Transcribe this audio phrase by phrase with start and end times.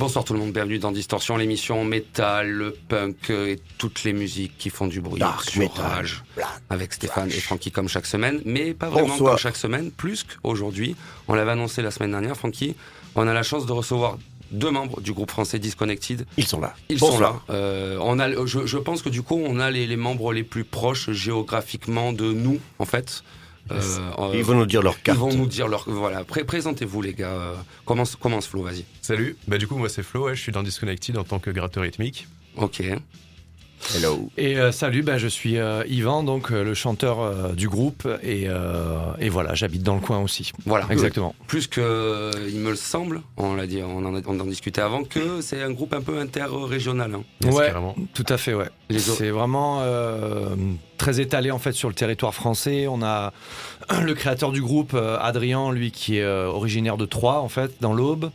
[0.00, 4.56] Bonsoir tout le monde, bienvenue dans Distorsion, l'émission métal, le punk et toutes les musiques
[4.56, 6.24] qui font du bruit Dark sur metal, Rage.
[6.70, 7.32] Avec Stéphane et.
[7.32, 9.32] Francky comme chaque semaine, mais pas vraiment Bonsoir.
[9.32, 10.96] comme chaque semaine, plus qu'aujourd'hui.
[11.28, 12.76] On l'avait annoncé la semaine dernière, Francky.
[13.14, 14.16] On a la chance de recevoir
[14.52, 16.24] deux membres du groupe français Disconnected.
[16.38, 16.72] Ils sont là.
[16.88, 17.38] Ils sont là.
[17.50, 20.44] Euh, on a, je, je pense que du coup, on a les, les membres les
[20.44, 23.22] plus proches géographiquement de nous, en fait.
[23.72, 25.18] Euh, Ils vont nous dire leur ils carte.
[25.18, 25.84] vont nous dire leur.
[25.88, 27.28] Voilà, Pré- présentez-vous les gars.
[27.28, 28.84] Euh, Commence, commence Flo, vas-y.
[29.02, 31.50] Salut, bah du coup moi c'est Flo, ouais, je suis dans Disconnected en tant que
[31.50, 32.26] gratteur rythmique.
[32.56, 32.82] Ok.
[33.96, 34.30] Hello.
[34.36, 38.06] Et euh, salut, bah, je suis euh, Yvan, donc euh, le chanteur euh, du groupe,
[38.22, 40.52] et, euh, et voilà, j'habite dans le coin aussi.
[40.66, 40.86] Voilà.
[40.90, 41.34] Exactement.
[41.46, 45.02] Plus que, il me semble, on l'a dit, on en, a- on en discutait avant,
[45.04, 47.14] que c'est un groupe un peu interrégional.
[47.14, 47.22] hein.
[47.50, 47.66] Ouais.
[47.66, 47.96] carrément.
[48.14, 48.68] Tout à fait, ouais.
[48.90, 50.54] Les autres- C'est vraiment euh,
[50.98, 52.86] très étalé en fait sur le territoire français.
[52.88, 53.32] On a
[54.02, 57.72] le créateur du groupe, euh, Adrien, lui qui est euh, originaire de Troyes en fait,
[57.80, 58.30] dans l'Aube.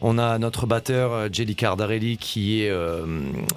[0.00, 3.04] On a notre batteur, euh, Jelly Cardarelli, qui est euh,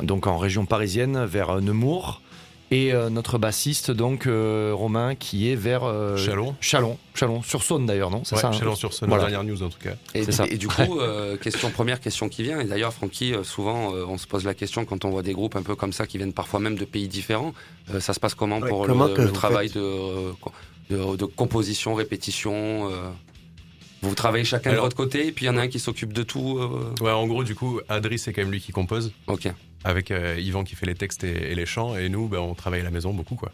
[0.02, 2.22] donc en région parisienne, vers Nemours.
[2.72, 6.56] Et euh, notre bassiste, donc euh, Romain, qui est vers euh, Chalon.
[6.60, 8.22] Chalon, Chalon, sur Saône d'ailleurs, non?
[8.24, 8.48] C'est Ouais, ça.
[8.48, 8.52] hein?
[8.52, 9.26] Chalon-sur-Saône, Voilà.
[9.26, 9.92] la dernière news en tout cas.
[10.16, 10.46] Et, C'est ça.
[10.50, 12.60] et du coup, euh, question première question qui vient.
[12.60, 15.34] Et d'ailleurs, Francky, euh, souvent, euh, on se pose la question quand on voit des
[15.34, 17.54] groupes un peu comme ça qui viennent parfois même de pays différents.
[17.94, 20.32] euh, ça se passe comment Ouais, pour comment le, travail faites de, euh,
[20.96, 23.10] de, de composition, répétition euh,
[24.02, 25.80] Vous travaillez chacun Alors- de votre côté, et puis il y en a un qui
[25.80, 26.58] s'occupe de tout.
[26.60, 29.48] euh, Ouais, en gros du coup, Adri c'est quand même lui qui compose, Ok.
[29.84, 32.54] avec euh, Yvan qui fait les textes et, et les chants, et nous bah, on
[32.54, 33.52] travaille à la maison beaucoup quoi.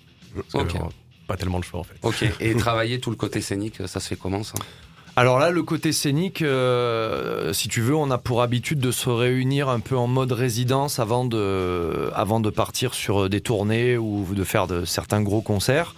[0.52, 0.82] Parce que, Ok.
[1.28, 1.96] pas tellement de choix en fait.
[2.04, 2.24] Ok.
[2.40, 4.56] Et travailler tout le côté scénique, ça se fait comment ça?
[5.16, 9.10] Alors là, le côté scénique, euh, si tu veux, on a pour habitude de se
[9.10, 14.26] réunir un peu en mode résidence avant de, avant de partir sur des tournées ou
[14.34, 15.94] de faire de certains gros concerts.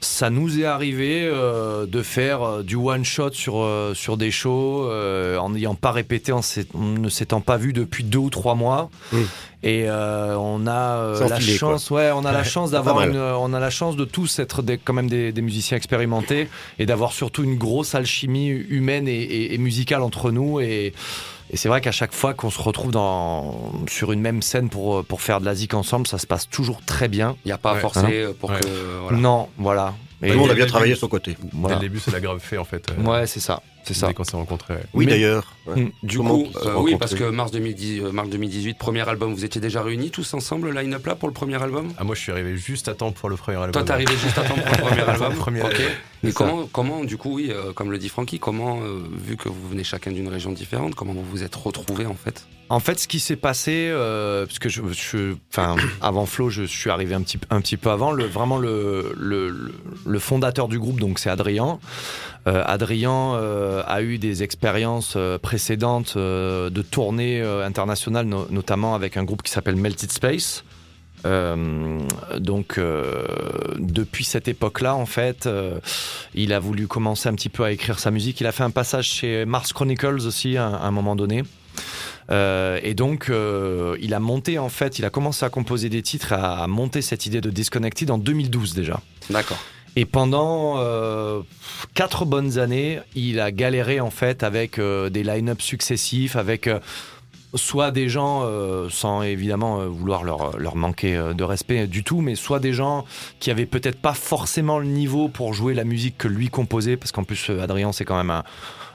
[0.00, 4.30] Ça nous est arrivé euh, de faire euh, du one shot sur euh, sur des
[4.30, 6.40] shows euh, en n'ayant pas répété, en,
[6.74, 8.90] ne s'étant pas vu depuis deux ou trois mois.
[9.12, 9.16] Mm.
[9.64, 11.70] Et euh, on a euh, la filer, quoi.
[11.72, 14.62] chance, ouais, on a la chance d'avoir une, on a la chance de tous être
[14.62, 16.48] des, quand même des, des musiciens expérimentés
[16.78, 20.60] et d'avoir surtout une grosse alchimie humaine et, et- et musicale entre nous.
[20.60, 20.92] Et,
[21.50, 25.04] et c'est vrai qu'à chaque fois qu'on se retrouve dans, sur une même scène pour,
[25.04, 27.36] pour faire de la zik ensemble, ça se passe toujours très bien.
[27.44, 27.80] Il n'y a pas à Ouais.
[27.80, 28.60] forcer Ah non euh, pour Ouais.
[28.60, 28.66] que.
[29.02, 29.18] voilà.
[29.18, 29.94] Non, voilà.
[30.22, 31.36] Et- Tout le monde a bien travaillé de son côté.
[31.52, 31.76] voilà.
[31.76, 32.84] Dès le début c'est la grave fait en fait.
[32.90, 33.62] euh, Ouais, c'est ça.
[33.84, 34.08] C'est ça.
[34.08, 34.74] Dès qu'on s'est rencontrés.
[34.92, 35.44] Oui, d'ailleurs.
[35.66, 35.80] Ouais.
[35.84, 35.90] Mm.
[36.02, 39.32] Du Comment coup, on euh, oui, parce que mars, 2010, euh, mars 2018, premier album,
[39.32, 41.92] vous étiez déjà réunis tous ensemble, le line-up là, pour le premier album?
[41.96, 43.70] Ah moi je suis arrivé juste à temps pour le premier album.
[43.72, 45.34] Toi, t'es arrivé juste à temps pour le premier album?
[45.36, 45.80] Premier Ok.
[46.24, 49.48] Et comment, comment, du coup, oui, euh, comme le dit Francky, comment, euh, vu que
[49.48, 52.46] vous venez chacun d'une région différente, comment vous vous êtes retrouvés en fait?
[52.70, 56.64] En fait, ce qui s'est passé, euh, parce que je, je- enfin, avant Flo, je
[56.64, 58.10] suis arrivé un petit, un petit peu avant.
[58.12, 59.72] Le, vraiment, le, le, le-
[60.04, 61.78] le fondateur du groupe, donc c'est Adrien.
[62.46, 63.34] Adrien
[63.86, 69.76] a eu des expériences précédentes de tournées internationales, no- notamment avec un groupe qui s'appelle
[69.76, 70.64] Melted Space.
[71.26, 71.98] Euh,
[72.38, 73.26] donc euh,
[73.78, 75.78] depuis cette époque-là, en fait, euh,
[76.34, 78.40] il a voulu commencer un petit peu à écrire sa musique.
[78.40, 81.42] Il a fait un passage chez Mars Chronicles aussi à, à un moment donné.
[82.30, 83.30] Et donc,
[84.00, 87.00] il a monté en fait, il a commencé à composer des titres, à, à monter
[87.00, 89.00] cette idée de Disconnected en 2012 déjà.
[89.30, 89.58] D'accord.
[89.98, 91.40] Et pendant euh,
[91.94, 96.78] quatre bonnes années, il a galéré en fait avec euh, des line-up successifs, avec euh,
[97.54, 102.04] soit des gens, euh, sans évidemment euh, vouloir leur, leur manquer euh, de respect du
[102.04, 103.04] tout, mais soit des gens
[103.40, 107.12] qui avaient peut-être pas forcément le niveau pour jouer la musique que lui composait, parce
[107.12, 108.30] qu'en plus Adrien c'est quand même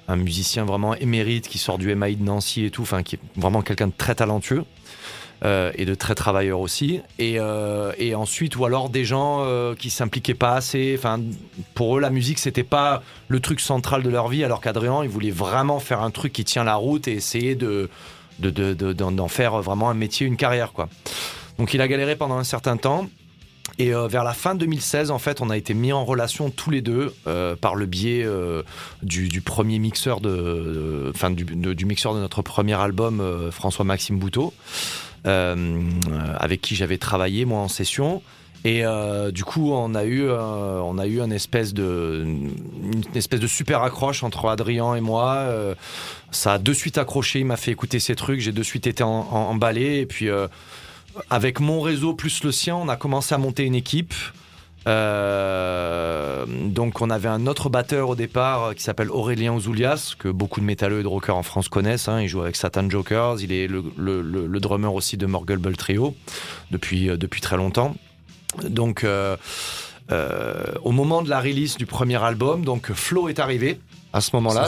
[0.07, 3.19] un, musicien vraiment émérite qui sort du MAI de Nancy et tout, enfin qui est
[3.35, 4.63] vraiment quelqu'un de très talentueux.
[5.43, 7.01] et de très travailleurs aussi.
[7.19, 7.39] Et,
[8.15, 9.45] ensuite, ou alors des gens
[9.77, 10.95] qui s'impliquaient pas assez.
[10.97, 11.19] Enfin,
[11.73, 15.09] pour eux, la musique, c'était pas le truc central de leur vie, alors qu'Adrien, il
[15.09, 17.89] voulait vraiment faire un truc qui tient la route et essayer de
[18.39, 20.89] de- de- de- d'en d'en faire vraiment un métier, une carrière, quoi.
[21.59, 23.09] Donc, il a galéré pendant un certain temps.
[23.79, 26.69] Et euh, vers la fin 2016, en fait, on a été mis en relation tous
[26.69, 28.61] les deux euh, par le biais euh,
[29.01, 33.49] du, du premier mixeur de, de- enfin du, de- du mixeur de notre premier album,
[33.51, 34.53] François Maxime Bouteau,
[35.25, 38.21] avec qui j'avais travaillé moi en session.
[38.65, 43.01] Et euh, du coup, on a eu, euh, on a eu une espèce de, une
[43.15, 45.33] espèce de super accroche entre Adrien et moi.
[45.33, 45.75] Euh,
[46.31, 47.39] ça a de suite accroché.
[47.39, 48.39] Il m'a fait écouter ces trucs.
[48.39, 49.97] J'ai de suite été emballé.
[49.99, 50.29] Et puis.
[51.29, 54.13] avec mon réseau plus le sien, on a commencé à monter une équipe.
[54.85, 54.91] Donc
[57.01, 60.99] on avait un autre batteur au départ qui s'appelle Aurélien Ouzoulias, que beaucoup de métalleux
[60.99, 62.07] et de rockers en France connaissent.
[62.09, 62.21] hein.
[62.21, 66.15] Il joue avec Satan Jokers, il est le, le- le- drummer aussi de Morgulble Trio
[66.71, 67.95] depuis, depuis très longtemps.
[68.63, 69.37] Donc euh,
[70.11, 73.79] euh, au moment de la release du premier album, donc Flo est arrivé
[74.11, 74.67] à ce moment-là.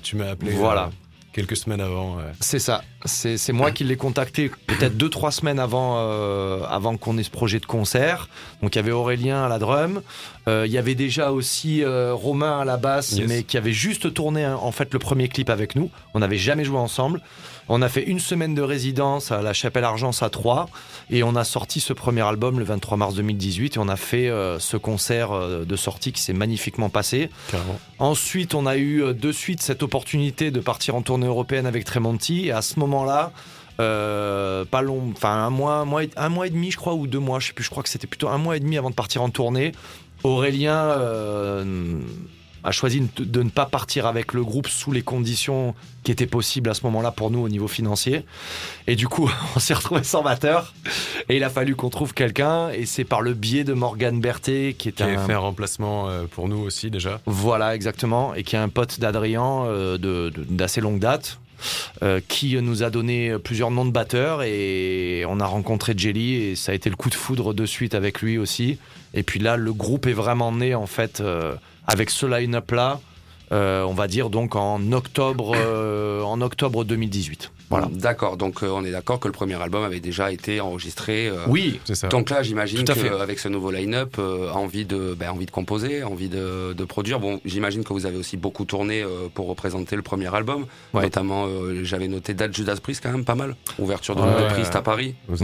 [0.00, 0.84] Tu m'as- appelé Voilà.
[0.84, 0.90] euh,
[1.32, 2.16] quelques semaines avant.
[2.16, 2.24] ouais.
[2.40, 2.82] C'est ça.
[3.04, 7.30] C'est moi qui l'ai contacté peut-être deux trois semaines avant euh, avant qu'on ait ce
[7.30, 8.28] projet de concert.
[8.62, 10.02] Donc il y avait Aurélien à la drum,
[10.48, 13.28] Euh, il y avait déjà aussi euh, Romain à la basse, Yes.
[13.28, 15.90] mais qui avait juste tourné hein, en fait le premier clip avec nous.
[16.14, 17.20] On n'avait jamais joué ensemble.
[17.68, 20.66] On a fait une semaine de résidence à la Chapelle Argence à Troyes
[21.10, 24.28] et on a sorti ce premier album le 23 mars 2018 et on a fait
[24.28, 27.28] euh, ce concert euh, de sortie qui s'est magnifiquement passé.
[27.50, 27.78] Carrément.
[27.98, 31.84] Ensuite, on a eu euh, de suite cette opportunité de partir en tournée européenne avec
[31.84, 32.46] Tremonti.
[32.46, 33.32] Et à ce moment-là,
[33.80, 36.94] euh, pas long, enfin un mois, un mois, et- un mois et demi, je crois,
[36.94, 37.64] ou deux mois, je sais plus.
[37.64, 39.72] Je crois que c'était plutôt un mois et demi avant de partir en tournée.
[40.22, 40.88] Aurélien
[42.66, 46.68] a choisi de, ne pas partir avec le groupe sous les conditions qui étaient possibles
[46.68, 48.24] à ce moment-là pour nous au niveau financier.
[48.88, 50.74] Et du coup, on s'est retrouvé sans batteur.
[51.28, 52.70] Et il a fallu qu'on trouve quelqu'un.
[52.70, 56.08] Et c'est par le biais de Morgan Berthet, qui est Qui un fait un remplacement
[56.08, 57.20] euh, pour nous aussi déjà.
[57.24, 58.34] voilà, exactement.
[58.34, 61.38] Et qui est un pote d'Adrien euh, d'assez longue date.
[62.02, 66.54] euh, qui nous a donné plusieurs noms de batteurs et on a rencontré Jelly et
[66.54, 68.78] ça a été le coup de foudre de suite avec lui aussi.
[69.14, 71.54] Et puis là, le groupe est vraiment né en fait euh,
[71.86, 73.00] avec ce line-up là,
[73.52, 77.52] euh, on va dire donc en octobre, euh, en octobre 2018.
[77.68, 77.88] Voilà.
[77.92, 81.26] D'accord, donc euh, on est d'accord que le premier album avait déjà été enregistré.
[81.26, 82.06] euh, Oui, C'est ça.
[82.06, 86.28] Donc là, j'imagine qu'avec ce nouveau line-up, euh, envie de, ben, envie de composer, envie
[86.28, 87.18] de, de produire.
[87.18, 90.66] Bon, j'imagine que vous avez aussi beaucoup tourné euh, pour représenter le premier album.
[90.94, 91.02] Ouais.
[91.02, 93.56] Notamment, euh, j'avais noté date Judas Priest quand même pas mal.
[93.80, 95.36] Ouverture de Ouais, Priest à Paris, ouais.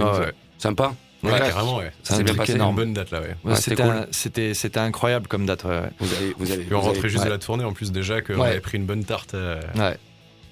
[0.58, 0.94] sympa.
[1.22, 1.38] Ouais, Ouais.
[1.38, 1.92] carrément, ouais.
[2.02, 2.52] Ça s'est bien passé.
[2.52, 2.70] C'est énorme.
[2.70, 3.36] une bonne date là, ouais.
[3.44, 4.80] Ouais, c'était cool.
[4.82, 5.64] incroyable comme date.
[5.64, 5.82] ouais.
[6.00, 7.28] Vous avez, vous avez, on vous avez- rentrait juste ouais.
[7.28, 8.48] de la tournée en plus déjà qu'on Ouais.
[8.50, 9.96] avait pris une bonne tarte euh, Ouais.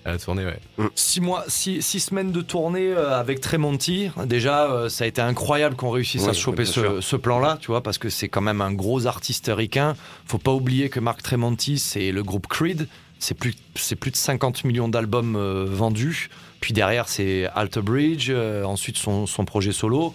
[0.04, 0.58] à la tournée, ouais.
[0.94, 4.10] Six mois, six, six semaines de tournée euh, avec Tremonti.
[4.26, 7.82] Déjà, euh, ça a été incroyable qu'on réussisse à se choper ce, plan-là, tu vois,
[7.82, 9.94] parce que c'est quand même un gros artiste ricain.
[10.26, 12.86] Faut pas oublier que Marc Tremonti, c'est le groupe Creed.
[13.18, 16.30] C'est plus, de 50 millions d'albums euh, vendus.
[16.60, 20.12] Puis derrière, c'est Alter Bridge, euh, ensuite son, son projet solo.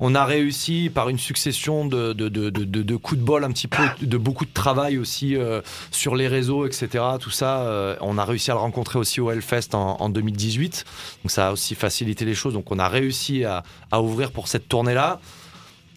[0.00, 3.82] On a réussi par une succession de, de, de, coups de bol, un petit peu
[4.02, 5.62] de beaucoup de travail aussi euh,
[5.92, 7.04] sur les réseaux, etc.
[7.20, 10.84] Tout ça, euh, on a réussi à le rencontrer aussi au Hellfest en, en 2018.
[11.22, 12.54] Donc ça a aussi facilité les choses.
[12.54, 13.62] Donc on a réussi à,
[13.92, 15.20] à ouvrir pour cette tournée-là.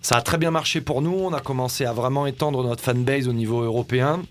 [0.03, 1.17] Ça a très bien marché pour nous.
[1.17, 4.21] On a commencé à vraiment étendre notre fanbase au niveau européen.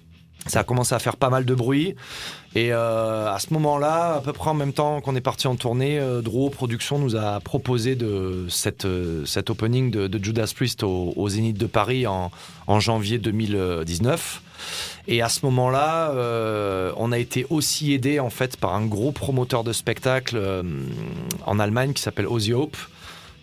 [0.46, 1.96] Ça a commencé à faire pas mal de bruit.
[2.56, 5.56] Et euh, à ce moment-là, à peu près en même temps qu'on est parti en
[5.56, 11.12] tournée, euh, Productions nous a proposé de cette, euh, cet opening de, Judas Priest au,
[11.17, 12.31] au Zénith de Paris en,
[12.81, 14.41] janvier 2019.
[15.06, 19.12] Et à ce moment-là, euh, on a été aussi aidé en fait par un gros
[19.12, 20.62] promoteur de spectacle euh,
[21.44, 22.55] en Allemagne qui s'appelle Ozzy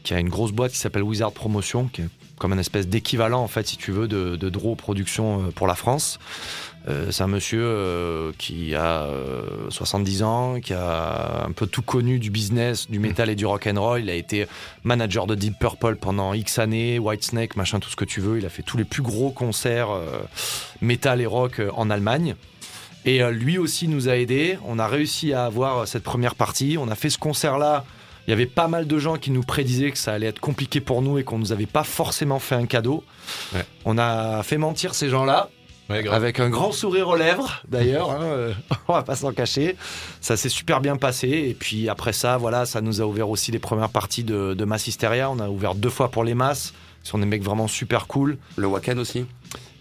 [0.04, 3.44] qui a une grosse boîte qui s'appelle Wizard Promotion, qui est comme une espèce d'équivalent
[3.44, 6.20] en fait, si tu veux, de, de Draw Productions pour la France.
[6.90, 11.82] Euh, c'est un monsieur euh, qui a euh, 70 ans, qui a un peu tout
[11.82, 14.02] connu du business, du métal et du rock and roll.
[14.02, 14.48] Il a été
[14.84, 18.38] manager de Deep Purple pendant X années, Whitesnake, machin, tout ce que tu veux.
[18.38, 20.20] Il a fait tous les plus gros concerts euh,
[20.82, 22.36] métal et rock en Allemagne.
[23.06, 24.58] Et lui aussi nous a aidés.
[24.66, 26.78] On a réussi à avoir cette première partie.
[26.80, 27.84] On a fait ce concert-là.
[28.26, 30.80] Il y avait pas mal de gens qui nous prédisaient que ça allait être compliqué
[30.80, 33.04] pour nous et qu'on nous avait pas forcément fait un cadeau.
[33.54, 33.66] Ouais.
[33.84, 35.50] On a fait mentir ces gens-là.
[35.90, 36.08] Ouais.
[36.08, 38.54] Avec un grand sourire aux lèvres, d'ailleurs, hein, euh,
[38.88, 39.76] on va pas s'en cacher.
[40.22, 41.28] Ça s'est super bien passé.
[41.28, 44.66] Et puis après ça, voilà, ça nous a ouvert aussi les premières parties de, de
[44.66, 45.30] Mass Hysteria.
[45.30, 46.74] On a ouvert deux fois pour les masses.
[47.04, 48.38] Ce sont des mecs vraiment super cool.
[48.56, 49.26] Le Wacken aussi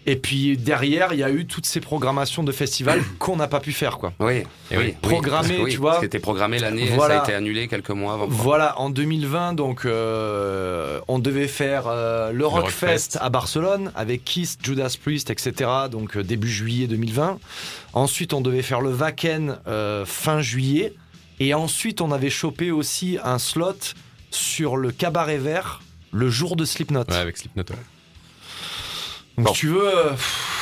[0.05, 3.59] Et puis derrière, il y a eu toutes ces programmations de festivals qu'on n'a pas
[3.59, 4.13] pu faire, quoi.
[4.19, 4.43] Oui.
[4.71, 4.95] Et oui.
[5.01, 5.95] Programmé, oui, tu vois.
[5.95, 7.15] Ce qui était programmé l'année, Voilà.
[7.15, 8.27] ça a été annulé quelques mois avant.
[8.27, 13.17] Voilà, en 2020, donc, euh, on devait faire euh, le Rockfest Rockfest.
[13.21, 15.69] à Barcelone avec Kiss, Judas Priest, etc.
[15.91, 17.39] Donc euh, début juillet 2020.
[17.93, 20.93] Ensuite, on devait faire le Wacken euh, fin juillet.
[21.39, 23.73] Et ensuite, on avait chopé aussi un slot
[24.31, 25.81] sur le Cabaret Vert
[26.11, 27.05] le jour de Slipknot.
[27.09, 27.63] Ouais, avec Slipknot.
[27.69, 27.75] ouais.
[29.37, 29.53] Donc, Bon.
[29.53, 30.09] si tu veux, euh,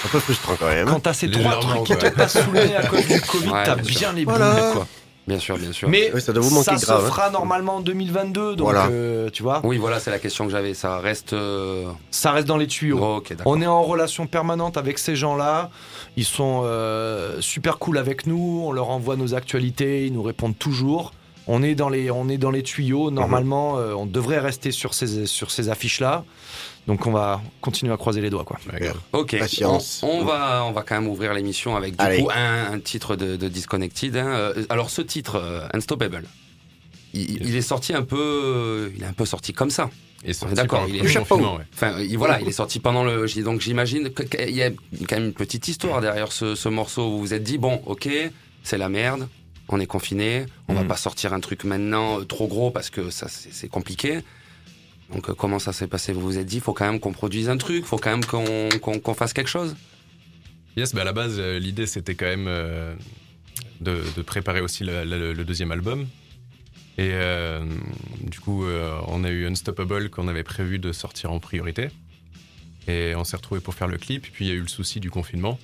[0.06, 0.88] Un peu frustrant quand même.
[0.88, 2.12] quand t'as ces trois trucs qui te quoi.
[2.12, 4.52] passent sous le nez à cause du Covid, Ouais, t'as bien les Voilà.
[4.54, 4.88] boules, quoi.
[5.28, 5.88] Bien sûr, bien sûr.
[5.88, 7.10] Mais Oui, ça doit vous manquer ça grave, se hein.
[7.10, 8.88] fera normalement en 2022, donc Voilà.
[8.88, 10.74] euh, tu vois, Oui, voilà, c'est la question que j'avais.
[10.74, 11.34] Ça reste.
[11.34, 12.98] euh, ça reste dans les tuyaux.
[13.02, 13.24] oh.
[13.46, 15.70] On est en relation permanente avec ces gens-là.
[16.18, 18.64] Ils sont euh, super cool avec nous.
[18.66, 20.08] On leur envoie nos actualités.
[20.08, 21.12] Ils nous répondent toujours.
[21.48, 23.12] On est dans les, on est dans les tuyaux.
[23.12, 26.24] Normalement, euh, on devrait rester sur ces, sur ces affiches-là.
[26.88, 28.60] Donc on va continuer à croiser les doigts, quoi.
[29.14, 30.02] Ok, Patience.
[30.04, 32.22] On, on va, on va quand même ouvrir l'émission avec du Allez.
[32.24, 34.18] coup un, un titre de, de Disconnected.
[34.18, 34.28] hein.
[34.28, 36.24] Euh, Alors ce titre, euh, Unstoppable,
[37.14, 39.90] il, il est sorti un peu, il est un peu sorti comme ça.
[40.34, 41.36] Sorti D'accord, il est- chapeau.
[41.36, 41.64] confinement, ouais.
[41.74, 43.26] Enfin, il- voilà, il est sorti pendant le.
[43.44, 44.70] Donc j'imagine qu'il y a
[45.08, 47.82] quand même une petite histoire derrière ce, ce morceau où vous vous êtes dit bon,
[47.86, 48.08] ok,
[48.64, 49.28] c'est la merde,
[49.70, 50.88] on est confiné, on va Mhm.
[50.88, 54.20] pas sortir un truc maintenant euh, trop gros parce que ça c'est compliqué.
[55.14, 56.14] Donc euh, comment ça s'est passé?
[56.14, 58.70] Vous vous êtes dit faut quand même qu'on produise un truc, faut quand même qu'on
[58.82, 59.76] qu'on- qu'on fasse quelque chose?
[60.78, 62.96] Yes, bah à la base, euh, l'idée c'était quand même euh,
[63.82, 66.08] de, de préparer aussi le, le- le deuxième album.
[66.98, 67.66] Et euh,
[68.22, 71.88] du coup, euh, on a eu Unstoppable qu'on avait prévu de sortir en priorité.
[72.88, 74.28] Et on s'est retrouvé pour faire le clip.
[74.32, 75.58] Puis il y a eu le souci du confinement.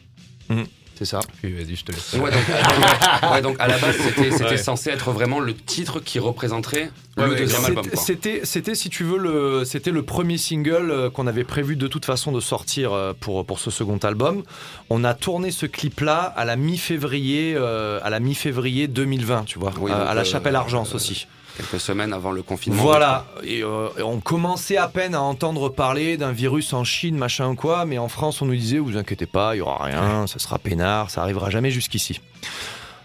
[0.98, 1.20] C'est ça.
[1.42, 2.14] Puis vas-y, je te laisse.
[2.14, 4.58] Ouais, donc, ouais, donc, à la base c'était c'était Ouais.
[4.58, 7.88] censé être vraiment le titre qui représenterait Ouais, le deuxième C'était- album.
[7.88, 8.02] quoi.
[8.02, 11.88] C'était, c'était, si tu veux, le, c'était le premier single euh, qu'on avait prévu de
[11.88, 14.44] toute façon de sortir euh, pour, pour ce second album.
[14.90, 19.74] On a tourné ce clip-là à la mi-février, euh, à la mi-février 2020, tu vois,
[19.80, 21.28] Oui, à- donc, à la euh, Chapelle Argence euh, aussi.
[21.58, 22.84] Quelques semaines avant le confinement.
[22.84, 27.18] Voilà, et, euh, et on commençait à peine à entendre parler d'un virus en Chine,
[27.18, 29.84] machin ou quoi, mais en France on nous disait, vous inquiétez pas, il y aura
[29.84, 32.22] rien, ça sera peinard, ça arrivera jamais jusqu'ici.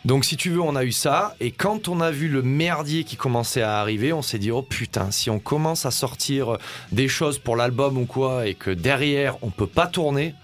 [0.04, 3.04] Donc si tu veux, on a eu ça, et quand on a vu le merdier
[3.04, 6.58] qui commençait à arriver, on s'est dit, oh putain, si on commence à sortir
[6.90, 10.34] des choses pour l'album ou quoi, et que derrière on peut pas tourner,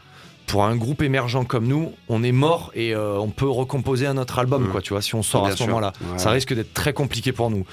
[0.48, 4.16] pour un groupe émergent comme nous, on est mort et euh, on peut recomposer un
[4.16, 4.70] autre album, Mhm.
[4.70, 5.92] quoi, tu vois, si on sort Bien à ce moment-là.
[6.10, 6.18] Ouais.
[6.18, 7.64] Ça risque d'être très compliqué pour nous.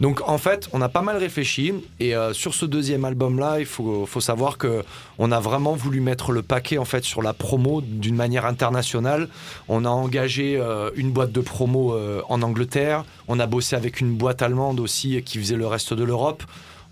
[0.00, 3.66] Donc en fait, on a pas mal réfléchi et euh, sur ce deuxième album-là, il
[3.66, 4.82] faut, faut savoir que
[5.18, 9.28] on a vraiment voulu mettre le paquet en fait sur la promo d'une manière internationale.
[9.68, 11.94] On a engagé euh, une boîte de promo
[12.28, 13.04] en Angleterre.
[13.28, 16.44] On a bossé avec une boîte allemande aussi qui faisait le reste de l'Europe.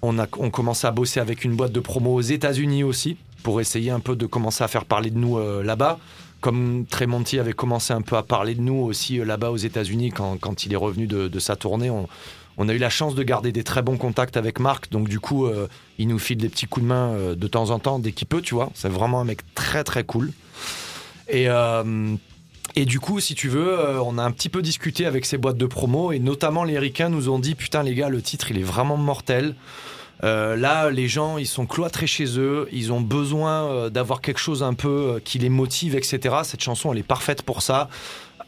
[0.02, 3.16] On a on commençait à bosser avec une boîte de promo aux États-Unis aussi
[3.49, 5.99] pour essayer un peu de commencer à faire parler de nous euh, là-bas.
[6.43, 10.11] Comme Tremonti avait commencé un peu à parler de nous aussi euh, là-bas aux États-Unis
[10.11, 13.64] quand, il est revenu de, sa tournée, on, a eu la chance de garder des
[13.64, 14.90] très bons contacts avec Marc.
[14.90, 17.78] Donc du coup, euh, il nous file des petits coups de main de temps en
[17.78, 18.69] temps dès qu'il peut, tu vois.
[18.75, 20.31] C'est vraiment un mec très très cool.
[21.31, 21.49] Et
[22.85, 25.64] du coup, si tu veux, on a un petit peu discuté avec ces boîtes de
[25.64, 28.62] promo et notamment les ricains nous ont dit putain les gars, le titre il est
[28.75, 29.55] vraiment mortel.
[30.25, 34.40] Euh, là, les gens, ils sont cloîtrés chez eux, ils ont besoin euh, d'avoir quelque
[34.40, 36.37] chose un peu euh, qui les motive, etc.
[36.42, 37.88] Cette chanson, elle est parfaite pour ça.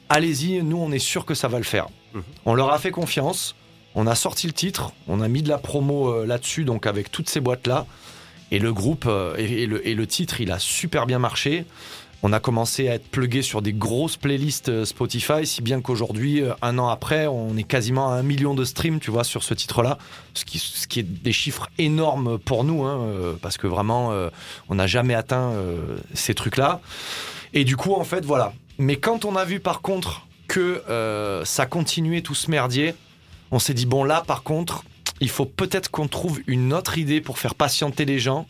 [0.09, 1.89] Allez-y, nous, on est sûr que ça va le faire.
[2.15, 2.23] Mhm.
[2.45, 3.55] On leur a fait confiance,
[3.95, 7.29] on a sorti le titre, on a mis de la promo là-dessus, donc avec toutes
[7.29, 7.87] ces boîtes-là.
[8.53, 9.09] Et le groupe
[9.39, 11.67] et, et le, et le titre, il a super bien marché.
[12.23, 16.43] On a commencé à être plugué sur des grosses playlists euh, Spotify, si bien qu'aujourd'hui,
[16.43, 19.43] euh, un an après, on est quasiment à un million de streams, tu vois, sur
[19.43, 19.97] ce titre-là.
[20.35, 24.13] Ce qui, est des chiffres énormes pour nous, hein, euh, parce que vraiment,
[24.69, 25.53] on n'a jamais atteint
[26.15, 26.81] ces trucs-là.
[27.53, 28.53] Et du coup, en fait, voilà.
[28.79, 30.83] Mais quand on a vu par contre que
[31.45, 32.95] ça continuait tout ce merdier,
[33.51, 34.85] on s'est dit, bon là, par contre,
[35.21, 38.47] il faut peut-être qu'on trouve une autre idée pour faire patienter les gens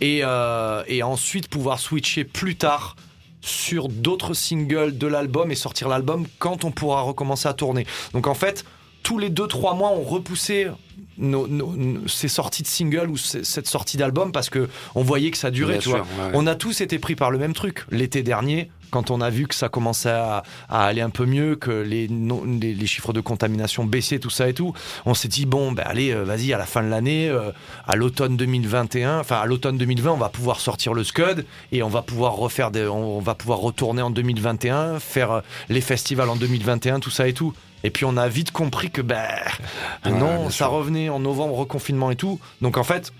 [0.00, 2.96] et, euh, et ensuite pouvoir switcher plus tard
[3.40, 7.86] sur d'autres singles de l'album et sortir l'album quand on pourra recommencer à tourner.
[8.12, 8.64] Donc en fait,
[9.02, 10.68] tous les 2-3 mois, on repoussait
[11.18, 15.30] nos, nos- nos- ces sorties de singles ou cette sortie d'album parce que on voyait
[15.30, 16.24] que ça durait, Bien tu sûr, vois.
[16.26, 16.38] ouais, ouais.
[16.38, 17.84] On a tous été pris par le même truc.
[17.90, 21.56] L'été dernier, quand on a vu que ça commençait à, à aller un peu mieux,
[21.56, 24.72] que les, les chiffres de contamination baissaient, tout ça et tout,
[25.04, 27.50] on s'est dit, bon, ben allez, euh, vas-y, à la fin de l'année, euh,
[27.86, 31.88] à l'automne 2021, enfin à l'automne 2020, on va pouvoir sortir le Scud et on
[31.90, 36.36] va pouvoir refaire des, on va pouvoir retourner en 2021, faire euh, les festivals en
[36.36, 37.52] 2021, tout ça et tout.
[37.84, 39.24] Et puis on a vite compris que ben
[40.04, 40.70] Ouais, non, ça sûr.
[40.70, 42.40] revenait en novembre, reconfinement et tout.
[42.60, 43.12] Donc en fait,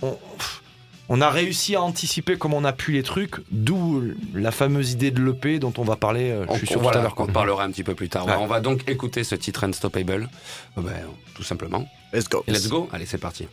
[1.08, 4.02] on, a réussi à anticiper comme on a pu les trucs, d'où
[4.34, 6.80] la fameuse idée de l'EP dont on va parler, euh, je On, suis on- sûr
[6.80, 7.14] voilà, tout à l'heure.
[7.18, 8.26] on parlera un petit peu plus tard.
[8.26, 8.34] Ouais.
[8.38, 10.28] On va donc écouter ce titre Unstoppable.
[10.76, 10.92] Euh, ben,
[11.34, 11.88] tout simplement.
[12.12, 12.42] Let's go.
[12.46, 12.88] Et let's go.
[12.92, 13.46] Allez, c'est parti.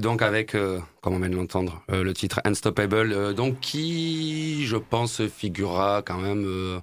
[0.00, 4.66] Donc avec, euh, comme on vient de l'entendre, euh, le titre Unstoppable, euh, donc qui,
[4.66, 6.44] je pense, figurera quand même.
[6.46, 6.78] euh,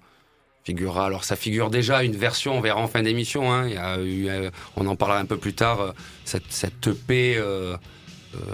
[0.64, 1.08] figurera.
[1.08, 3.52] Alors ça figure déjà une version, on verra en fin d'émission.
[3.52, 4.30] Hein, il y a eu,
[4.76, 5.94] on en parlera un peu plus tard.
[6.26, 7.38] cette, cette EP.
[7.38, 7.76] euh,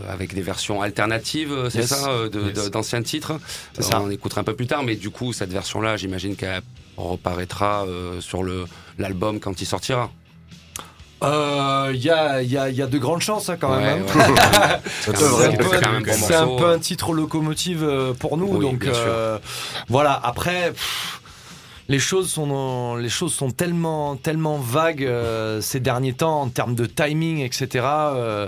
[0.10, 1.90] avec des versions alternatives, c'est Yes.
[1.90, 2.72] ça, euh, Yes.
[2.72, 3.34] d'anciens titres.
[3.34, 4.02] Euh, ça.
[4.02, 6.62] On écoutera un peu plus tard, mais du coup, cette version-là, j'imagine qu'elle
[6.98, 7.86] reparaîtra
[8.20, 8.66] sur le
[8.98, 10.10] l'album quand il sortira.
[11.24, 14.04] Euh, Il y, a, y, a, y a de grandes chances hein, quand Ouais, même.
[14.16, 14.30] hein.
[14.30, 15.16] ouais.
[16.14, 19.40] C'est un peu- un titre locomotive euh, pour nous, Oui, donc euh,
[19.88, 20.20] voilà.
[20.24, 21.22] Après, pff,
[21.90, 26.76] les choses sont les choses sont tellement tellement vagues euh, ces derniers temps en termes
[26.76, 27.86] de timing, etc.
[27.86, 28.48] euh,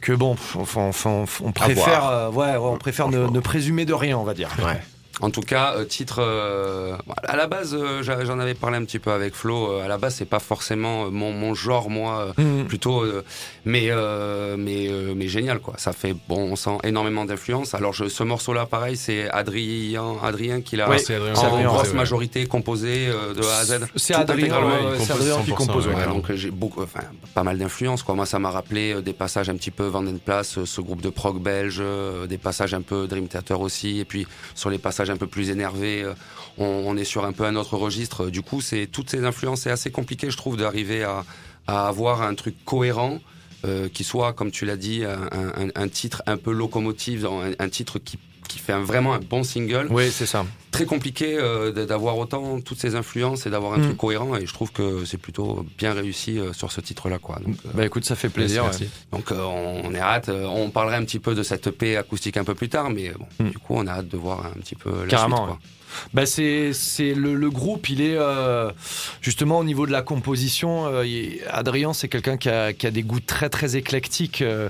[0.00, 3.92] que bon, enfin, enfin, on préfère, euh, ouais, ouais, on préfère ne, ne présumer de
[3.94, 4.48] rien, on va dire.
[4.64, 4.80] Ouais.
[5.20, 6.20] En tout cas, euh, titre.
[6.20, 9.70] euh, à la base, euh, j'en avais parlé un petit peu avec Flo.
[9.72, 12.32] euh, à la base, c'est pas forcément euh, mon, mon genre, moi.
[12.38, 12.66] euh, Mhm.
[12.66, 13.22] plutôt euh,
[13.64, 17.92] mais euh, mais euh, mais génial quoi ça fait bon on sent énormément d'influence alors
[17.92, 20.96] je, ce morceau là pareil c'est Adrien Adrien qui l'a Oui,
[21.36, 25.54] en grosse majorité composé euh, de A à Z C'est Adrien, ouais, Adrien qui 100%,
[25.54, 25.86] compose.
[25.88, 26.06] ouais.
[26.06, 27.00] donc j'ai beaucoup, enfin
[27.34, 28.14] pas mal d'influence quoi.
[28.14, 31.38] Moi ça m'a rappelé des passages un petit peu Vandenplace, euh, ce groupe de prog
[31.42, 31.82] belge,
[32.28, 35.50] des passages un peu Dream Theater aussi, et puis sur les passages un peu plus
[35.50, 36.14] énervés, euh,
[36.58, 38.30] on, est sur un peu un autre registre.
[38.30, 41.24] Du coup c'est toutes ces influences, c'est assez compliqué je trouve d'arriver à,
[41.66, 43.20] avoir un truc cohérent.
[43.66, 48.18] euh, qui soit, comme tu l'as dit, un, titre un peu locomotive, un titre qui,
[48.50, 49.86] qui fait un- vraiment un bon single.
[49.90, 50.44] Oui, c'est ça.
[50.72, 53.84] Très compliqué euh, d'avoir autant toutes ces influences et d'avoir un Mm.
[53.84, 57.18] truc cohérent et je trouve que c'est plutôt bien réussi euh, sur ce titre-là.
[57.18, 57.38] quoi.
[57.44, 58.64] Donc, euh, Bah écoute, ça fait plaisir.
[58.64, 58.88] Merci.
[59.12, 60.28] donc on, on est hâte.
[60.28, 63.26] on parlera un petit peu de cette EP acoustique un peu plus tard, mais bon,
[63.46, 63.50] Mm.
[63.50, 65.48] du coup on a hâte de voir un petit peu la Carrément, suite.
[65.48, 65.58] Quoi.
[66.14, 68.70] Bah c'est c'est le, le groupe il est euh,
[69.20, 71.04] justement au niveau de la composition euh,
[71.50, 74.68] Adrien c'est quelqu'un qui a, qui a des goûts très très éclectiques euh,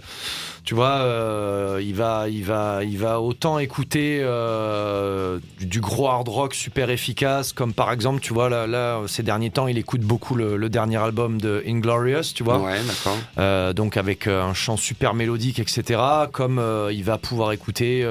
[0.71, 6.07] tu vois euh, il va il va il va autant écouter euh, du, du gros
[6.07, 9.79] hard rock super efficace comme par exemple tu vois là, là ces derniers temps il
[9.79, 13.19] écoute beaucoup le, le dernier album de Inglorious tu vois Ouais, d'accord.
[13.39, 16.01] euh, donc avec un chant super mélodique, etc.
[16.31, 18.07] Comme il va pouvoir écouter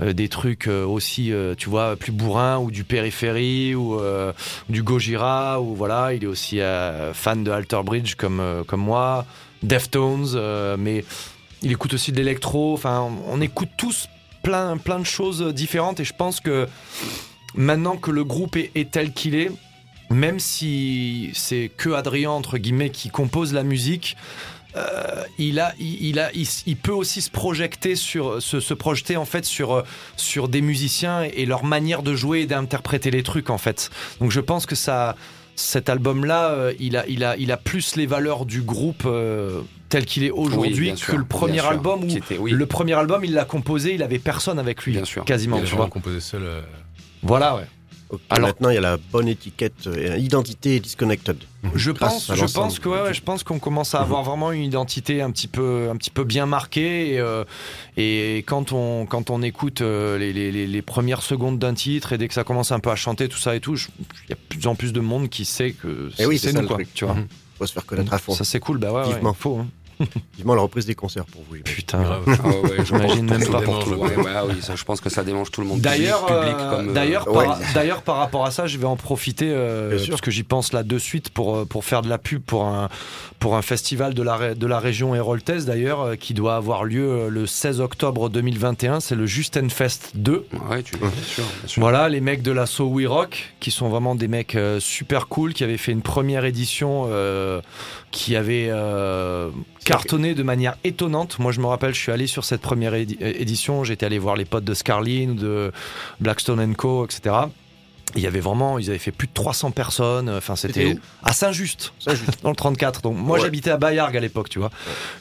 [0.00, 4.00] des trucs aussi, tu vois, plus bourrins ou du périphérie ou
[4.68, 6.58] du Gojira ou voilà, il est aussi
[7.12, 9.26] fan de Alter Bridge comme comme moi,
[9.62, 11.04] Deftones, mais
[11.64, 12.74] il écoute aussi de l'électro.
[12.74, 14.08] Enfin, on, écoute tous
[14.42, 16.68] plein plein de choses différentes et je pense que
[17.54, 19.50] maintenant que le groupe est, tel qu'il est,
[20.10, 24.16] même si c'est que Adrien entre guillemets qui compose la musique,
[24.76, 29.44] euh, il a, il, a, il, peut aussi se projeter sur, se, projeter en fait
[29.44, 29.84] sur,
[30.16, 33.90] sur des musiciens et leur manière de jouer et d'interpréter les trucs en fait.
[34.20, 35.14] Donc je pense que ça,
[35.56, 39.62] cet album-là, euh, il a, il a, il a plus les valeurs du groupe euh,
[39.94, 43.24] tel qu'il est aujourd'hui que le premier album où Qui était- oui, le premier album
[43.24, 45.24] il l'a composé, il avait personne avec lui, Bien sûr.
[45.24, 45.56] quasiment.
[45.58, 45.90] Il a Tu vraiment vois.
[45.92, 46.42] composé seul.
[46.42, 46.62] euh,
[47.22, 47.62] Voilà, ouais.
[48.28, 51.36] Alors- Maintenant, il y a la bonne étiquette, euh, identité disconnected.
[51.74, 54.50] Je pense, je pense que ouais, du- ouais, je pense qu'on commence à avoir vraiment
[54.52, 57.14] une identité un petit peu, un petit peu bien marquée.
[57.14, 57.44] Et, euh,
[57.96, 62.18] et quand on, quand on écoute euh, les, les, les- premières secondes d'un titre et
[62.18, 64.36] dès que ça commence un peu à chanter tout ça et tout, il y a
[64.36, 66.66] de plus en plus de monde qui sait que Eh oui, c'est ça, nous le
[66.66, 66.76] quoi.
[66.76, 66.88] truc.
[66.94, 67.14] Tu vois.
[67.14, 67.26] Mhm.
[67.58, 68.34] Faut se faire connaître à fond.
[68.34, 69.32] Ça c'est cool, bah ouais, ouais, Vivement.
[69.32, 69.58] faut.
[69.58, 69.66] hein.
[70.36, 71.56] Vivement la reprise des concerts pour vous.
[71.64, 72.02] Putain.
[72.02, 72.22] grave.
[72.26, 73.90] Ah ouais, ouais, je J'imagine pense même pour pas tout pour le tout.
[73.96, 74.00] monde.
[74.08, 75.80] Ouais, ouais, ah oui, ça, je pense que ça démange tout le monde.
[75.80, 77.44] D'ailleurs, euh, comme, euh, d'ailleurs, ouais.
[77.46, 80.72] par, d'ailleurs, par rapport à ça, je vais en profiter euh, parce que j'y pense
[80.72, 82.88] là de suite pour pour faire de la pub pour un
[83.38, 87.28] pour un festival de la de la région héroltaise d'ailleurs euh, qui doit avoir lieu
[87.28, 89.00] le 16 octobre 2021.
[89.00, 90.46] C'est le Justenfest 2.
[90.70, 91.80] Ouais, tu, bien sûr, bien sûr.
[91.82, 95.52] Voilà, les mecs de l'assaut We Rock, qui sont vraiment des mecs euh, super cool,
[95.54, 97.60] qui avaient fait une première édition euh,
[98.14, 99.50] qui avait euh,
[99.84, 101.40] cartonné de manière étonnante.
[101.40, 104.36] Moi, je me rappelle, je suis allé sur cette première édi- édition, j'étais allé voir
[104.36, 105.72] les potes de Scarlin, de
[106.20, 107.34] Blackstone Co, etc.
[108.16, 110.30] Il y avait vraiment, ils avaient fait plus de 300 personnes.
[110.30, 111.92] Enfin, C'était à Saint-Just,
[112.42, 113.02] dans le 34.
[113.02, 113.42] Donc, moi, Ouais.
[113.44, 114.70] j'habitais à Bayargues à l'époque, tu vois.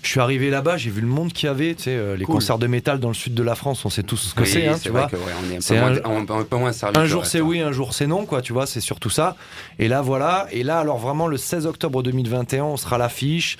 [0.04, 2.26] Je suis arrivé là-bas, j'ai vu le monde qu'il y avait, tu sais, euh, les
[2.26, 2.36] Cool.
[2.36, 4.48] concerts de métal dans le sud de la France, on sait tous ce que Oui,
[4.48, 5.10] c'est, hein, tu vrai vois.
[5.10, 6.98] que, ouais, on est un C'est peu, un- moins, un, un peu moins servi.
[7.00, 9.36] Un que jour c'est oui, un jour c'est non, quoi, tu vois, c'est surtout ça.
[9.80, 10.48] Et là, voilà.
[10.52, 13.58] Et là, alors vraiment, le 16 octobre 2021, on sera à l'affiche.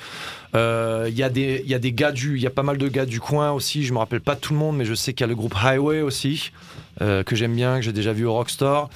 [0.56, 2.62] Euh, Il y, a des- il y a des gars du, il y a pas
[2.62, 3.84] mal de gars du coin aussi.
[3.84, 5.56] Je me rappelle pas tout le monde, mais je sais qu'il y a le groupe
[5.56, 6.52] Highway aussi.
[7.02, 8.90] Euh, que j'aime bien, que j'ai déjà vu au Rockstore.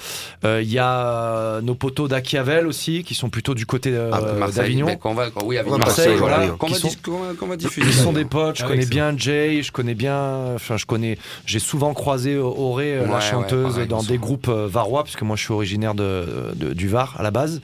[0.44, 4.10] Euh, Il y a euh, nos potos d'Achiavel aussi, qui sont plutôt du côté euh,
[4.12, 4.96] Ah, d'Avignon.
[4.96, 6.52] qu'on va, oui, Ouais, Marseille, Marseille, voilà, voilà.
[6.52, 7.86] qu'on Qui va, sont- dis- qu'on va- qu'on va diffuser.
[7.88, 11.18] Ils sont des potes, je Ah, connais bien Jay, je connais bien, enfin je connais,
[11.46, 15.36] j'ai souvent croisé Auré, Ouais, la ouais, chanteuse, pareil, dans des groupes varois, puisque moi
[15.36, 17.60] je suis originaire de, de- du Var à la base,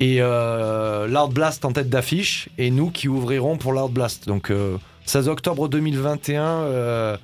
[0.00, 4.26] et Loud Blast en tête d'affiche, et nous qui ouvrirons pour Loud Blast.
[4.26, 4.50] Donc
[5.08, 7.16] 16 octobre 2021 euh,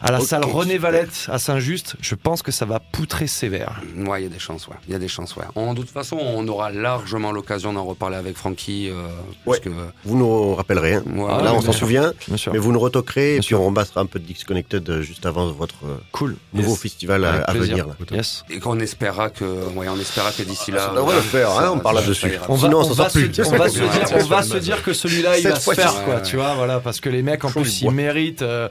[0.00, 0.78] à la salle René.
[0.78, 1.96] Valette à Saint-Just.
[2.00, 3.80] Je pense que ça va poutrer sévère.
[4.06, 4.76] Ouais, il y a des chances, ouais.
[4.86, 5.44] Il y a des chances, ouais.
[5.56, 9.06] En de toute façon, on aura largement l'occasion d'en reparler avec Francky, euh,
[9.46, 9.58] Ouais.
[9.58, 9.68] que,
[10.04, 10.94] Vous nous rappellerez.
[10.94, 11.02] hein.
[11.12, 12.52] ouais, Ah, Là, on s'en souvient, Bien sûr.
[12.52, 13.60] mais vous nous retoquerez et Bien puis sûr.
[13.62, 16.36] on repassera un peu de Disconnected euh, juste avant votre euh, Cool.
[16.52, 16.80] nouveau Yes.
[16.80, 17.74] festival à, Avec à plaisir.
[17.76, 17.86] venir.
[17.88, 17.94] Là.
[18.16, 18.44] Yes.
[18.50, 20.86] et qu'on espérera que, ouais, on espérera que d'ici là.
[20.88, 22.32] ça devrait le faire, hein, on parle là-dessus.
[22.48, 23.42] On va, Sinon, on on s'en va sort se, plus.
[23.46, 23.88] on va se dire,
[24.20, 27.08] on va se que celui-là, il va se faire, quoi, tu vois, voilà, parce que
[27.08, 28.68] les mecs, en Chaud plus, ils méritent, euh,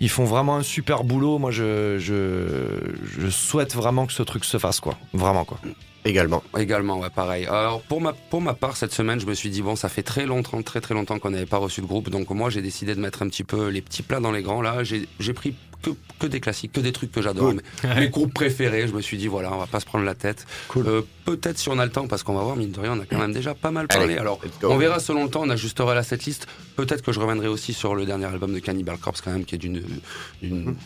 [0.00, 1.38] ils font vraiment un super boulot.
[1.38, 4.96] Moi, je, je, je souhaite vraiment que ce truc se fasse, quoi.
[5.12, 5.58] Vraiment, quoi.
[6.04, 6.42] Également.
[6.58, 7.46] Également, ouais, pareil.
[7.46, 10.02] Alors, pour ma, pour ma part, cette semaine, je me suis dit, bon, ça fait
[10.02, 12.10] très longtemps, très très longtemps qu'on n'avait pas reçu de groupe.
[12.10, 14.60] Donc, moi, j'ai décidé de mettre un petit peu les petits plats dans les grands.
[14.60, 17.50] Là, j'ai j'ai pris que, que des classiques, que des trucs que j'adore.
[17.50, 17.60] Cool.
[17.84, 20.14] Mais Mes groupes préférés, je me suis dit, voilà, on va pas se prendre la
[20.14, 20.46] tête.
[20.68, 20.86] Cool.
[20.86, 23.00] Euh, Peut-être si on a le temps, parce qu'on va voir, mine de rien, on
[23.00, 24.04] a quand même déjà pas mal parlé.
[24.04, 26.46] Allez, Alors, on verra selon le temps, on ajustera la setlist.
[26.76, 29.54] Peut-être que je reviendrai aussi sur le dernier album de Cannibal Corpse, quand même, qui
[29.54, 29.82] est d'une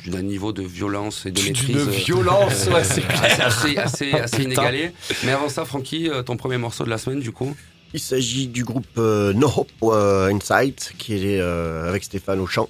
[0.06, 1.66] d'un niveau de violence et de maîtrise.
[1.66, 3.04] D'une euh, violence, ouais, c'est
[3.42, 4.92] assez, assez, assez, inégalé.
[5.24, 7.54] Mais avant ça, Francky, euh, ton premier morceau de la semaine, du coup?
[7.94, 12.46] Il s'agit du groupe euh, No Hope euh, Insight, qui est euh, avec Stéphane au
[12.46, 12.68] chant,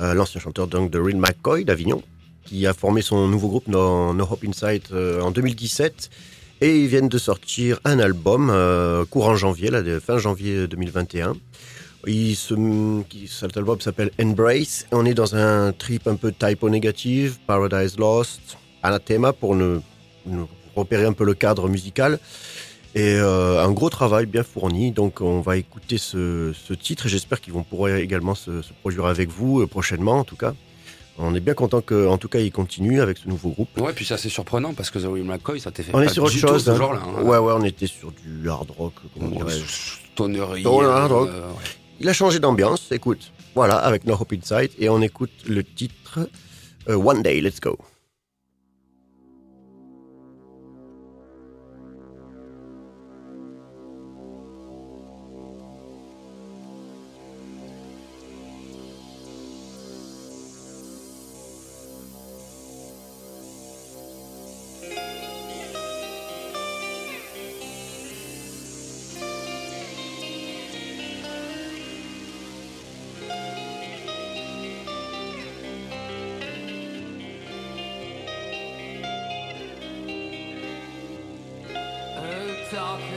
[0.00, 2.02] euh, l'ancien chanteur donc, de Real McCoy d'Avignon,
[2.44, 6.10] qui a formé son nouveau groupe No, No Hope Insight euh, en 2017.
[6.62, 11.34] Et ils viennent de sortir un album euh, courant janvier, là, fin janvier 2021.
[12.06, 14.86] Il cet album s'appelle Embrace.
[14.90, 19.82] On est dans un trip un peu typo négative, Paradise Lost, Anathema pour nous,
[20.26, 22.18] nous repérer un peu le cadre musical.
[22.94, 24.90] Et euh, un gros travail bien fourni.
[24.92, 28.72] Donc on va écouter ce, ce titre et j'espère qu'ils vont pouvoir également se, se
[28.80, 30.54] produire avec vous euh, prochainement en tout cas.
[31.22, 33.68] On est bien content que, en tout cas, ils continuent avec ce nouveau groupe.
[33.78, 36.06] Ouais, puis c'est assez surprenant parce que The Will McCoy, ça t'est fait On est
[36.06, 36.66] pas sur autre chose.
[36.70, 36.78] hein.
[36.80, 37.22] hein.
[37.22, 38.94] Ouais, ouais, on était sur du hard rock.
[39.12, 39.98] Comment dirais-je.
[40.14, 40.62] Stonerie.
[40.62, 41.28] Stoner hard rock.
[41.30, 41.54] euh, ouais.
[42.00, 42.90] Il a changé d'ambiance.
[42.90, 46.20] Écoute, voilà, avec No Hope Inside et on écoute le titre
[46.88, 47.78] euh, One Day, Let's Go.
[82.80, 83.09] A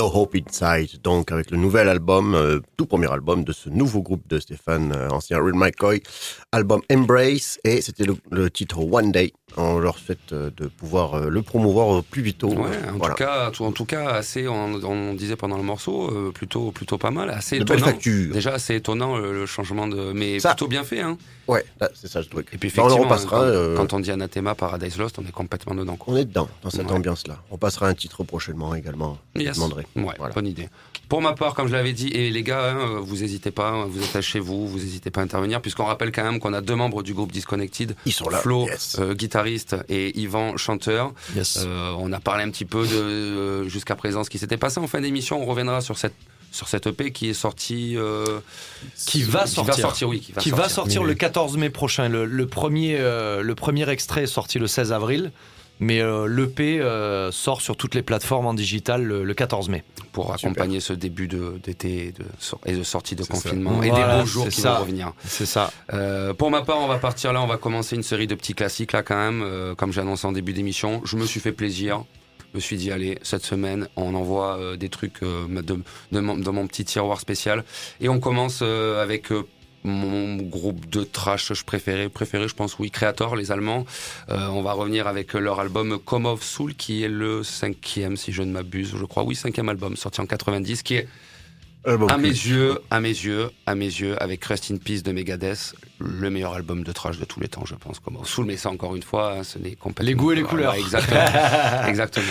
[0.00, 4.00] No Hope Inside, donc avec le nouvel album, euh, tout premier album de ce nouveau
[4.00, 6.02] groupe de Stéphane, euh, ancien Real McCoy,
[6.52, 9.34] album Embrace, et c'était le, le titre One Day.
[9.58, 12.42] On leur souhaite euh, de pouvoir le promouvoir plus vite.
[12.44, 13.14] Ouais, en, Voilà.
[13.14, 17.10] tout cas, en tout cas, assez, on, on disait pendant le morceau, plutôt, plutôt pas
[17.10, 17.92] mal, assez De étonnant.
[18.32, 20.50] Déjà assez étonnant le, changement de, mais Ça.
[20.50, 21.00] plutôt bien fait.
[21.00, 21.18] Hein.
[21.46, 22.48] Ouais, c'est ça le truc.
[22.54, 23.50] Et puis Bah, on effectivement, repassera.
[23.76, 25.96] quand, quand on dit Anathema, Paradise Lost, on est complètement dedans.
[25.96, 26.14] Quoi.
[26.14, 26.92] On est dedans, dans cette Ouais.
[26.92, 27.42] ambiance-là.
[27.50, 29.18] On passera un titre prochainement également.
[29.34, 29.56] Je Yes.
[29.56, 29.84] demanderai.
[29.96, 30.34] Ouais, Voilà.
[30.34, 30.68] bonne idée.
[31.08, 33.86] Pour ma part, comme je l'avais dit, et les gars, hein, vous n'hésitez pas, hein,
[33.86, 36.52] vous êtes à chez vous, vous n'hésitez pas à intervenir, puisqu'on rappelle quand même qu'on
[36.52, 38.38] a deux membres du groupe Disconnected, Ils sont là.
[38.38, 38.96] Flo, yes.
[39.00, 41.12] euh, guitariste, et Yvan, chanteur.
[41.34, 41.58] Yes.
[41.66, 44.78] Euh, on a parlé un petit peu de euh, jusqu'à présent ce qui s'était passé
[44.78, 45.42] en fin d'émission.
[45.42, 46.14] On reviendra sur cette
[46.52, 48.40] sur cette EP qui est sortie, euh,
[49.06, 50.08] Qui va sortir.
[50.08, 50.56] oui, qui va qui sortir.
[50.64, 52.08] va sortir le 14 mai prochain.
[52.08, 55.30] Le, le premier, euh, le premier extrait est sorti le 16 avril,
[55.80, 59.82] mais euh, l'EP euh, sort sur toutes les plateformes en digital le, le 14 mai.
[60.12, 62.12] pour accompagner ce début d'été
[62.66, 63.32] et de sortie de ça.
[63.32, 64.74] confinement et Voilà, des beaux jours qui ça.
[64.74, 65.12] vont revenir.
[65.24, 65.72] C'est ça.
[65.92, 68.54] Euh, pour ma part, on va partir là, on va commencer une série de petits
[68.54, 71.00] classiques là quand même, euh, comme j'ai annoncé en début d'émission.
[71.04, 72.04] Je me suis fait plaisir.
[72.52, 75.78] Je me suis dit, allez, cette semaine, on envoie euh, des trucs euh, de,
[76.10, 77.64] de mon, dans mon petit tiroir spécial.
[78.00, 79.46] Et on commence euh, avec euh,
[79.84, 83.86] mon groupe de trash je préféré, préféré, je pense, oui, Creator, les Allemands.
[84.28, 88.32] Euh, on va revenir avec leur album Come of Soul, qui est le cinquième, si
[88.32, 91.08] je ne m'abuse, je crois, oui, cinquième album, sorti en 90, qui est
[91.86, 95.12] Euh, à mes yeux, à mes yeux, à mes yeux, avec Rest in Peace de
[95.12, 98.00] Megadeth, le meilleur album de trash de tous les temps, je pense.
[98.00, 100.06] Comme Soul, mais ça encore une fois, hein, ce n'est complètement.
[100.10, 100.74] Les goûts et les Voilà, couleurs.
[100.74, 101.24] exactement.
[101.88, 102.26] exactement.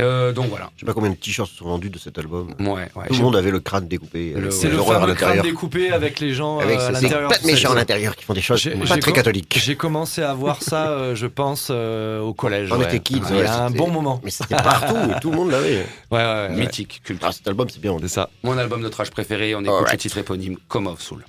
[0.00, 0.70] Euh, donc voilà.
[0.76, 2.54] Je sais pas combien de t-shirts sont vendus de cet album.
[2.58, 3.06] Ouais, ouais.
[3.08, 4.34] Tout le monde avait le crâne découpé.
[4.36, 7.30] Avec C'est le à fameux crâne découpé avec les gens Avec euh, à ces l'intérieur.
[7.30, 9.58] pas de méchants à l'intérieur qui font des choses pas très catholiques.
[9.62, 12.72] J'ai commencé à voir ça, euh, je pense, euh, au collège.
[12.72, 12.84] On ouais.
[12.86, 14.20] était kids, Il y ouais, a un bon moment.
[14.24, 15.84] Mais c'était partout, tout le monde l'avait.
[16.10, 16.48] Ouais.
[16.50, 17.22] Mythique, culte.
[17.24, 17.96] Ah, cet album, c'est bien.
[18.00, 18.30] C'est ça.
[18.42, 21.24] Mon album de trash préféré, on écoute le titre éponyme, Come of Soul.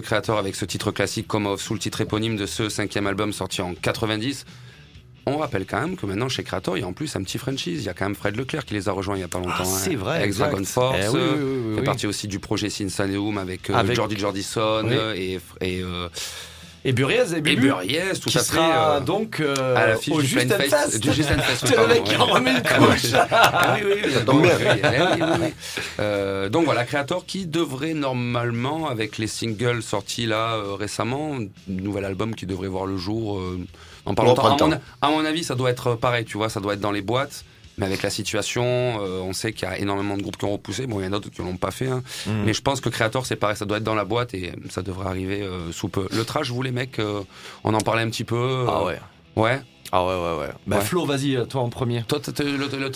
[0.00, 3.06] De Creator avec ce titre classique Come Off sous le titre éponyme de ce cinquième
[3.06, 4.44] album sorti en 90.
[5.26, 7.36] On rappelle quand même que maintenant chez Creator, il y a en plus un petit
[7.36, 7.82] franchise.
[7.82, 9.38] Il y a quand même Fred Leclerc qui les a rejoints il y a pas
[9.38, 9.52] longtemps.
[9.58, 10.50] Ah, c'est hein, vrai, Avec exact.
[10.50, 10.96] Dragon Force.
[11.02, 14.16] Eh oui, oui, oui, oui, fait partie aussi du projet Sinsaneum avec, euh, Avec- Jordi
[14.16, 16.08] Jordison euh, et, et, euh,
[16.88, 20.14] Et Buriez et et Bubu, Buriez, tout qui à sera euh, donc euh, à l'affiche
[20.14, 20.74] au du Just Plain and Fest.
[20.74, 21.02] Fest.
[21.02, 23.12] Du Just and Fest, oui, C'est le mec qui en remet une couche.
[23.30, 25.54] Ah oui, oui, oui.
[26.00, 31.48] Euh, donc voilà, Creator qui devrait normalement, avec les singles sortis là euh, récemment, un
[31.68, 33.60] nouvel album qui devrait voir le jour euh,
[34.06, 34.70] en longtemps.
[35.02, 37.02] À à mon avis, ça doit être pareil, tu vois, ça doit être dans les
[37.02, 37.44] boîtes.
[37.78, 40.52] Mais avec la situation, euh, on sait qu'il y a énormément de groupes qui ont
[40.52, 40.86] repoussé.
[40.86, 41.88] Bon, il y en a d'autres qui l'ont pas fait.
[41.88, 42.02] hein.
[42.26, 42.42] Mm.
[42.44, 44.82] Mais je pense que Creator, c'est pareil, ça doit être dans la boîte et ça
[44.82, 46.08] devrait arriver euh, sous peu.
[46.12, 47.22] Le trash, vous les mecs, euh,
[47.64, 48.66] on en parlait un petit peu.
[48.68, 48.98] Ah ouais.
[49.36, 49.60] Ouais.
[49.92, 50.52] Ah ouais, ouais, ouais.
[50.66, 50.84] Bah Ouais.
[50.84, 52.02] Flo, vas-y, toi en premier.
[52.02, 52.90] Toi, le, le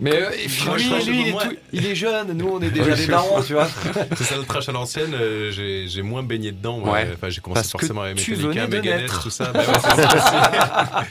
[0.00, 0.30] Mais euh,
[0.66, 3.40] Moi, lui, il, est moi- tout- il est jeune, nous on est déjà des darons,
[3.42, 3.68] tu vois.
[4.16, 5.52] C'est ça le trash à l'ancienne, euh,
[5.86, 6.80] j'ai moins baigné dedans.
[6.80, 7.08] Ouais.
[7.14, 9.52] Enfin, j'ai commencé Parce forcément avec tu Metallica, Megadeth, tout ça.
[9.52, 9.66] Bah ouais.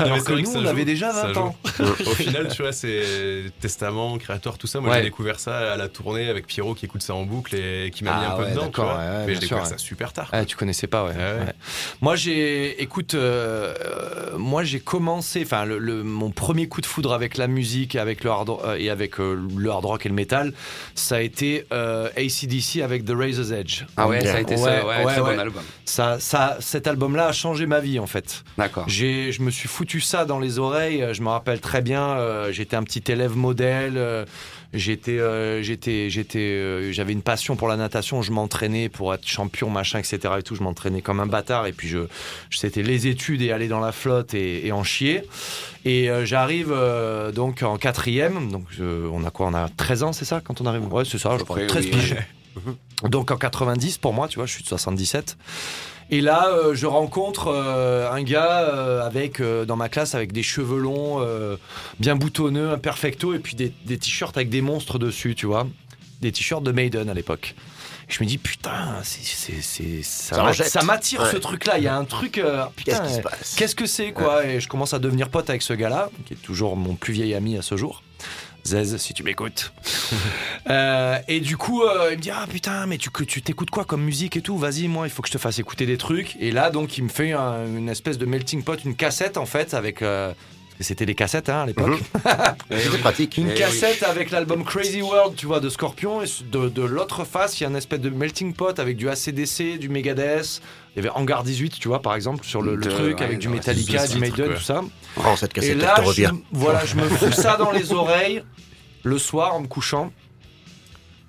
[0.00, 1.40] Non, Alors que nous, on joue, avait déjà ça 20 joue.
[1.40, 1.56] ans.
[1.80, 3.02] Au final, tu vois, c'est
[3.60, 4.80] Testament, Creator, tout ça.
[4.80, 4.96] Moi, Ouais.
[4.96, 8.02] j'ai découvert ça à la tournée avec Pierrot qui écoute ça en boucle et qui
[8.02, 8.70] m'a mis Ah un peu ouais, dedans.
[8.74, 8.94] Tu vois.
[8.94, 10.28] ouais, ouais, mais j'ai découvert ça super tard.
[10.32, 11.10] Ah, tu connaissais pas, ouais.
[11.10, 11.40] Ouais, ouais.
[11.46, 11.52] Ouais.
[12.00, 13.74] Moi, j'ai, écoute, euh,
[14.32, 17.94] euh, moi j'ai commencé, enfin, le, le- mon premier coup de foudre avec la musique,
[17.94, 20.52] avec le hard euh, et avec euh, le hard rock et le métal,
[20.94, 23.84] ça a été euh, ACDC avec The Razor's Edge.
[23.96, 24.86] Ah ouais, ça a été ça.
[24.86, 25.62] Ouais, très bon album.
[25.84, 28.44] Ça, ça, cet album-là a changé ma vie en fait.
[28.58, 28.84] D'accord.
[28.88, 31.06] J'ai, je me suis foutu ça dans les oreilles.
[31.12, 32.18] Je me rappelle très bien.
[32.50, 34.26] j'étais un petit élève modèle.
[34.74, 38.22] Euh, j'étais, euh, j'étais, j'étais, euh, j'avais une passion pour la natation.
[38.22, 40.18] Je m'entraînais pour être champion, machin, etc.
[40.38, 40.54] Et tout.
[40.54, 41.66] Je m'entraînais comme un bâtard.
[41.66, 41.98] Et puis je,
[42.50, 45.22] je- c'était les études et aller dans la flotte et, et en chier.
[45.84, 46.74] Et euh, j'arrive
[47.34, 48.50] donc en quatrième.
[48.50, 49.46] Donc on a quoi?
[49.46, 50.92] On a 13 ans, c'est ça quand on arrive?
[50.92, 51.36] Ouais, c'est ça.
[51.38, 51.56] Je crois.
[51.56, 52.16] près, 13 oui, piges.
[53.04, 55.36] Donc en 90 pour moi, tu vois, je suis de 77.
[56.14, 60.42] Et là, euh, je rencontre euh, un gars euh, avec dans ma classe avec des
[60.42, 61.26] cheveux longs,
[61.98, 65.66] bien boutonneux, un perfecto, et puis des, des t-shirts avec des monstres dessus, tu vois,
[66.20, 67.54] des t-shirts de Maiden à l'époque.
[68.08, 71.30] Et je me dis putain, c'est, c'est, c'est- ça, Ça ça m'attire Ouais.
[71.30, 71.78] ce truc-là.
[71.78, 73.54] Il y a un truc, Qu'est-ce putain, qui se passe?
[73.56, 74.44] Qu'est-ce que c'est quoi?
[74.44, 77.32] Et je commence à devenir pote avec ce gars-là, qui est toujours mon plus vieil
[77.34, 78.02] ami à ce jour.
[78.64, 79.72] Zez, si tu m'écoutes.
[80.70, 83.84] Euh, et du coup, euh, il me dit ah putain, mais tu tu t'écoutes quoi
[83.84, 84.56] comme musique et tout?
[84.56, 86.36] Vas-y, moi, il faut que je te fasse écouter des trucs.
[86.38, 89.44] Et là, donc, il me fait un- une espèce de melting pot, une cassette en
[89.46, 90.02] fait avec.
[90.02, 90.32] euh,
[90.82, 91.98] que c'était des cassettes hein, à l'époque.
[92.70, 93.38] C'est pratique.
[93.38, 96.22] Une Eh cassette avec l'album Crazy World, tu vois, de Scorpion.
[96.22, 99.08] Et de, de l'autre face, il y a une espèce de melting pot avec du
[99.08, 100.60] ACDC, du Megadeth.
[100.94, 103.24] Il y avait Hangar 18, tu vois, par exemple, sur le, le De- truc, ouais,
[103.24, 104.82] avec du Metallica, du Maiden, truc, tout ça.
[105.14, 107.92] Prends cette Et cassette, là, elle te je, voilà, je me fous ça dans les
[107.92, 108.42] oreilles
[109.02, 110.12] le soir en me couchant.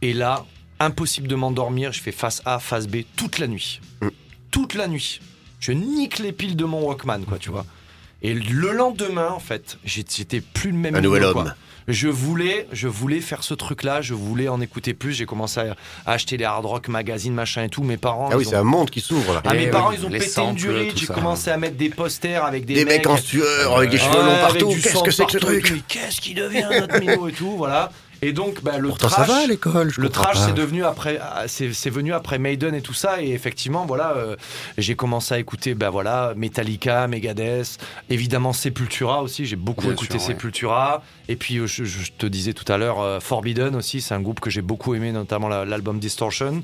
[0.01, 0.45] Et là,
[0.80, 1.91] impossible de m'endormir.
[1.93, 3.80] Je fais face A, face B toute la nuit.
[4.01, 4.08] Mm.
[4.51, 5.22] Toute la nuit.
[5.60, 7.66] Je nique les piles de mon Walkman, quoi, tu vois.
[8.24, 11.42] Et le lendemain, en fait, j'ai- j'étais plus le même Un nouvel quoi.
[11.44, 11.54] homme.
[11.90, 15.12] Je voulais, je voulais faire ce truc-là, je voulais en écouter plus.
[15.12, 17.84] J'ai commencé à, à acheter les hard rock magazines, machin et tout.
[17.84, 19.42] Mes parents, Ah oui, ont- c'est un monde qui s'ouvre là.
[19.46, 20.92] ah, mes Eh parents, oui, ils ont les pété une samples, durite.
[20.94, 23.98] tout J'ai commencé à mettre des posters avec des, Des mecs en sueur avec des
[23.98, 24.70] cheveux Ouais, longs partout.
[24.70, 27.92] Qu'est-ce que c'est que ce truc Qu'est-ce qui devient notre Mino et tout, voilà.
[28.26, 29.90] Et donc, bah, le Pourtant, trash, ça va à l'école.
[29.92, 33.22] je le trash, c'est devenu après, ah, c'est venu après Maiden et tout ça.
[33.22, 34.36] Et effectivement, voilà, euh,
[34.78, 37.78] j'ai commencé à écouter, bah voilà, Metallica, Megadeth,
[38.10, 39.46] évidemment Sepultura aussi.
[39.46, 40.34] J'ai beaucoup Bien écouté sûr, ouais.
[40.36, 41.04] Sepultura.
[41.28, 44.22] Et puis, euh, je, je te disais tout à l'heure, euh, Forbidden aussi, c'est un
[44.22, 46.64] groupe que j'ai beaucoup aimé, notamment la- l'album Distortion.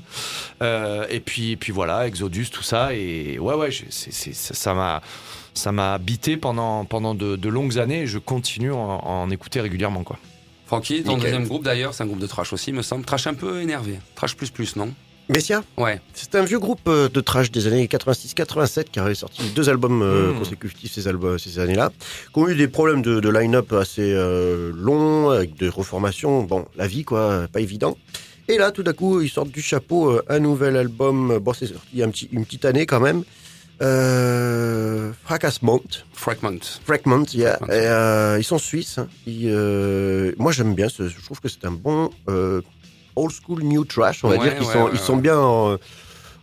[0.62, 2.94] Euh, et puis, et puis voilà, Exodus, tout ça.
[2.94, 5.00] Et ouais, ouais, ça ça m'a.
[5.52, 9.30] Ça m'a habité pendant, pendant de, de longues années et je continue à en, en
[9.30, 10.04] écouter régulièrement.
[10.04, 10.16] Quoi.
[10.70, 11.32] Francky, ton Nickel.
[11.32, 13.04] deuxième groupe d'ailleurs, c'est un groupe de trash aussi, me semble.
[13.04, 13.98] Trash un peu énervé.
[14.14, 14.94] Trash plus plus, non?
[15.28, 16.00] Messia, Ouais.
[16.14, 20.00] c'est un vieux groupe euh, de trash des années 86-87 qui avait sorti deux albums
[20.00, 20.38] euh, Mm.
[20.38, 21.90] consécutifs ces, albums, ces années-là,
[22.32, 26.44] qui ont eu des problèmes de, de line-up assez euh, longs, avec des reformations.
[26.44, 27.98] Bon, la vie, quoi, pas évident.
[28.46, 31.38] Et là, tout d'un coup, ils sortent du chapeau un nouvel album.
[31.40, 33.24] Bon, c'est sorti il y a un petit, une petite année quand même.
[33.82, 35.82] Euh, Fracasmont.
[36.12, 36.58] Fragment.
[36.84, 37.56] Fragment, yeah.
[37.56, 37.74] Fragment.
[37.74, 38.98] Et, euh, ils sont suisses.
[38.98, 39.08] hein.
[39.26, 40.88] Ils, euh, moi, j'aime bien.
[40.88, 42.60] ce- Je trouve que c'est un bon euh,
[43.16, 44.22] old school new trash.
[44.24, 45.78] On va Ouais, dire qu'ils ouais, sont, ouais, ils sont bien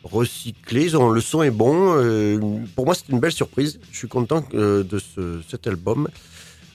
[0.04, 0.84] recyclés.
[0.86, 1.94] ils ont- le son est bon.
[2.76, 3.80] pour moi, c'est une belle surprise.
[3.92, 6.08] Je suis content de ce, cet album.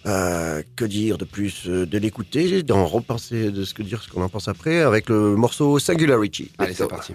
[0.04, 4.28] Que dire de plus De l'écouter, d'en repenser, de ce que dire, ce qu'on en
[4.28, 6.50] pense après, avec le morceau Singularity.
[6.58, 7.14] Allez, c'est parti.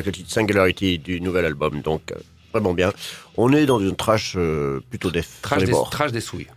[0.00, 1.80] Avec le titre Singularity du nouvel album.
[1.82, 2.16] Donc, euh,
[2.52, 2.92] vraiment bien.
[3.36, 5.38] On est dans une trash euh, plutôt def.
[5.42, 6.48] Trash des, trash des souilles.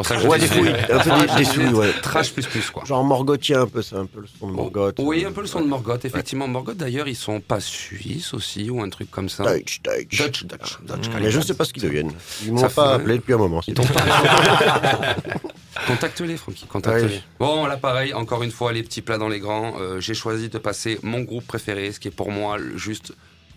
[0.00, 0.68] Pour ça que je Ouais, des fouilles.
[0.90, 1.92] Un peu des, des souilles, ouais.
[2.02, 2.84] Trash plus plus, quoi.
[2.84, 4.96] Genre Morgothien un peu, c'est un peu le son de Morgoth.
[4.98, 6.48] Oui, un peu le son de Morgoth, effectivement.
[6.48, 9.44] Morgoth, d'ailleurs, ils sont pas suisses aussi, ou un truc comme ça.
[9.56, 10.16] Dutch, Dutch.
[10.16, 11.10] Dutch, Dutch, Dutch.
[11.20, 12.12] Mais je ne sais pas ce qu'ils deviennent.
[12.44, 13.60] Ils m'ont pas appelé depuis un moment.
[13.66, 13.86] Ils sinon.
[13.86, 15.16] t'ont pas-
[15.86, 17.04] Contacte-les, Francky, contacte-les.
[17.16, 17.22] Ouais.
[17.38, 19.74] Bon, là, pareil, encore une fois, les petits plats dans les grands.
[19.80, 23.12] Euh, J'ai choisi de passer mon groupe préféré, ce qui est pour moi juste.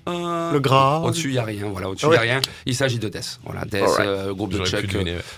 [0.07, 0.99] Euh, Le gras.
[0.99, 1.67] Au-dessus, il n'y a rien.
[1.71, 2.17] Voilà, au-dessus, il ouais.
[2.17, 2.41] a rien.
[2.65, 3.39] Il s'agit de Death.
[3.45, 3.99] Voilà, Death, Alright.
[4.07, 4.85] euh, groupe de Chuck.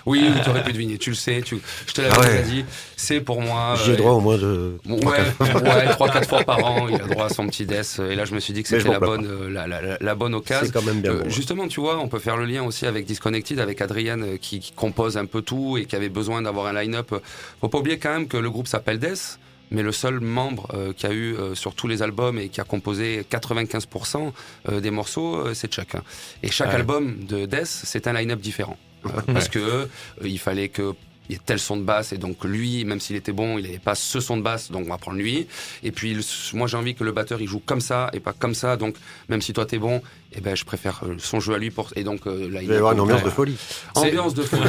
[0.06, 1.42] Oui, tu aurais pu deviner, tu le sais.
[1.42, 1.58] Tu...
[1.86, 2.28] Je te l'avais Ah ouais.
[2.38, 2.64] déjà dit.
[2.96, 3.74] C'est pour moi.
[3.84, 4.78] J'ai euh, droit au moins de.
[4.88, 4.98] Ouais,
[5.40, 8.00] ouais, trois quatre fois par an, il a droit à son petit death.
[8.10, 10.34] Et là, je me suis dit que c'était la bonne, la, la, la- la bonne
[10.34, 10.66] occasion.
[10.66, 11.12] C'est quand même bien.
[11.12, 11.30] Euh, bon.
[11.30, 14.72] justement, tu vois, on peut faire le lien aussi avec Disconnected, avec Adrienne qui, qui
[14.72, 17.14] compose un peu tout et qui avait besoin d'avoir un line-up.
[17.60, 19.38] Faut pas oublier quand même que le groupe s'appelle Death,
[19.70, 22.60] mais le seul membre euh, qui a eu euh, sur tous les albums et qui
[22.60, 24.32] a composé 95%
[24.68, 25.94] euh, des morceaux, euh, c'est Chuck.
[26.42, 26.74] Et chaque Ouais.
[26.76, 28.76] album de Death, c'est un line-up différent.
[29.06, 29.86] Euh, parce que euh,
[30.24, 30.94] il fallait que
[31.28, 33.64] il y ait tel son de basse et donc lui, même s'il était bon, il
[33.64, 35.46] n'avait pas ce son de basse, donc on va prendre lui.
[35.82, 36.22] Et puis le-
[36.54, 38.96] moi j'ai envie que le batteur il joue comme ça et pas comme ça, donc
[39.28, 40.02] même si toi t'es bon,
[40.32, 42.68] eh ben je préfère euh, son jeu à lui pour et donc euh, là Il
[42.68, 43.56] va y avoir une ambiance de folie.
[43.94, 44.62] ambiance de folie.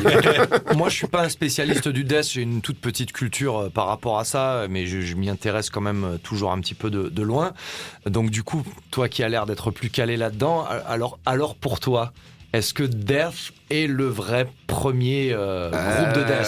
[0.76, 2.30] Moi, je suis pas un spécialiste du death.
[2.32, 5.70] J'ai une toute petite culture euh, par rapport à ça, mais je, je m'y intéresse
[5.70, 7.53] quand même toujours un petit peu de, de loin.
[8.05, 11.80] Donc, du coup, toi qui as l'air d'être plus calé là-dedans, a- alors, alors pour
[11.80, 12.14] toi,
[12.54, 16.48] est-ce que Death est le vrai premier euh, groupe de death.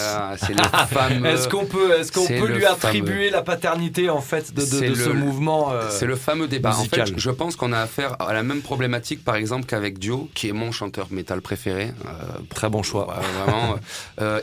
[1.25, 5.71] Est-ce qu'on peut, est-ce qu'on peut lui attribuer la paternité en fait de, ce mouvement
[5.71, 6.75] euh, C'est le fameux débat.
[6.77, 10.29] En fait, je pense qu'on a affaire à la même problématique, par exemple, qu'avec Dio,
[10.33, 11.91] qui est mon chanteur métal préféré.
[12.05, 12.09] Euh,
[12.49, 13.19] Très bon choix.
[13.37, 13.75] Vraiment.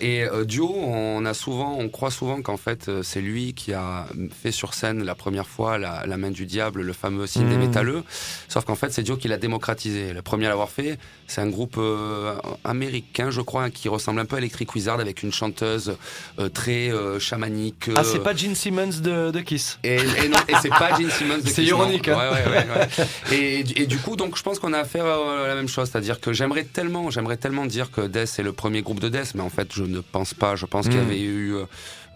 [0.00, 4.06] Et Dio, on a souvent, on croit souvent qu'en fait, c'est lui qui a
[4.42, 7.56] fait sur scène la première fois la, la main du diable, le fameux signe des
[7.56, 7.66] Mhm.
[7.68, 8.02] métalleux.
[8.48, 10.12] Sauf qu'en fait, c'est Dio qui l'a démocratisé.
[10.12, 12.34] Le premier à l'avoir fait, c'est un groupe euh,
[12.64, 15.96] américain, je crois, qui ressemble un peu à Electric Wizard avec une chanteuse
[16.38, 17.88] euh, très euh, chamanique.
[17.96, 19.78] Ah, c'est pas Gene Simmons de, de Kiss.
[19.84, 21.38] et, et non, et c'est pas Gene Simmons.
[21.38, 21.78] de C'est Kiss, non.
[21.78, 22.18] ironique, hein.
[22.18, 23.06] Ouais, ouais, ouais.
[23.36, 26.20] Et, et du coup, donc, je pense qu'on a affaire à la même chose, c'est-à-dire
[26.20, 29.42] que j'aimerais tellement, j'aimerais tellement dire que Death est le premier groupe de Death, mais
[29.42, 30.56] en fait, je ne pense pas.
[30.56, 31.06] Je pense qu'il y Mm.
[31.06, 31.54] avait eu,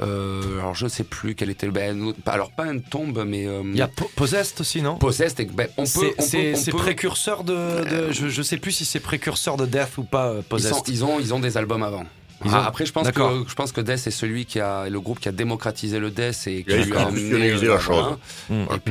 [0.01, 3.77] alors je sais plus quel était le, ben, alors pas un tombe, mais euh, Il
[3.77, 4.97] y a Po- Possessed aussi, non?
[4.97, 5.37] Possessed.
[5.55, 9.67] ben, on peut, C'est- précurseur de, de- je, je sais plus si c'est précurseur de
[9.67, 10.75] Death ou pas euh, Ils, Possessed.
[10.75, 12.05] sont- ils ont, ils ont des albums avant.
[12.45, 15.01] Ils Ah, Après, je pense que je pense que Death est celui qui a le
[15.01, 18.17] groupe qui a démocratisé le Death et qui a lui a amené la chose.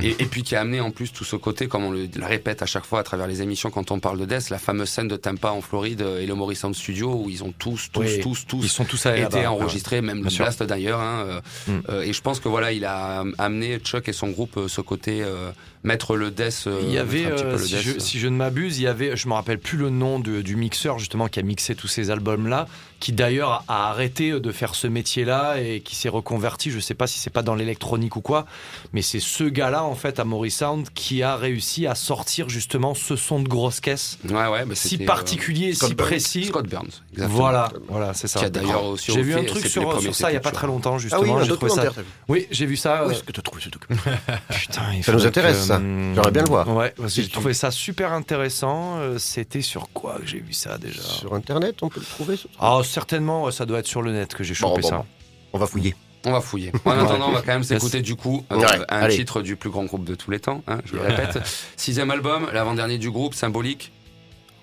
[0.04, 2.26] Et, et puis qui a amené en plus tout ce côté, comme on le, le
[2.26, 4.90] répète à chaque fois à travers les émissions quand on parle de Death, la fameuse
[4.90, 8.02] scène de Tampa en Floride et le Morris Sound Studio où ils ont tous, tous,
[8.02, 8.20] Oui.
[8.22, 10.46] tous, tous Ils sont tous été enregistrés, même le sûr.
[10.46, 11.00] Blast d'ailleurs.
[11.00, 11.82] hein, euh, Mm.
[11.90, 14.82] euh, et je pense que voilà, il a amené Chuck et son groupe euh, ce
[14.82, 15.52] côté euh,
[15.84, 16.66] mettre le Death.
[16.68, 18.00] euh, Il y avait, mettre un petit peu euh, le si, Death, je, euh.
[18.00, 20.56] si je ne m'abuse, il y avait, je me rappelle plus le nom de- du
[20.56, 22.68] mixeur justement qui a mixé tous ces albums-là,
[23.00, 26.70] qui d'ailleurs a arrêté de faire ce métier-là et qui s'est reconverti.
[26.70, 28.46] Je sais pas si c'est pas dans l'électronique ou quoi,
[28.92, 32.94] mais c'est ce gars-là en fait à Maurice Sound qui a réussi à sortir justement
[32.94, 36.08] ce son de grosse caisse Ouais, ouais, bah, si particulier, Scott si Burns.
[36.08, 36.44] précis.
[36.46, 36.90] Scott Burns.
[37.14, 37.38] exactement.
[37.40, 38.40] Voilà, voilà, c'est ça.
[38.40, 40.68] Qui a d'ailleurs aussi J'ai vu un truc sur, ça il y a pas très
[40.68, 41.22] longtemps Ah justement.
[41.22, 41.84] oui, un j'ai trouvé ça.
[42.28, 43.08] Oui, j'ai vu ça.
[43.08, 44.20] Où est-ce que tu as trouvé ce documentaire
[44.50, 45.78] Putain, il Ça nous intéresse, que, ça.
[45.78, 46.68] hum, J'aimerais bien le voir.
[46.76, 48.98] Ouais, parce que Si j'ai trouvé ça super intéressant.
[49.00, 52.36] Euh, C'était sur quoi que j'ai vu ça déjà Sur Internet, on peut le trouver
[52.36, 54.90] ce truc Ah, certainement, ça doit être sur le net que j'ai Bon, chopé bon,
[54.90, 54.98] ça.
[54.98, 55.06] bon.
[55.54, 55.96] On va fouiller.
[56.26, 56.72] On va fouiller.
[56.86, 59.16] En attendant, on va quand même s'écouter du coup euh, Ouais, un allez.
[59.16, 60.62] titre du plus grand groupe de tous les temps.
[60.68, 61.40] hein, je le répète.
[61.78, 63.92] Sixième album, l'avant-dernier du groupe, symbolique.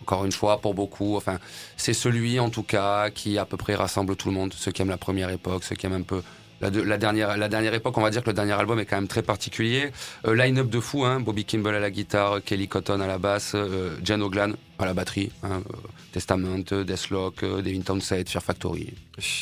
[0.03, 1.39] Encore une fois, pour beaucoup, enfin,
[1.77, 4.81] c'est celui en tout cas qui à peu près rassemble tout le monde, ceux qui
[4.83, 6.23] aiment la première époque, ceux qui aiment un peu
[6.61, 7.97] la, de- la dernière, la dernière époque.
[7.99, 9.91] On va dire que le dernier album est quand même très particulier.
[10.27, 13.53] Euh, Line-up de fou, hein, Bobby Kimball à la guitare, Kelly Cotton à la basse,
[13.55, 15.77] euh, Jan O'Glan à la batterie, hein, euh,
[16.13, 18.93] Testament, euh, Deathlock, euh, Devin Townsend, Fear Factory.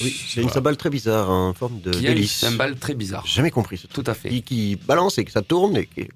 [0.00, 3.26] Oui, c'est une cymbale très bizarre, en forme de Qui une cymbale très bizarre.
[3.26, 4.04] Jamais compris ce truc.
[4.04, 4.28] Tout à fait.
[4.28, 6.08] Qui, qui balance et que ça tourne et qui...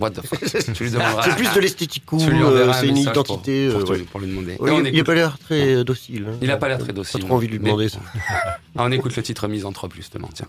[0.00, 0.40] What the fuck?
[0.74, 1.22] Tu lui demanderas.
[1.24, 3.68] C'est plus de l'esthétique cool, euh, c'est une identité.
[3.70, 3.98] Pour, euh, pour, ouais.
[3.98, 4.56] te- pour lui demander.
[4.60, 6.26] On il- il a écoute- pas l'air très euh, docile.
[6.30, 6.36] hein.
[6.40, 7.20] Il a pas l'air très docile.
[7.20, 7.98] Pas trop envie de lui Mais- demander ça.
[8.30, 10.46] Ah, on écoute le titre Misanthrope justement, tiens.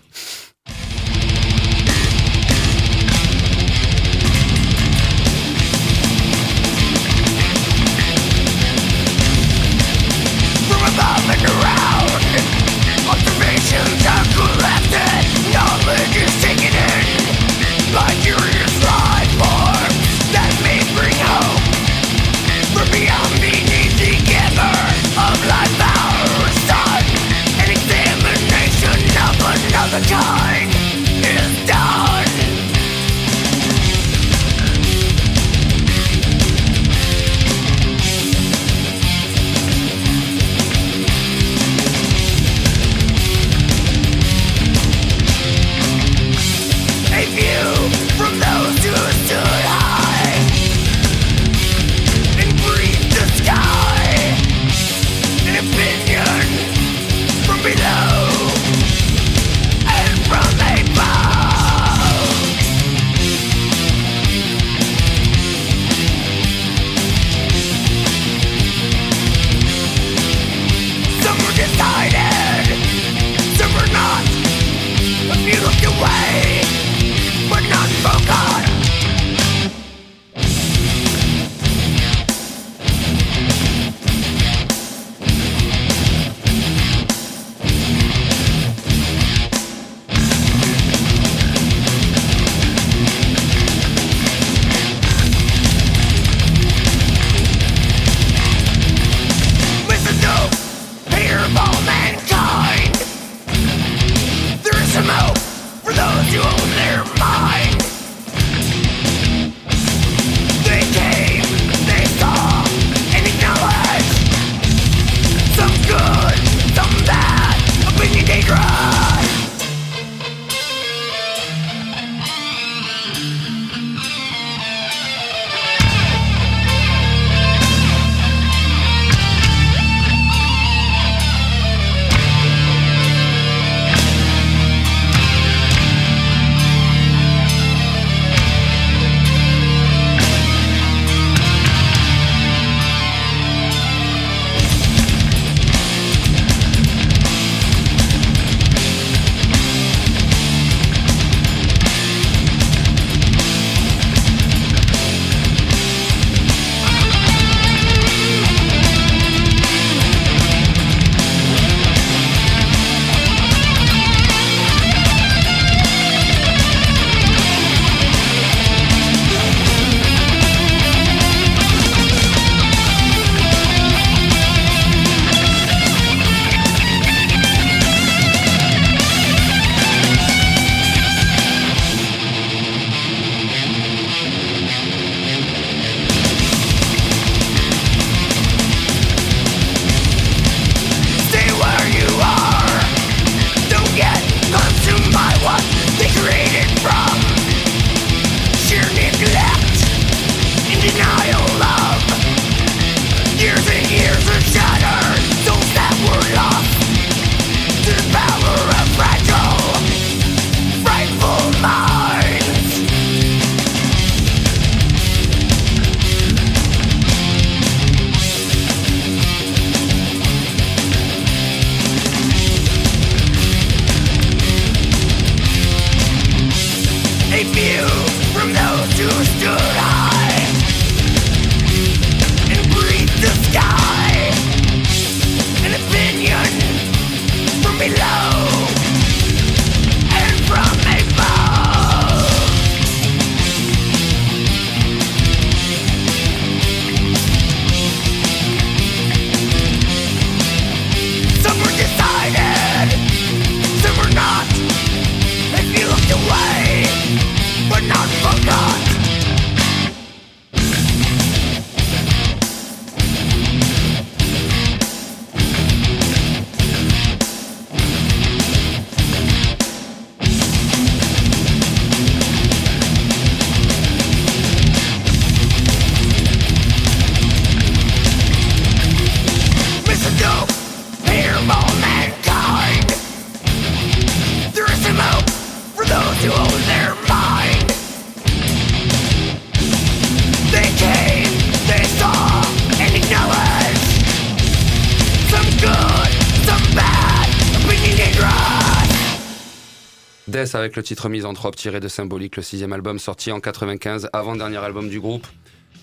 [300.60, 304.88] Avec le titre Misanthrope tiré de Symbolique, le sixième album sorti en 95, avant-dernier album
[304.88, 305.26] du groupe.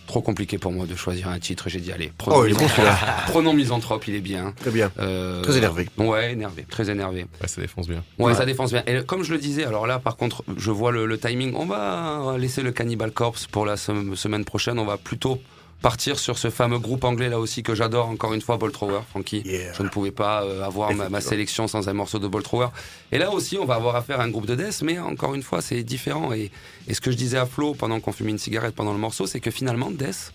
[0.05, 2.61] Trop compliqué pour moi de choisir un titre, j'ai dit allez, prenons, Oh, est bon,
[2.61, 2.87] Misanthrope.
[3.27, 4.53] Prenons Misanthrope, il est bien.
[4.55, 4.89] Très bien.
[4.99, 5.89] Euh, Très énervé.
[5.97, 7.25] Ouais, énervé, très énervé.
[7.41, 8.01] Ouais, ça défonce bien.
[8.17, 8.83] Ouais, ça défonce bien.
[8.87, 11.53] Et comme je le disais, alors là, par contre, je vois le, le timing.
[11.55, 14.79] On va laisser le Cannibal Corpse pour la sem- semaine prochaine.
[14.79, 15.41] On va plutôt
[15.81, 18.07] partir sur ce fameux groupe anglais là aussi que j'adore.
[18.07, 19.41] Encore une fois, Ball Thrower, Frankie.
[19.45, 19.73] Yeah.
[19.73, 22.69] Je ne pouvais pas euh, avoir ma, sélection sans un morceau de Ball Thrower.
[23.11, 25.43] Et là aussi, on va avoir affaire à un groupe de death, mais encore une
[25.43, 26.33] fois, c'est différent.
[26.33, 26.51] Et,
[26.87, 29.27] et ce que je disais à Flo pendant qu'on fumait une cigarette pendant le morceau,
[29.27, 30.33] c'est que finalement, death.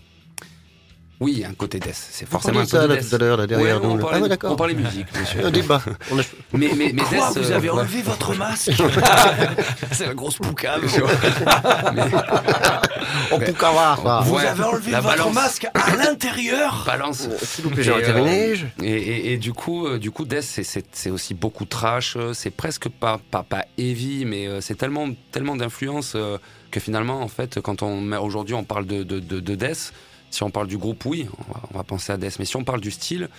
[1.19, 1.95] Oui, un côté death.
[2.11, 3.09] C'est forcément un ça côté death.
[3.09, 5.45] tout à l'heure, là, derrière Ouais, on parlait, Ah ouais, on parlait musique, bien sûr.
[5.45, 5.81] Un débat.
[6.11, 8.71] On a- Mais, mais, mais Quoi, Death, vous euh, avez enlevé votre masque
[9.91, 10.81] C'est la grosse poucave.
[13.31, 14.21] On qu'avoir ça.
[14.25, 15.33] Vous Ouais, avez enlevé votre balance.
[15.33, 17.27] masque à l'intérieur balance.
[17.41, 18.51] S'il vous plaît, j'ai terminé.
[18.53, 20.63] euh, Et, et- et du coup, euh, du coup, Death, c'est-
[21.11, 22.17] aussi beaucoup trash.
[22.33, 26.17] C'est presque pas, pas, pas heavy, mais euh, c'est tellement, tellement d'influence
[26.71, 29.93] que finalement, en fait, quand on aujourd'hui, on parle de, de, de, de Death.
[30.33, 32.39] Si on parle du groupe, oui, on va, on va penser à Death.
[32.39, 33.29] Mais si on parle du style,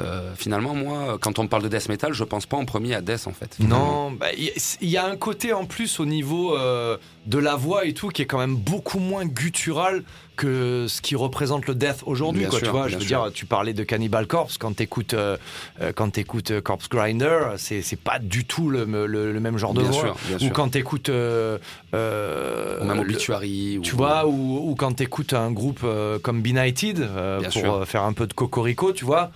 [0.00, 3.00] euh, finalement, moi, quand on parle de Death Metal, je pense pas en premier à
[3.00, 3.54] Death, en fait.
[3.54, 4.10] finalement.
[4.10, 7.38] Non, bah, il y, il y a un côté en plus au niveau euh, de
[7.38, 10.04] la voix et tout qui est quand même beaucoup moins guttural
[10.42, 12.46] que ce qui représente le death aujourd'hui.
[12.46, 13.22] Quoi, sûr, tu vois, je veux sûr.
[13.24, 15.36] dire, tu parlais de Cannibal Corpse quand t'écoutes euh,
[15.80, 19.56] euh, quand t'écoutes euh, Corpse Grinder, c'est c'est pas du tout le, le- le même
[19.58, 20.00] genre de Bien voix.
[20.00, 21.58] sûr, bien Ou quand t'écoutes euh,
[21.94, 23.78] euh, Ou même Obituary.
[23.82, 25.86] tu ou- vois, ou, ou quand t'écoutes un groupe
[26.22, 27.08] comme Benighted
[27.52, 29.30] pour faire un peu de cocorico, tu vois,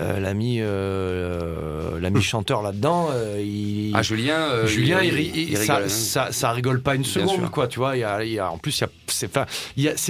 [0.00, 4.66] euh, l'ami euh, l'ami chanteur là-dedans, euh, il, Ah, Julien.
[4.66, 5.88] Julien, il, ri- il il- rigole, ça, hein.
[5.88, 7.50] ça, ça rigole pas une Bien seconde, sûr.
[7.50, 7.66] quoi.
[7.68, 9.28] Tu vois, a, y a- en plus, il y a, c'est,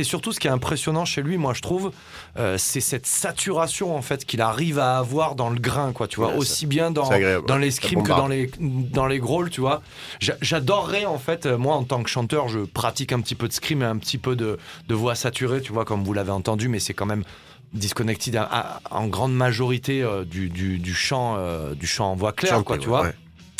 [0.04, 1.92] surtout ce qui est impressionnant chez lui, moi, je trouve,
[2.38, 6.08] euh, c'est cette saturation en fait qu'il arrive à avoir dans le grain, quoi.
[6.08, 7.58] Tu vois, Ouais, aussi bien dans dans ouais.
[7.60, 9.82] les Ça scrims que dans les dans les tu vois.
[10.20, 13.48] J'a- J'adorerais en fait, euh, moi, en tant que chanteur, je pratique un petit peu
[13.48, 16.30] de scream et un petit peu de, de voix saturée, tu vois, comme vous l'avez
[16.32, 17.24] entendu, mais c'est quand même
[17.72, 22.14] disconnected à- à- en grande majorité euh, du, du, du chant euh, du chant en
[22.16, 23.14] voix claire quoi tu ouais, vois ouais.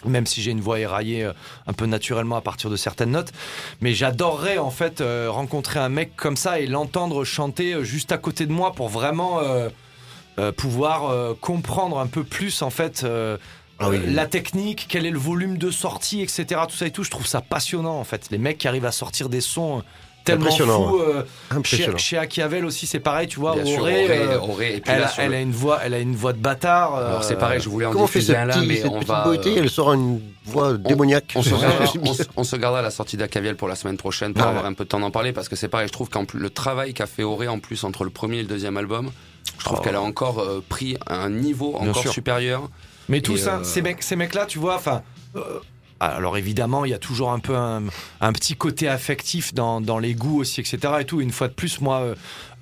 [0.05, 1.33] Même si j'ai une voix éraillée euh,
[1.67, 3.33] un peu naturellement à partir de certaines notes.
[3.81, 8.13] Mais j'adorerais en fait euh, rencontrer un mec comme ça et l'entendre chanter euh, juste
[8.13, 9.69] à côté de moi pour vraiment euh,
[10.57, 13.05] pouvoir comprendre un peu plus en fait
[13.79, 14.01] Ah oui.
[14.07, 16.63] la technique, quel est le volume de sortie, etc.
[16.69, 17.05] Tout ça et tout.
[17.05, 18.29] Je trouve ça passionnant en fait.
[18.31, 19.83] Les mecs qui arrivent à sortir des sons
[20.25, 20.99] tellement Impressionnant, fous.
[21.01, 21.99] euh, chez, Impressionnant.
[21.99, 23.55] chez Achiavel aussi, c'est pareil, tu vois.
[23.55, 25.41] Bien sûr, Auré, Auré, euh, Auré, et puis elle, là, a, sur elle le- a
[25.41, 26.95] une voix, elle a une voix de bâtard.
[26.97, 29.09] Alors euh, c'est pareil, je voulais en Comment diffuser un là, mais cette on petite
[29.09, 29.25] va.
[29.25, 31.33] beauté Elle sort une voix démoniaque.
[31.35, 33.97] On se, gardera, C'est on, se- on se gardera la sortie d'Acaviel pour la semaine
[33.97, 34.49] prochaine pour Ouais.
[34.51, 36.39] avoir un peu de temps d'en parler parce que c'est pareil, je trouve qu'en plus
[36.39, 39.11] le travail qu'a fait Auré en plus entre le premier et le deuxième album,
[39.59, 39.85] je trouve Oh.
[39.85, 42.13] qu'elle a encore euh, pris un niveau Bien encore sûr.
[42.13, 42.69] supérieur.
[43.09, 45.03] Mais tout ça, euh, ces mecs, ces mecs-là, tu vois, enfin.
[46.03, 50.41] Alors évidemment, il y a toujours un peu un, petit côté affectif dans, les goûts
[50.41, 50.79] aussi, etc.
[51.01, 51.21] Et tout.
[51.21, 52.15] Une fois de plus, moi, euh,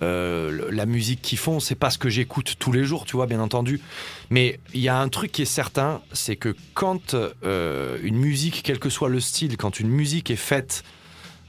[0.03, 3.27] euh, la musique qu'ils font, c'est pas ce que j'écoute tous les jours, tu vois,
[3.27, 3.81] bien entendu.
[4.29, 8.61] Mais il y a un truc qui est certain, c'est que quand euh, une musique,
[8.63, 10.85] quel que soit le style, quand une musique est faite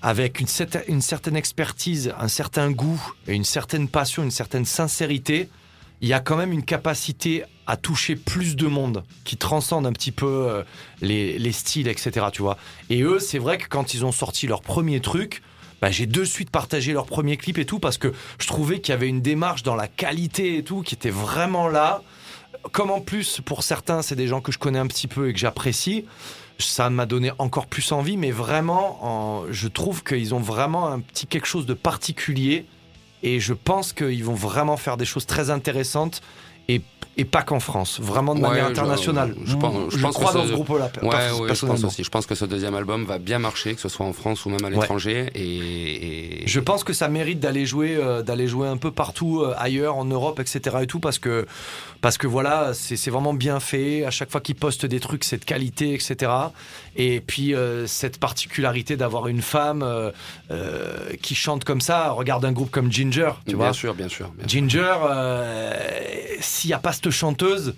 [0.01, 0.47] avec une,
[0.87, 5.49] une certaine expertise, un certain goût et une certaine passion, une certaine sincérité,
[6.01, 9.93] il y a quand même une capacité à toucher plus de monde qui transcende un
[9.93, 10.63] petit peu euh,
[11.01, 12.27] les, les styles, etc.
[12.33, 12.57] Tu vois.
[12.89, 15.41] Et eux, c'est vrai que quand ils ont sorti leur premier truc,
[15.81, 18.91] bah, j'ai de suite partagé leur premier clip et tout parce que je trouvais qu'il
[18.91, 22.01] y avait une démarche dans la qualité et tout qui était vraiment là.
[22.71, 25.33] Comme en plus, pour certains, c'est des gens que je connais un petit peu et
[25.33, 26.05] que j'apprécie,
[26.59, 30.99] ça m'a donné encore plus envie, mais vraiment, en- je trouve qu'ils ont vraiment un
[30.99, 32.65] petit quelque chose de particulier
[33.23, 36.21] et je pense qu'ils vont vraiment faire des choses très intéressantes
[36.75, 36.81] et,
[37.17, 39.35] et pas qu'en France, vraiment de Ouais, manière internationale.
[39.45, 42.03] je pense- je je pense que crois dans ce groupe-là, Ouais, ouais, je pense aussi.
[42.03, 44.49] Je pense que ce deuxième album va bien marcher, que ce soit en France ou
[44.49, 45.29] même à l'étranger.
[45.35, 49.41] Et, et- Je pense que ça mérite d'aller jouer, euh, d'aller jouer un peu partout
[49.41, 50.77] euh, ailleurs, en Europe, etc.
[50.81, 51.45] Et tout, parce que,
[51.99, 54.05] parce que voilà, c'est vraiment bien fait.
[54.05, 56.31] À chaque fois qu'ils postent des trucs, c'est de qualité, etc.
[56.95, 59.85] Et puis euh, cette particularité d'avoir une femme
[61.21, 62.11] qui chante comme ça.
[62.11, 63.73] Regarde un groupe comme Ginger, tu bien vois.
[63.73, 64.29] sûr, bien sûr.
[64.29, 64.59] bien sûr.
[64.61, 64.95] Ginger,
[66.61, 67.73] s'il n'y a pas cette chanteuse,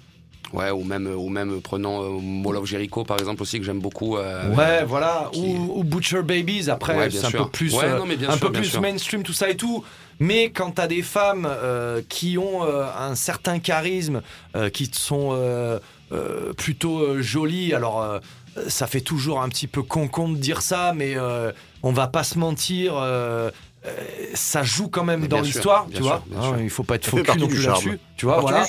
[0.51, 3.79] Ouais, ou même, ou même prenons euh, Mall of Jericho par exemple aussi que j'aime
[3.79, 4.17] beaucoup.
[4.17, 5.29] euh, Ouais, voilà.
[5.31, 8.37] qui- Ou, ou Butcher Babies, après, Ouais, c'est un peu plus, Ouais, euh, non, un
[8.37, 8.81] sûr, peu plus sûr.
[8.81, 9.83] mainstream, tout ça et tout.
[10.19, 11.49] Mais quand t'as des femmes
[12.07, 14.21] qui ont un certain charisme,
[14.73, 15.35] qui sont
[16.57, 18.19] plutôt jolies, alors
[18.67, 21.15] ça fait toujours un petit peu con-con de dire ça, mais
[21.81, 22.93] on va pas se mentir.
[23.85, 23.91] Euh,
[24.33, 26.23] ça joue quand même Mais dans sûr, l'histoire, tu sûr, vois.
[26.27, 26.61] bien Hein, sûr.
[26.61, 28.39] il faut pas être faux non plus là-dessus, tu vois.
[28.39, 28.65] Voilà.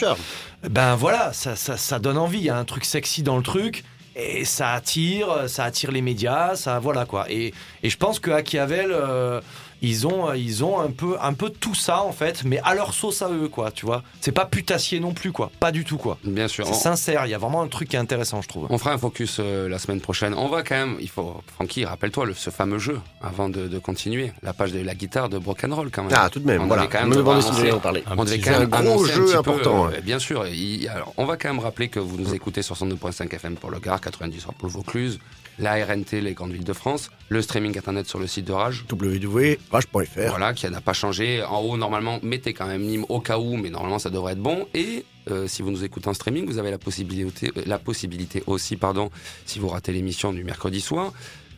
[0.69, 2.39] Ben voilà, ça, ça, ça donne envie.
[2.39, 3.85] Il y a un truc sexy dans le truc.
[4.17, 7.27] et ça attire, ça attire les médias, ça voilà quoi.
[7.31, 7.53] Et,
[7.83, 9.41] et je pense que Machiavel, euh,
[9.85, 12.95] ils ont, ils ont un peu, un peu tout ça en fait, mais à leur
[12.95, 14.03] sauce à eux quoi, tu vois.
[14.21, 16.19] C'est pas putassier non plus quoi, pas du tout quoi.
[16.25, 16.67] Bien sûr.
[16.67, 18.67] C'est On- sincère, il y a vraiment un truc qui est intéressant je trouve.
[18.71, 20.35] On fera un focus euh, la semaine prochaine.
[20.35, 23.79] On va quand même, il faut, Francky, rappelle-toi le- ce fameux jeu avant de, de
[23.79, 24.33] continuer.
[24.43, 26.13] La page de la guitare de Broken Roll quand même.
[26.15, 26.87] Ah, tout de même, On voilà.
[26.87, 28.03] quand même vous allez annoncer- en parler.
[28.17, 30.01] On devait petit quand même C'est un gros annoncer jeu peu, important, euh, ouais.
[30.03, 30.47] bien sûr.
[30.47, 33.71] Il- alors, on va quand même rappeler que vous nous écoutez sur 102.5 FM pour
[33.71, 35.19] le Gard, 90 pour le Vaucluse,
[35.59, 38.85] la RNT, les grandes villes de France, le streaming internet sur le site de Rage.
[38.91, 40.29] www.rage.fr.
[40.29, 41.43] Voilà, qui n'a pas changé.
[41.43, 44.43] En haut, normalement, mettez quand même Nîmes au cas où, mais normalement, ça devrait être
[44.43, 44.67] bon.
[44.75, 48.43] Et euh, si vous nous écoutez en streaming, vous avez la possibilité, euh, la possibilité
[48.47, 49.11] aussi, pardon,
[49.47, 51.13] si vous ratez l'émission du mercredi soir,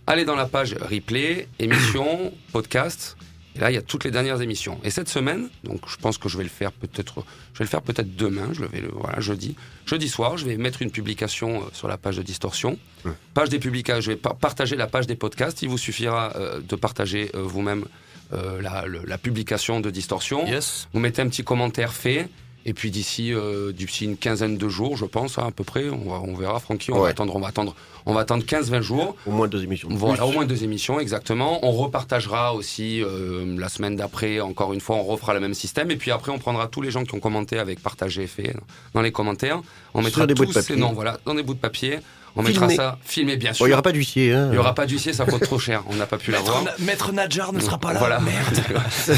[0.06, 3.16] allez dans la page replay, émission, podcast.
[3.56, 4.78] Et là, il y a toutes les dernières émissions.
[4.84, 7.68] Et cette semaine, donc je pense que je vais le faire peut-être, je vais le
[7.70, 8.50] faire peut-être demain.
[8.52, 11.96] Je vais le, voilà, jeudi, jeudi soir, je vais mettre une publication euh, sur la
[11.96, 12.78] page de Distorsion.
[13.34, 15.62] Page des publications, je vais par- partager la page des podcasts.
[15.62, 17.86] Il vous suffira euh, de partager euh, vous-même
[18.32, 20.46] euh, la, le- la publication de Distorsion.
[20.46, 20.88] Yes.
[20.92, 22.28] Vous mettez un petit commentaire fait.
[22.68, 25.88] Et puis d'ici euh, d'ici une quinzaine de jours, je pense, hein, à peu près,
[25.88, 28.80] on, va, on verra, Francky, on va attendre, on va attendre, on va attendre 15-20
[28.80, 29.14] jours.
[29.24, 29.88] Au moins deux émissions.
[29.92, 30.24] Voilà, plus.
[30.24, 31.64] au moins deux émissions, exactement.
[31.64, 35.92] On repartagera aussi euh, la semaine d'après, encore une fois, on refera le même système.
[35.92, 38.56] Et puis après, on prendra tous les gens qui ont commenté avec partagé et fait
[38.94, 39.62] dans les commentaires.
[39.94, 42.00] On Sur mettra des bouts de tous ces noms, voilà, dans des bouts de papier.
[42.38, 42.66] On Filmé.
[42.66, 43.64] mettra ça, filmé bien sûr.
[43.66, 44.32] il n'y aura pas d'huissier.
[44.34, 44.48] Hein.
[44.52, 45.82] Il y aura pas d'huissier, ça coûte trop cher.
[45.88, 46.62] On n'a pas pu l'avoir.
[46.62, 47.98] Maître, Na- Maître Nadjar ne sera pas là.
[47.98, 48.20] Voilà.
[48.20, 48.62] Merde.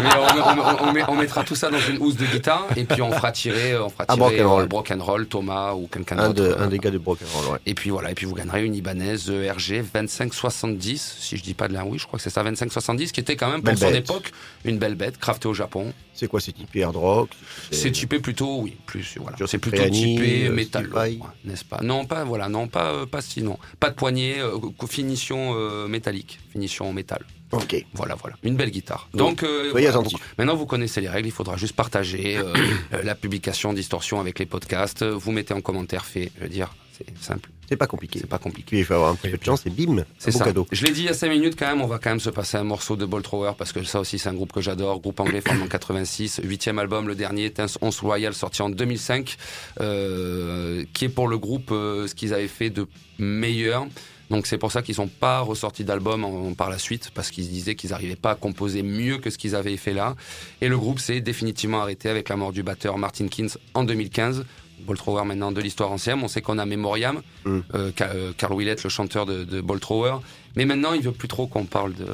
[0.00, 2.84] Mais on, on- on met- on mettra tout ça dans une housse de guitare et
[2.84, 4.62] puis on fera tirer, on fera À tirer Brock'n'Roll.
[4.62, 6.42] euh, Brock'n'Roll, Thomas ou quelqu'un un, d'autre.
[6.42, 7.58] de, euh, un des gars de Broken Roll, ouais.
[7.66, 11.54] Et puis voilà, et puis vous gagnerez une Ibanez euh, RG 2570, si je dis
[11.54, 13.70] pas de la oui, je crois que c'est ça 2570, qui était quand même pour
[13.74, 13.96] Belle son bête.
[14.10, 14.32] époque
[14.64, 15.92] une belle bête, craftée au Japon.
[16.14, 17.30] C'est quoi, c'est typé hard rock
[17.70, 21.80] C'est typé plutôt, oui, plus voilà, c'est plutôt typé euh, métal, ouais, n'est-ce pas?
[21.82, 24.58] Non, pas voilà, non, pas euh, pas si non, pas de poignée, euh,
[24.88, 27.24] finition euh, métallique, finition en métal.
[27.52, 27.84] Ok.
[27.94, 29.08] Voilà, voilà, une belle guitare.
[29.12, 30.18] Donc, euh, Soyez voilà, attentifs.
[30.18, 32.54] vous- maintenant vous connaissez les règles, il faudra juste partager euh,
[32.94, 35.02] euh, la publication Distorsion avec les podcasts.
[35.04, 38.18] Vous mettez en commentaire fait, je veux dire, c'est simple, C'est pas compliqué.
[38.20, 38.78] c'est pas compliqué.
[38.78, 40.44] Il faut avoir un petit peu de chance et bim, C'est un ça.
[40.44, 40.66] cadeau.
[40.72, 42.30] Je l'ai dit il y a 5 minutes quand même, on va quand même se
[42.30, 45.00] passer un morceau de Ball Thrower parce que ça aussi c'est un groupe que j'adore,
[45.00, 49.36] groupe anglais formé en 86, huitième album, le dernier, Tense Once Royal sorti en 2005,
[49.80, 52.86] euh, qui est pour le groupe euh, ce qu'ils avaient fait de
[53.18, 53.86] meilleur.
[54.30, 57.50] Donc c'est pour ça qu'ils n'ont pas ressorti d'album par la suite parce qu'ils se
[57.50, 60.16] disaient qu'ils n'arrivaient pas à composer mieux que ce qu'ils avaient fait là.
[60.62, 64.46] Et le groupe s'est définitivement arrêté avec la mort du batteur Martin Kins en 2015.
[64.86, 66.20] Ball Thrower maintenant de l'histoire ancienne.
[66.22, 67.58] On sait qu'on a Memoriam, Mm.
[67.74, 70.16] euh, euh, Carl Willett, le chanteur de, de Ball Thrower.
[70.56, 72.06] Mais maintenant, il veut plus trop qu'on parle de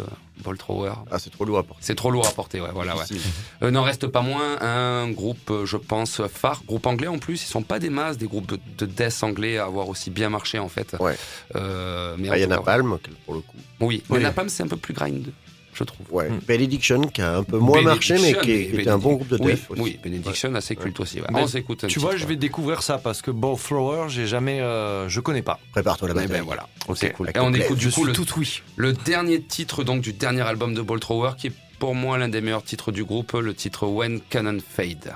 [0.44, 0.92] Ball Thrower.
[1.10, 1.82] Ah, c'est trop lourd à porter.
[1.84, 3.02] C'est trop lourd à porter, ouais, voilà, ouais.
[3.62, 7.42] Euh, N'en reste pas moins un groupe, je pense, phare, groupe anglais en plus.
[7.42, 10.28] Ils sont pas des masses, des groupes de, de death anglais à avoir aussi bien
[10.30, 10.94] marché en fait.
[11.00, 11.16] Ouais.
[11.56, 13.56] Euh, mais Ah, Il y en a Palm, pour le coup.
[13.80, 14.22] Oui, Oui.
[14.22, 15.26] Napalm c'est un peu plus grind,
[15.78, 16.06] je trouve.
[16.10, 16.28] Ouais.
[16.28, 16.40] Mm.
[16.46, 19.36] Benediction, qui a un peu moins marché, mais qui, est- était un bon groupe de
[19.40, 19.80] oui, death aussi.
[19.82, 21.20] Oui, Benediction assez culte aussi.
[21.20, 21.26] ouais.
[21.32, 21.84] Mais On s'écoute.
[21.84, 25.20] un Tu vois, je vais découvrir ça parce que Ball Thrower, j'ai jamais, euh, je
[25.20, 25.58] connais pas.
[25.72, 26.38] Prépare-toi la Eh bataille.
[26.38, 26.98] ben voilà, on Ok.
[26.98, 27.26] s'écoute.
[27.28, 28.62] Avec Et on écoute du coup le, tout oui.
[28.76, 32.28] le dernier titre donc du dernier album de Ball Thrower qui est pour moi l'un
[32.28, 35.14] des meilleurs titres du groupe, le titre When Cannon Fade.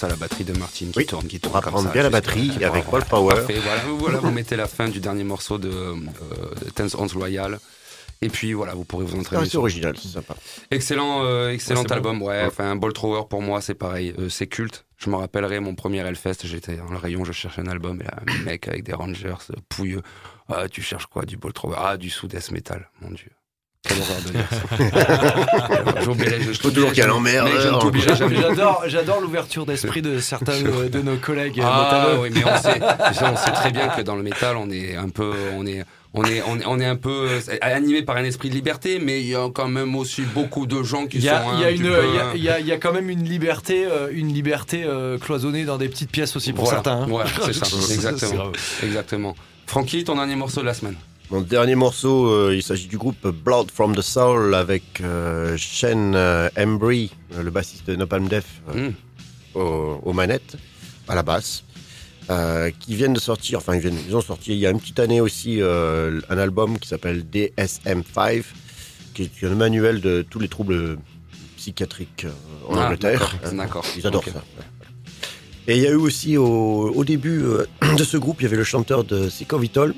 [0.00, 1.92] Ça la batterie de Martine qui Oui, tourne, qui on tourne va comme prendre ça.
[1.92, 3.34] bien la batterie avec voilà, Paul Power.
[3.36, 3.58] parfait.
[3.62, 5.94] Voilà, vous, voilà, vous mettez la fin du dernier morceau de, euh,
[6.64, 7.58] de Tense Hands Loyal.
[8.22, 9.44] Et puis voilà, vous pourrez vous Ah, entraîner.
[9.44, 10.34] c'est sur- original, c'est sympa.
[10.70, 12.20] Excellent, euh, excellent Ouais, c'est album.
[12.22, 12.44] Ouais, Ouais.
[12.46, 14.84] enfin, Ball Thrower pour moi, c'est pareil, euh, c'est culte.
[14.98, 18.04] Je me rappellerai mon premier Hellfest, j'étais dans le rayon, je cherchais un album et
[18.04, 19.34] là, un mec avec des Rangers
[19.70, 20.02] pouilleux.
[20.50, 23.30] Ah, tu cherches quoi Du Ball Thrower Ah, du sous death metal, mon dieu.
[26.52, 27.06] Je, toujours qu'il y.
[28.86, 32.20] J'adore, l'ouverture d'esprit de certains de nos collègues Ah métalleux.
[32.22, 35.32] oui, mais on sait, on très bien que dans le métal, on est un peu,
[35.56, 38.50] on est, on est, on est, on est un peu euh, animé par un esprit
[38.50, 41.28] de liberté, mais il y a quand même aussi beaucoup de gens qui Il y,
[41.30, 41.48] a, sont.
[41.54, 45.18] il y peu, y a- y a- quand même une liberté, euh, une liberté euh,
[45.18, 46.82] cloisonnée dans des petites pièces aussi pour Voilà.
[46.82, 47.02] certains.
[47.02, 47.24] hein.
[47.46, 47.66] C'est ça.
[48.84, 49.34] Exactement.
[49.66, 50.96] Francky, ton dernier morceau de la semaine.
[51.30, 56.14] Mon dernier morceau, euh, il s'agit du groupe Blood from the Soul avec euh, Shane
[56.16, 58.94] euh, Embry, euh, le bassiste de Napalm Death, euh, Mm.
[59.58, 60.56] aux, aux manettes,
[61.08, 61.64] à la basse,
[62.78, 65.00] qui viennent de sortir, enfin ils, viennent, ils ont sorti il y a une petite
[65.00, 68.44] année aussi un album qui s'appelle DSM5,
[69.14, 70.96] qui est un manuel de tous les troubles
[71.56, 72.26] psychiatriques
[72.68, 73.34] en Ah, Angleterre.
[73.52, 73.84] d'accord.
[73.96, 74.44] Ils adorent ça.
[75.66, 77.66] Et il y a eu aussi au, au début euh,
[77.98, 79.92] de ce groupe, il y avait le chanteur de Sick of It All,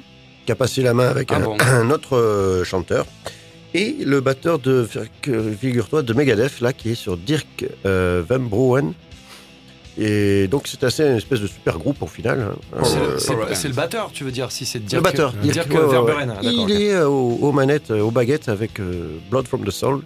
[0.46, 3.06] qui a passé la main avec Ah un, bon un autre euh, chanteur.
[3.74, 8.38] Et le batteur de, fig- figure-toi, de Megadeth, là, qui est sur Dirk euh, Van
[8.40, 8.92] Broen.
[9.98, 12.40] Et donc, c'est assez une espèce de super groupe au final.
[12.40, 12.80] hein.
[12.82, 15.32] C'est Euh, le- c'est le, c'est batteur, tu veux dire, si c'est Dirk, le batteur,
[15.34, 16.34] Dirk, Dirk, Verberen.
[16.42, 20.00] Il est aux, aux manettes, aux baguettes avec euh, Blood from the Soul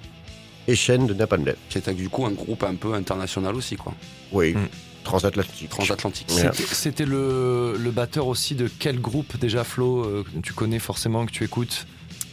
[0.68, 1.56] et Shane de Napalm Death.
[1.68, 3.94] Qui est du coup un groupe un peu international aussi, quoi.
[4.32, 4.66] Oui, Mm.
[5.06, 6.26] Transatlantique.
[6.72, 11.24] C'était- le, le batteur aussi de quel groupe déjà, Flo euh, que Tu connais forcément,
[11.26, 11.86] que tu écoutes?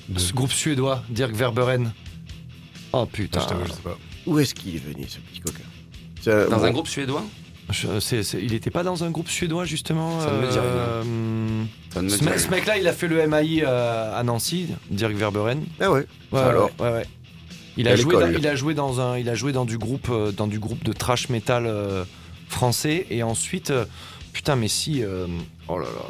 [0.09, 1.93] De- Ce groupe suédois, Dirk Verberen.
[2.91, 3.39] Oh putain.
[3.49, 3.97] Ah, je sais pas.
[4.25, 5.63] Où est-ce qu'il est venu, ce petit coquin?
[6.49, 7.23] Dans bon, un groupe suédois?
[7.69, 10.61] Je- il était pas dans un groupe suédois justement Ça ne me dit rien.
[10.63, 11.63] euh,
[11.93, 15.63] Ça ne me ce, mec-là, il a fait le MAI euh, à Nancy, Dirk Verberen.
[15.79, 16.05] Ah ouais.
[16.33, 16.69] Alors.
[16.79, 17.05] ouais, ouais, ouais.
[17.77, 20.07] Il a joué, dans, il a joué dans un, il a joué dans du groupe,
[20.11, 22.03] euh, dans du groupe de trash metal euh,
[22.53, 23.85] français et ensuite, euh,
[24.31, 25.27] putain, mais si, euh,
[25.67, 26.01] oh là là,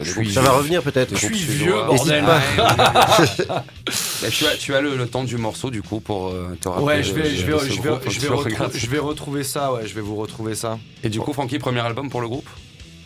[0.00, 1.10] je suis, Ça va revenir peut-être.
[1.16, 2.24] je suis vieux, bordel.
[2.24, 2.40] Bah,
[4.30, 6.84] tu, as, tu as le, le temps du morceau du coup pour euh, te rappeler.
[6.86, 8.72] Ouais, je vais, je vais, ce je vais, groupe, je tu vais, le retrou- regardes.
[8.74, 10.78] je vais retrouver ça, ouais, je vais vous retrouver ça.
[11.02, 12.48] Et du coup, Francky, premier album pour le groupe?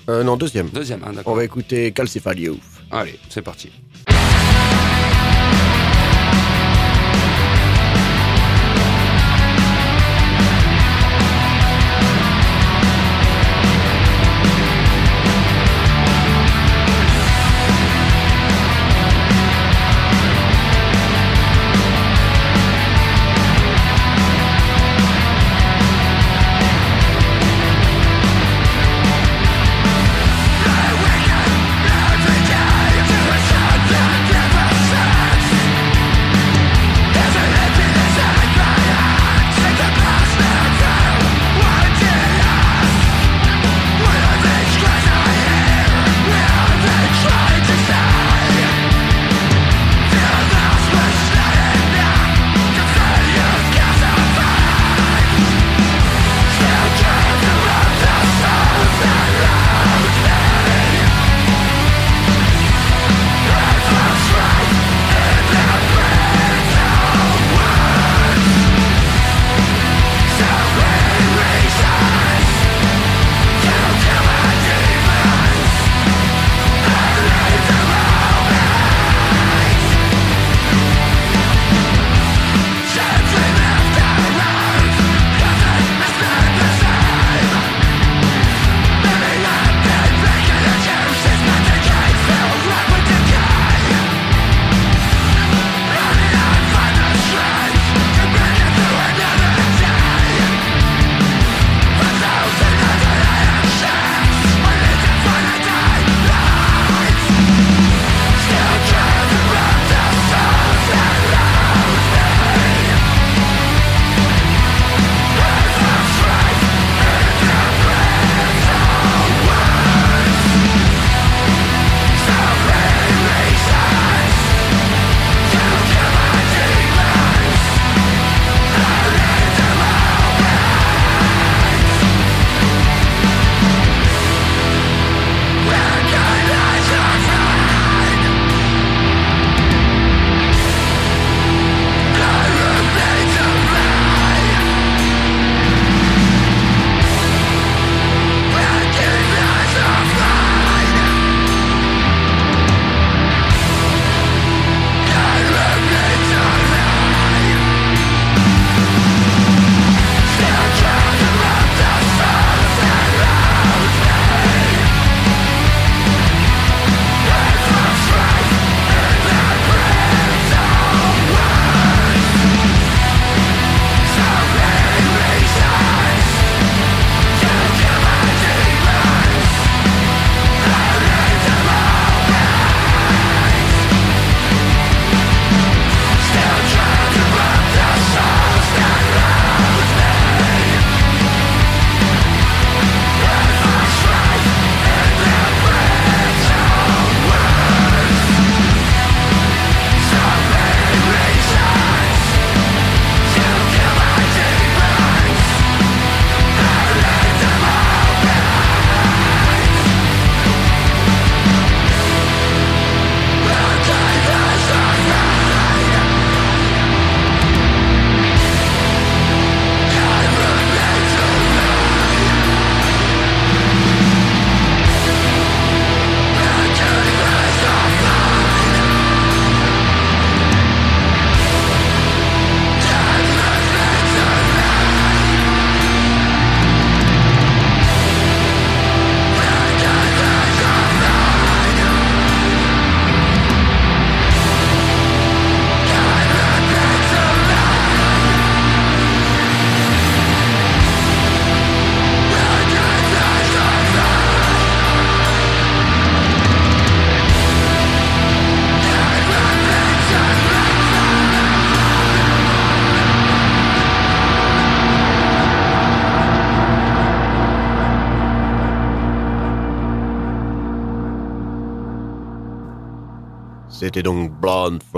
[0.09, 0.68] Euh, non, deuxième.
[0.68, 1.34] Deuxième, hein, On d'accord.
[1.36, 2.59] va écouter Calcifalio.
[2.90, 3.70] Allez, c'est parti.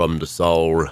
[0.05, 0.91] From the Soul,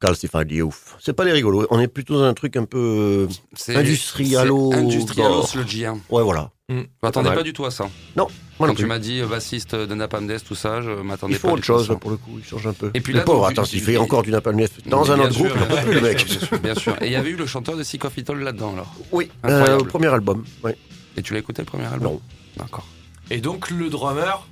[0.00, 0.96] Calcified Youth.
[1.00, 3.26] C'est pas les rigolos, on est plutôt dans un truc un peu.
[3.54, 5.98] C'est- Industrialo- Industrialo hein.
[6.08, 6.50] Ouais, voilà.
[6.68, 7.84] Je m'attendais pas du tout à ça.
[8.16, 8.28] Non, moi
[8.58, 11.40] Quand non tu m'as dit euh, bassiste de Napalm Death, tout ça, je m'attendais Ils
[11.40, 12.90] pas font du autre tout à chose là, pour le coup, ils changent un peu.
[12.94, 15.10] Et puis le là, pauvre, donc, attends, il- s'il fait encore du Napalm Death dans
[15.10, 16.20] un autre groupe, sûr, bien plus, le mec.
[16.20, 17.02] sûr, Bien sûr.
[17.02, 18.94] Et il y avait eu le chanteur de Sick of It All là-dedans, alors.
[19.12, 20.44] Oui, euh, premier album.
[20.62, 20.76] ouais.
[21.16, 22.20] Et tu l'as écouté le premier album Non.
[22.56, 22.86] D'accord.
[23.30, 24.46] Et donc le drummer,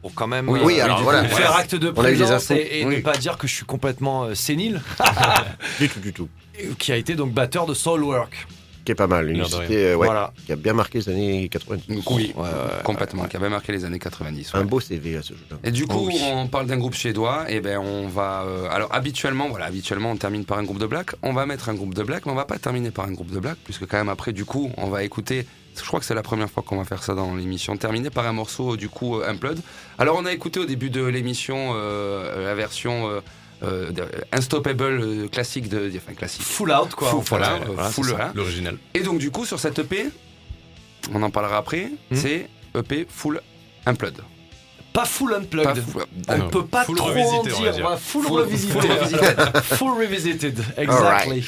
[0.00, 1.22] pour quand même Oui, euh, oui, alors du voilà.
[1.24, 2.96] coup, faire acte de a présence et, et Oui.
[2.96, 4.80] ne pas dire que je suis complètement euh, sénile,
[5.78, 6.28] Du tout, du tout.
[6.78, 8.46] qui a été donc batteur de Soulwork.
[8.82, 9.28] Qui est pas mal.
[9.30, 10.32] Une cité, euh, ouais, Voilà.
[10.46, 12.02] qui a bien marqué les années 90.
[12.10, 12.48] Oui, Ouais, ouais,
[12.82, 14.54] complètement, qui avait marqué les années 90.
[14.54, 14.58] ouais.
[14.60, 15.58] Un beau CV à ce jeu-là.
[15.64, 16.18] Et du coup, Oh oui.
[16.32, 18.44] on parle d'un groupe suédois, et ben on va.
[18.46, 21.10] euh, alors habituellement, voilà, habituellement on termine par un groupe de black.
[21.22, 23.30] On va mettre un groupe de black, mais on va pas terminer par un groupe
[23.30, 25.46] de black, puisque quand même après, du coup, on va écouter.
[25.76, 27.76] Je crois que c'est la première fois qu'on va faire ça dans l'émission.
[27.76, 29.60] Terminer par un morceau du coup euh, Unplugged.
[29.98, 33.08] Alors on a écouté au début de l'émission euh, la version
[33.62, 33.90] euh,
[34.32, 36.42] Unstoppable classique de, enfin classique.
[36.42, 37.10] Full out quoi.
[37.10, 38.16] Full- voilà, voilà, full.
[38.34, 38.78] L'original.
[38.94, 40.06] Et donc du coup sur cette EP,
[41.12, 41.90] on en parlera après.
[42.10, 42.16] Hmm.
[42.16, 43.40] C'est EP full
[43.86, 44.20] Unplugged.
[44.92, 45.66] Pas full unplugged.
[45.74, 46.48] Pas full- On Non.
[46.48, 47.98] peut pas Full trop en revisité, on va dire.
[47.98, 48.72] full, Full- revisité.
[48.80, 49.56] full revisited.
[49.62, 50.64] Full revisited.
[50.76, 51.44] Exactly.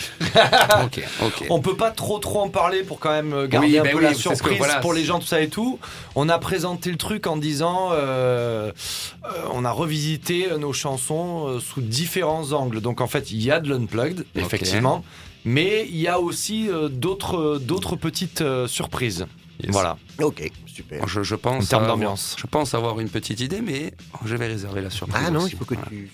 [0.85, 1.47] ok, ok.
[1.51, 3.98] On peut pas trop trop en parler pour quand même garder Oui, un ben peu
[3.98, 5.78] oui, la que surprise voilà, pour les gens tout ça et tout.
[6.14, 8.70] On a présenté le truc en disant euh,
[9.24, 12.81] euh, on a revisité nos chansons euh, sous différents angles.
[12.81, 15.05] Donc en fait il y a de l'unplugged effectivement,
[15.44, 19.27] mais il y a aussi euh, d'autres d'autres petites euh, surprises.
[19.62, 19.70] Yes.
[19.73, 19.97] Voilà.
[20.20, 21.07] Ok, super.
[21.09, 22.36] Je, je pense En termes avoir- d'ambiance.
[22.39, 23.93] Je pense avoir une petite idée, mais
[24.24, 25.23] je vais réserver la surprise.
[25.27, 25.53] Ah non, aussi.
[25.53, 25.89] il faut que Voilà.
[25.90, 26.11] tu.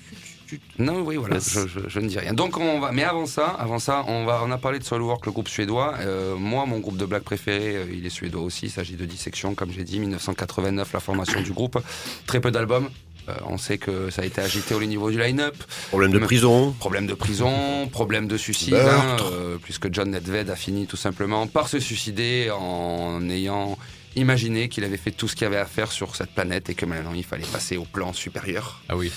[0.49, 2.33] tu- tu- Non, oui, voilà, je, je- je ne dis rien.
[2.33, 5.27] Donc on va, mais avant ça, avant ça, on va, on a parlé de Soilwork,
[5.27, 5.95] le groupe suédois.
[6.01, 8.67] Euh, moi, mon groupe de black préféré, euh, il est suédois aussi.
[8.67, 11.79] Il s'agit de Dissection, comme j'ai dit, 1989, la formation du groupe.
[12.27, 12.89] Très peu d'albums.
[13.29, 15.55] Euh, on sait que ça a été agité au niveau du line-up.
[15.91, 16.73] Problème de prison.
[16.79, 21.47] Problème de prison, problème de suicide, hein, euh, puisque John Nedved a fini tout simplement
[21.47, 23.77] par se suicider en ayant
[24.17, 26.75] imaginé qu'il avait fait tout ce qu'il y avait à faire sur cette planète et
[26.75, 28.81] que maintenant il fallait passer au plan supérieur.
[28.89, 29.13] Ah oui.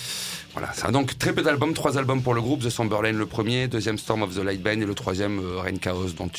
[0.54, 0.92] Voilà, ça.
[0.92, 4.22] Donc très peu d'albums, trois albums pour le groupe, The Somberlane le premier, deuxième Storm
[4.22, 6.30] of the Lightbane et le troisième euh, Rain Chaos, dont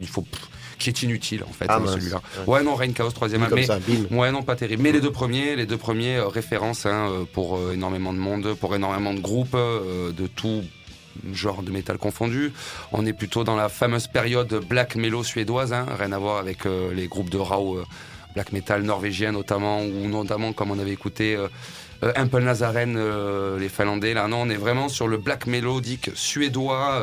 [0.00, 0.24] il- faut
[0.78, 1.94] qui est inutile en fait Ah, hein, mince.
[1.94, 2.20] celui-là.
[2.46, 3.78] Ouais non Rain Chaos troisième album, mais ça.
[4.10, 4.82] Ouais, non, pas terrible.
[4.82, 8.18] Mais les deux premiers, les deux premiers euh, références hein, euh, pour euh, énormément de
[8.18, 10.62] monde, pour énormément de groupes, euh, de tout
[11.32, 12.52] genre de métal confondu.
[12.92, 16.66] On est plutôt dans la fameuse période black mellow suédoise, hein, rien à voir avec
[16.66, 17.84] euh, les groupes de Rao euh,
[18.34, 21.48] black metal norvégien notamment, ou notamment comme on avait écouté euh,
[22.02, 22.98] euh, Impel Nazaren,
[23.58, 24.14] les Finlandais.
[24.14, 27.02] Là, non, on est vraiment sur le black mélodique suédois.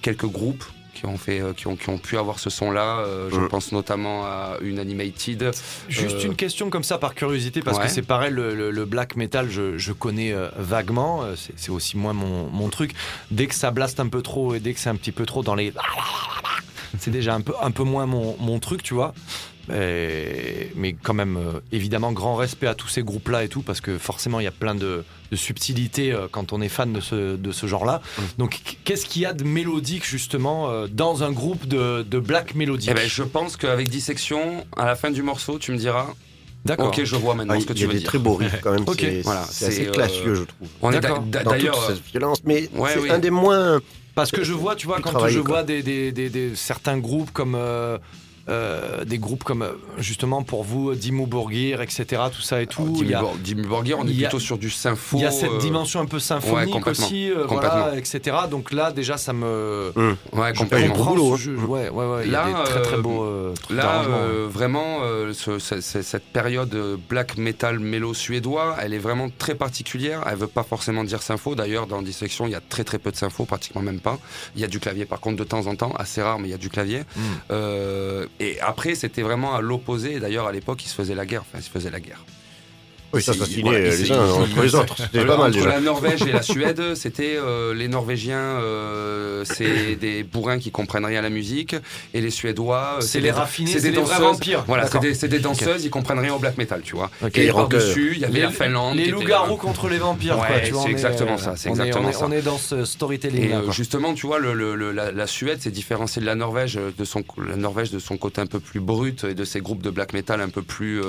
[0.00, 0.64] quelques groupes
[1.02, 2.98] qui ont fait, euh, qui ont, qui ont pu avoir ce son-là.
[3.00, 3.48] euh, je Mm.
[3.48, 5.50] pense notamment à Unanimated.
[5.88, 7.84] Juste Euh, une question comme ça par curiosité, parce ouais.
[7.86, 11.54] que c'est pareil, le, le- le black metal, je, je connais euh, vaguement, euh, c'est
[11.56, 12.92] c'est aussi moins mon, mon truc.
[13.32, 15.42] Dès que ça blaste un peu trop et dès que c'est un petit peu trop
[15.42, 15.72] dans les.
[16.98, 19.12] C'est déjà un peu, un peu moins mon, mon truc, tu vois.
[19.72, 23.80] Et- mais quand même, euh, évidemment, grand respect à tous ces groupes-là et tout, parce
[23.80, 27.00] que forcément, il y a plein de, de subtilités euh, quand on est fan de
[27.00, 28.00] ce, de ce genre-là.
[28.18, 28.22] Mm.
[28.38, 32.54] Donc, qu'est-ce qu'il y a de mélodique, justement, euh, dans un groupe de, de black
[32.54, 36.08] mélodique Eh ben, je pense qu'avec dissection, à la fin du morceau, tu me diras,
[36.64, 36.88] D'accord.
[36.88, 38.08] ok, je vois maintenant Ah, ce que il y tu a veux des dire.
[38.08, 38.84] très beaux riffs quand même.
[38.86, 38.98] Ok.
[39.00, 40.68] C'est Voilà, c'est assez euh, classieux, je trouve.
[40.80, 43.10] On est d'ailleurs, cette violence, mais ouais, c'est oui.
[43.10, 43.80] un des moins.
[44.14, 45.48] Parce que je vois, tu vois, quand je quoi.
[45.48, 47.56] vois des, des, des, des- certains groupes comme.
[48.48, 52.96] Euh, des groupes comme euh, justement pour vous Dimmu Borgir etc tout ça et tout
[53.00, 55.16] il y a, Dimmu Borgir, on est a- plutôt sur du sympho.
[55.18, 58.72] il y a cette euh, dimension un peu symphonique complètement, aussi euh, voilà etc donc
[58.72, 59.92] là déjà ça me
[60.32, 60.94] Ouais, je complètement.
[60.94, 61.36] comprends boulot, hein.
[61.36, 61.56] jeu.
[61.56, 64.02] ouais ouais ouais il y a Là, des très très beaux euh, trucs Là,
[64.48, 64.98] vraiment,
[65.32, 66.74] ce- ce- ce- cette période
[67.08, 70.22] black metal mélo suédois, elle est vraiment très particulière.
[70.26, 71.54] Elle veut pas forcément dire sympho.
[71.54, 74.18] D'ailleurs, dans Dissection, il y a très très peu de sympho, pratiquement même pas.
[74.56, 76.50] Il y a du clavier, par contre, de temps en temps, assez rare, mais il
[76.50, 77.00] y a du clavier.
[77.16, 77.20] Mm.
[78.40, 80.20] Et après, c'était vraiment à l'opposé.
[80.20, 81.42] D'ailleurs, à l'époque, ils se faisaient la guerre.
[81.42, 82.24] Enfin, ils se faisaient la guerre.
[83.12, 84.96] Oui, s'assassinait voilà, euh, les uns entre les autres.
[84.96, 85.68] C'était pas mal Entre déjà.
[85.68, 91.04] la Norvège et la Suède, c'était euh, les Norvégiens, euh, c'est des bourrins qui comprennent
[91.04, 91.76] rien à la musique,
[92.14, 94.20] et les Suédois, euh, c'est des- les raffinés c'est des les vrais danseuses.
[94.38, 97.10] vampires Voilà, c'est des, c'est des danseuses, ils comprennent rien au black metal, tu vois.
[97.24, 97.38] Ok.
[97.38, 98.96] Et par dessus, il y avait les, la Finlande.
[98.96, 101.74] les loups-garous euh, contre les vampires quoi, Ouais, tu vois, c'est exactement ça, c'est on
[101.74, 102.26] est- exactement ça.
[102.26, 105.70] on est dans ce storytelling euh, justement, tu vois, le, le- le- la, Suède s'est
[105.70, 109.24] différenciée de la Norvège, de son, la Norvège de son côté un peu plus brut
[109.24, 111.00] et de ses groupes de black metal un peu plus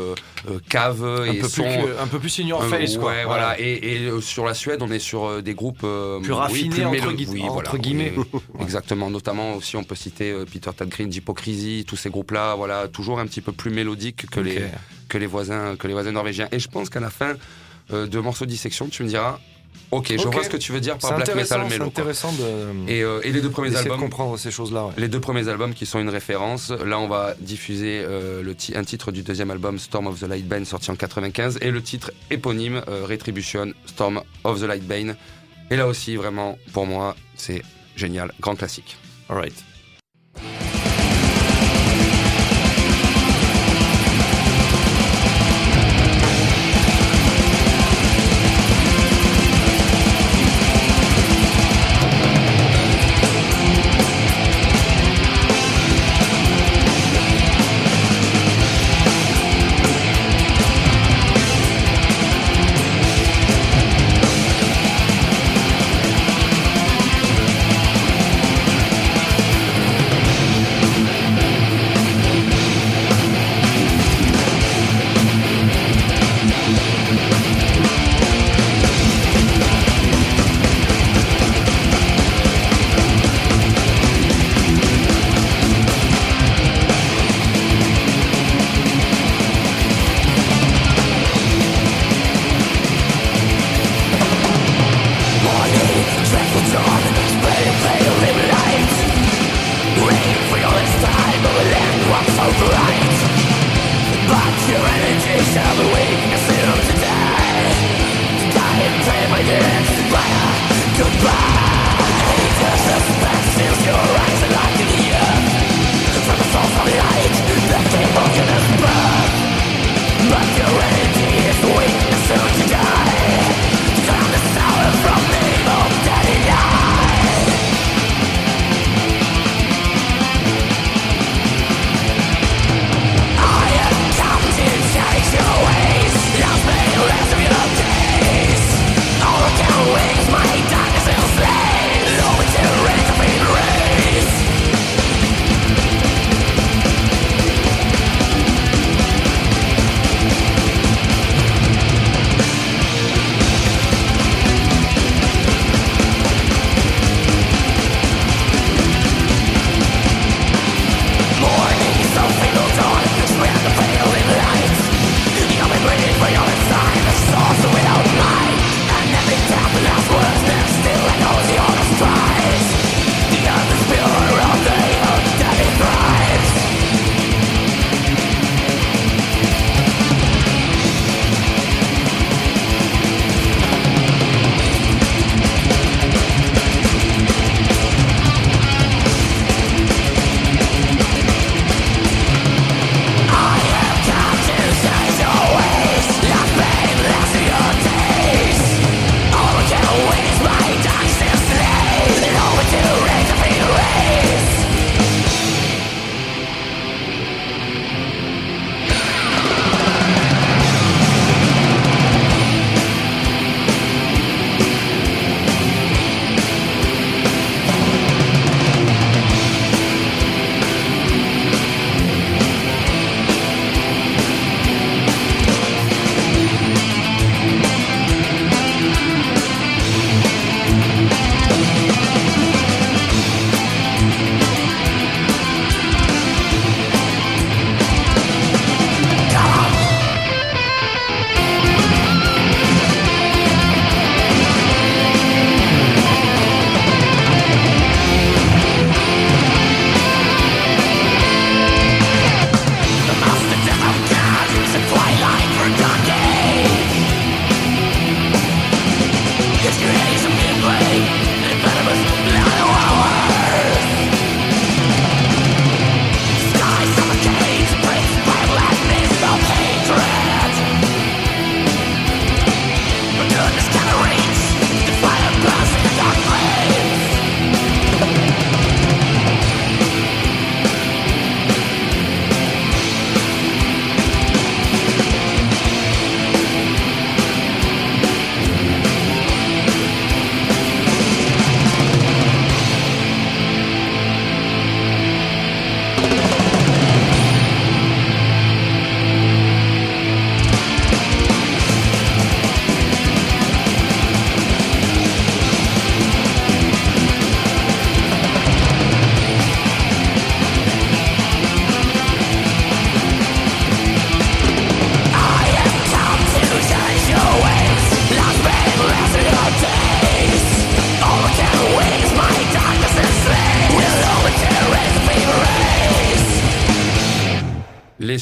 [0.70, 1.64] cave un et peu, plus son,
[2.00, 3.60] un peu plus in your face quoi ouais, voilà.
[3.60, 6.38] Et, et, euh, sur la Suède, on est sur euh, des groupes euh, Plus oui,
[6.38, 8.14] raffinés, entre mélo- gui- oui, entre voilà, guillemets.
[8.18, 8.26] oui,
[8.62, 9.10] exactement.
[9.10, 12.56] Notamment aussi, on peut citer Peter Tadgreen, d'Hypocrisie, tous ces groupes-là.
[12.56, 14.64] Voilà, toujours un petit peu plus mélodiques que les Ok.
[15.10, 16.48] que les voisins que les voisins norvégiens.
[16.52, 17.34] Et je pense qu'à la fin.
[17.92, 19.40] de morceaux de dissection, tu me diras,
[19.92, 21.90] ok, je vois ce que tu veux dire C'est par black metal c'est mélo.
[21.92, 22.02] quoi.
[22.02, 24.86] intéressant de Et, euh, et les deux premiers d'essayer de albums, comprendre ces choses-là.
[24.86, 24.94] ouais.
[24.98, 26.70] les deux premiers albums qui sont une référence.
[26.72, 30.24] Là, on va diffuser euh, le ti- un titre du deuxième album, Storm of the
[30.28, 34.86] Light Bane, sorti en 95, et le titre éponyme, euh, Retribution, Storm of the Light
[34.88, 35.16] Bane.
[35.72, 37.62] Et là aussi, vraiment, pour moi, c'est
[37.96, 38.98] génial, grand classique.
[39.30, 39.38] All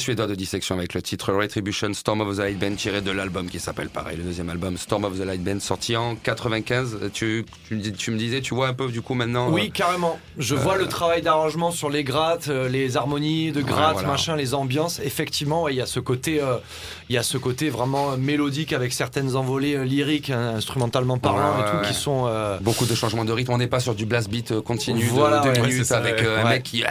[0.02, 3.48] Suédois de Dissection avec le titre Retribution Storm of the Light Band tiré de l'album
[3.48, 6.98] qui s'appelle pareil, le deuxième album Storm of the Light Band sorti en 95.
[7.14, 9.48] Tu, tu, me dis- tu me disais, tu vois un peu du coup maintenant.
[9.50, 10.18] Oui, carrément.
[10.38, 14.08] Je vois le travail d'arrangement sur les grattes, euh, les harmonies de grattes, voilà.
[14.08, 14.98] machin, les ambiances.
[15.04, 16.56] Effectivement, il y a ce côté, euh,
[17.08, 21.58] il y a ce côté vraiment mélodique avec certaines envolées euh, lyriques, hein, instrumentalement parlant
[21.60, 22.24] Ouais, et tout, ouais, qui sont.
[22.26, 23.52] euh, Beaucoup de changements de rythme.
[23.52, 25.98] On n'est pas sur du blast beat euh, continu Voilà, de deux ouais, minutes ça,
[25.98, 26.82] avec euh, un mec qui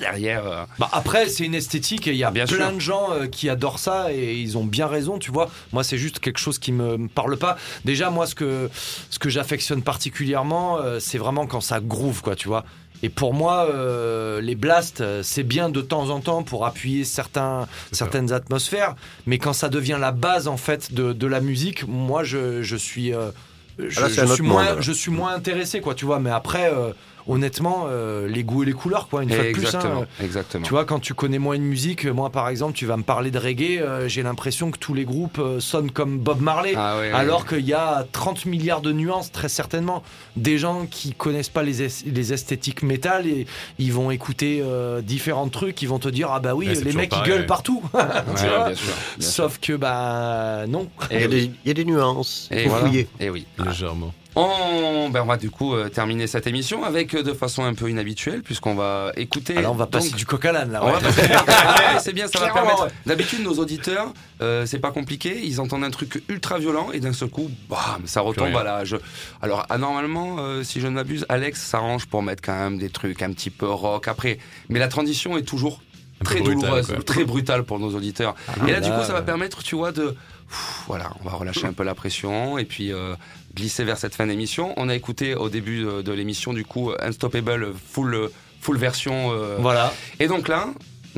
[0.00, 0.46] derrière.
[0.46, 2.72] euh, Bah après, c'est une esthétique et il y a Bien plein sûr.
[2.74, 5.50] de gens euh, qui adorent ça et ils ont bien raison, tu vois.
[5.72, 7.56] Moi, c'est juste quelque chose qui me me parle pas.
[7.84, 8.70] Déjà, moi, ce que,
[9.10, 12.64] ce que j'affectionne particulièrement, euh, c'est vraiment quand ça groove, quoi, tu vois.
[13.02, 17.66] Et pour moi, euh, les blasts, c'est bien de temps en temps pour appuyer certains,
[17.92, 18.94] certaines atmosphères,
[19.26, 22.76] mais quand ça devient la base en fait de, de la musique, moi, je, je
[22.76, 23.30] suis, euh,
[23.78, 24.80] je, Ah là, je suis moins, monde, là.
[24.82, 26.18] je suis moins intéressé, quoi, tu vois.
[26.20, 26.92] Mais après, euh,
[27.26, 29.22] honnêtement, euh, les goûts et les couleurs, quoi.
[29.22, 32.12] Une fois de plus, hein, exactement, tu vois, quand tu connais moins une musique, euh,
[32.12, 35.04] moi par exemple, tu vas me parler de reggae, euh, j'ai l'impression que tous les
[35.04, 36.74] groupes euh, sonnent comme Bob Marley.
[36.76, 36.96] Ah.
[37.14, 40.02] Alors qu'il y a 30 milliards de nuances, très certainement.
[40.36, 43.46] Des gens qui connaissent pas les, es- les esthétiques métal et
[43.78, 47.12] ils vont écouter euh, différents trucs, ils vont te dire Ah bah oui, les mecs
[47.16, 47.46] ils gueulent ouais.
[47.46, 47.82] partout.
[47.94, 48.02] Ouais,
[48.36, 48.84] Tu vois bien sûr,
[49.18, 49.32] bien sûr.
[49.32, 50.88] Sauf que bah non.
[51.10, 52.48] Il y, a des, il y a des nuances.
[52.50, 52.88] Et voilà.
[53.18, 53.46] Et oui.
[53.64, 54.12] Légèrement.
[54.36, 57.74] On, ben on va du coup euh, terminer cette émission avec euh, de façon un
[57.74, 59.56] peu inhabituelle puisqu'on va écouter.
[59.56, 60.80] Alors on va donc- passer du coq à l'âne là.
[60.84, 61.00] On va ouais.
[61.00, 61.74] passer du coq à l'âne.
[61.94, 62.84] Ouais, c'est bien, ça va permettre.
[62.84, 62.90] ouais.
[63.06, 67.12] D'habitude, nos auditeurs, euh, c'est pas compliqué, ils entendent un truc ultra violent et d'un
[67.12, 68.96] seul coup, bam, ça retombe à l'âge.
[69.42, 72.90] Alors, ah, normalement, euh, si je ne m'abuse, Alex s'arrange pour mettre quand même des
[72.90, 74.38] trucs un petit peu rock après.
[74.68, 75.82] Mais la transition est toujours
[76.24, 77.02] très brutal, douloureuse, quoi.
[77.02, 78.34] très brutale pour nos auditeurs.
[78.68, 80.14] et là, du coup, ça va permettre, tu vois, de.
[80.48, 83.14] Pff, Voilà, on va relâcher un peu la pression et puis euh,
[83.54, 84.72] glisser vers cette fin d'émission.
[84.76, 89.32] On a écouté au début de, de l'émission, du coup, Unstoppable full, full version.
[89.32, 89.92] euh, Voilà.
[90.18, 90.68] et donc là,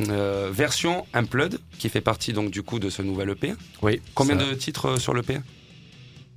[0.08, 3.54] euh, version Unplugged, qui fait partie donc du coup de ce nouvel EP.
[3.82, 4.00] Oui.
[4.14, 4.46] Combien Ça.
[4.46, 5.38] de titres euh, sur l'EP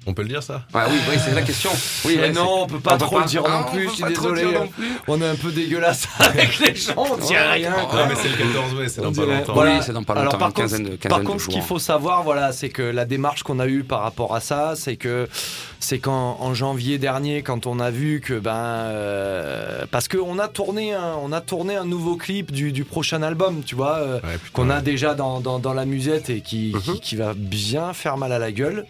[0.08, 0.64] On peut le dire ça?
[0.74, 1.72] Ah oui, oui c'est la question.
[2.06, 3.90] Oui, ouais, non, on peut pas on peut trop le dire Ah, non on plus,
[3.90, 4.42] je suis désolé.
[4.46, 4.88] dire non plus.
[5.08, 7.72] On est un peu dégueulasse avec les gens, on dit Ouais, rien.
[7.90, 8.04] quoi.
[8.04, 9.54] Non, mais c'est le 14 ouais, c'est dans pas dirait- longtemps.
[9.56, 9.72] Voilà.
[9.74, 11.42] Oui, c'est dans pas Alors, longtemps, par une quinzaine de, contre, quinzaine par de contre,
[11.44, 14.40] ce qu'il faut savoir, voilà, c'est que la démarche qu'on a eue par rapport à
[14.42, 15.28] ça, c'est que
[15.80, 20.48] c'est qu'en en janvier dernier, quand on a vu que ben euh, parce qu'on a
[20.48, 24.20] tourné un, on a tourné un nouveau clip du, du prochain album, tu vois, euh,
[24.24, 26.82] Ouais, qu'on a déjà dans, dans, dans la musette et qui, Mhm.
[26.82, 28.86] qui, qui va bien faire mal à la gueule.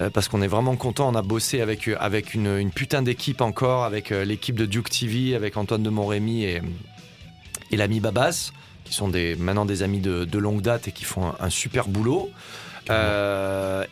[0.00, 3.40] Euh, parce qu'on est vraiment content, on a bossé avec, euh, avec une, putain d'équipe
[3.40, 6.60] encore, avec euh, l'équipe de Duke TV, avec Antoine de Montrémy et,
[7.70, 8.52] et l'ami Babas,
[8.84, 11.88] qui sont des, maintenant des amis de, de longue date et qui font un, super
[11.88, 12.30] boulot.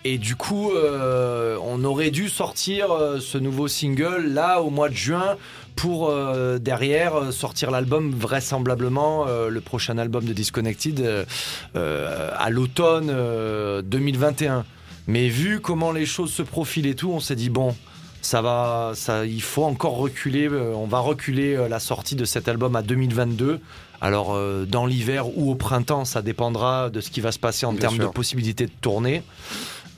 [0.05, 5.37] Et du coup, on aurait dû sortir ce nouveau single là au mois de juin
[5.75, 6.15] pour
[6.61, 11.27] derrière sortir l'album vraisemblablement le prochain album de Disconnected
[11.75, 14.65] à l'automne euh, 2021.
[15.07, 17.77] Mais vu comment les choses se profilent et tout, on s'est dit bon,
[18.23, 20.49] ça va, ça, il faut encore reculer.
[20.49, 23.61] euh, on va reculer euh, la sortie de cet album à 2022.
[24.01, 27.67] Alors euh, dans l'hiver ou au printemps, ça dépendra de ce qui va se passer
[27.67, 29.23] en Bien termes de possibilités de tournée.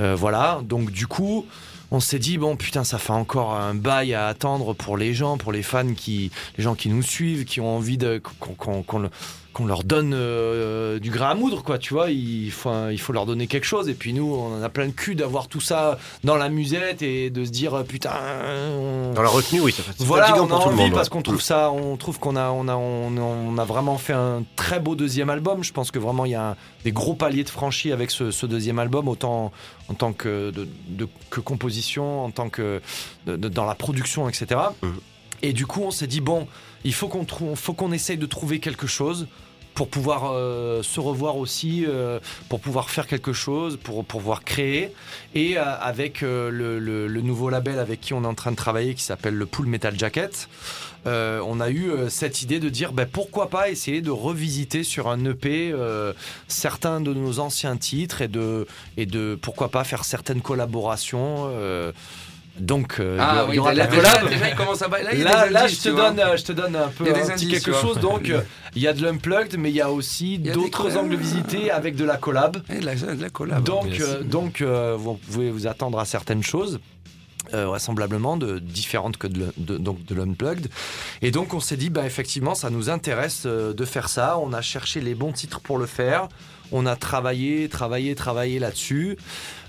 [0.00, 1.46] Euh, voilà, donc du coup,
[1.90, 5.38] on s'est dit bon putain, ça fait encore un bail à attendre pour les gens,
[5.38, 9.10] pour les fans qui, les gens qui nous suivent, qui ont envie de qu'on
[9.56, 11.78] qu'on leur donne euh, du grain à moudre, quoi.
[11.78, 13.88] Tu vois, il faut, il faut leur donner quelque chose.
[13.88, 17.00] Et puis nous, on en a plein de cul d'avoir tout ça dans la musette
[17.00, 18.10] et de se dire euh, putain.
[18.78, 20.92] on- Dans la retenue, oui, ça fait voilà, on a pour tout le monde.
[20.92, 21.12] parce ouais.
[21.12, 24.42] qu'on trouve ça, on trouve qu'on a, on a, on, on a vraiment fait un
[24.56, 25.64] très beau deuxième album.
[25.64, 28.30] Je pense que vraiment il y a un- des gros paliers de franchis avec ce,
[28.30, 29.52] ce deuxième album, autant
[29.88, 32.82] en tant que de, de- que composition, en tant que
[33.26, 34.60] de- de- dans la production, etc.
[34.82, 34.96] Mhm.
[35.42, 36.46] Et du coup, on s'est dit bon,
[36.84, 39.26] il faut qu'on trouve, faut qu'on essaye de trouver quelque chose
[39.76, 44.42] pour pouvoir euh, se revoir aussi, euh, pour pouvoir faire quelque chose, pour, pour pouvoir
[44.42, 44.90] créer.
[45.34, 48.50] Et euh, avec euh, le, le- le nouveau label avec qui on est en train
[48.50, 50.48] de travailler, qui s'appelle le Pool Metal Jacket,
[51.06, 54.82] euh, on a eu euh, cette idée de dire ben, pourquoi pas essayer de revisiter
[54.82, 55.72] sur un EP
[56.48, 58.66] certains de nos anciens titres et de,
[58.96, 61.50] et de pourquoi pas faire certaines collaborations.
[62.58, 64.28] Donc, euh, il y Ah a- il oui, y aura de la déjà, collab.
[64.28, 65.94] déjà, il commence à ba- Là, il y a Là, des là, indices, je te
[65.96, 67.78] donne, euh, je te donne un peu Il y a des un petit indices, quelque
[67.80, 67.98] chose.
[68.00, 68.40] Donc, euh,
[68.74, 72.04] il y a de l'unplugged, mais il y a aussi d'autres angles visités avec de
[72.04, 72.62] la collab.
[72.68, 73.62] Eh, de la, de la collab.
[73.64, 76.80] Donc, euh, donc euh, vous pouvez vous attendre à certaines choses.
[77.54, 80.66] euh, vraisemblablement de différentes que de, donc de l'unplugged.
[81.22, 84.36] Et donc on s'est dit, bah effectivement, ça nous intéresse euh, de faire ça.
[84.38, 86.26] On a cherché les bons titres pour le faire.
[86.72, 89.16] On a travaillé, travaillé, travaillé là-dessus.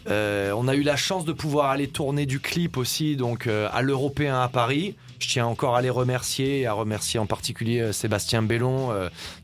[0.10, 3.68] Euh, on a eu la chance de pouvoir aller tourner du clip aussi, donc euh,
[3.74, 4.96] à l'Européen à Paris.
[5.20, 8.92] Je tiens encore à les remercier, à remercier en particulier euh, Sébastien Bellon,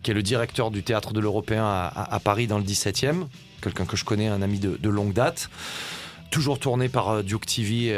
[0.03, 3.25] qui est le directeur du théâtre de l'Européen à, Paris dans le 17e.
[3.61, 5.49] Quelqu'un que je connais, un ami de, longue date.
[6.31, 7.95] Toujours tourné par Duke TV,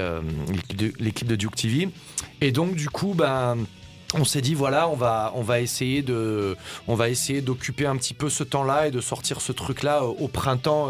[1.00, 1.90] l'équipe de- Duke TV.
[2.42, 3.58] Et donc, du coup, ben.
[4.14, 6.56] On s'est dit voilà, on va on va essayer de
[6.88, 10.28] on va essayer d'occuper un petit peu ce temps-là et de sortir ce truc-là au
[10.28, 10.90] printemps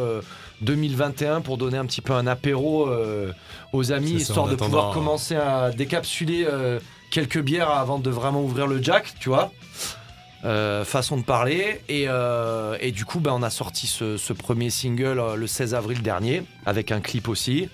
[0.61, 3.32] 2021 pour donner un petit peu un apéro euh,
[3.73, 6.80] aux amis, ça, histoire de pouvoir attendant- commencer à décapsuler euh,
[7.11, 9.52] quelques bières avant de vraiment ouvrir le jack, tu vois.
[10.44, 11.82] Euh, façon de parler.
[11.90, 12.07] Et,
[12.80, 16.44] et du coup ben, on a sorti ce, ce premier single le 16 avril dernier
[16.65, 17.68] avec un clip aussi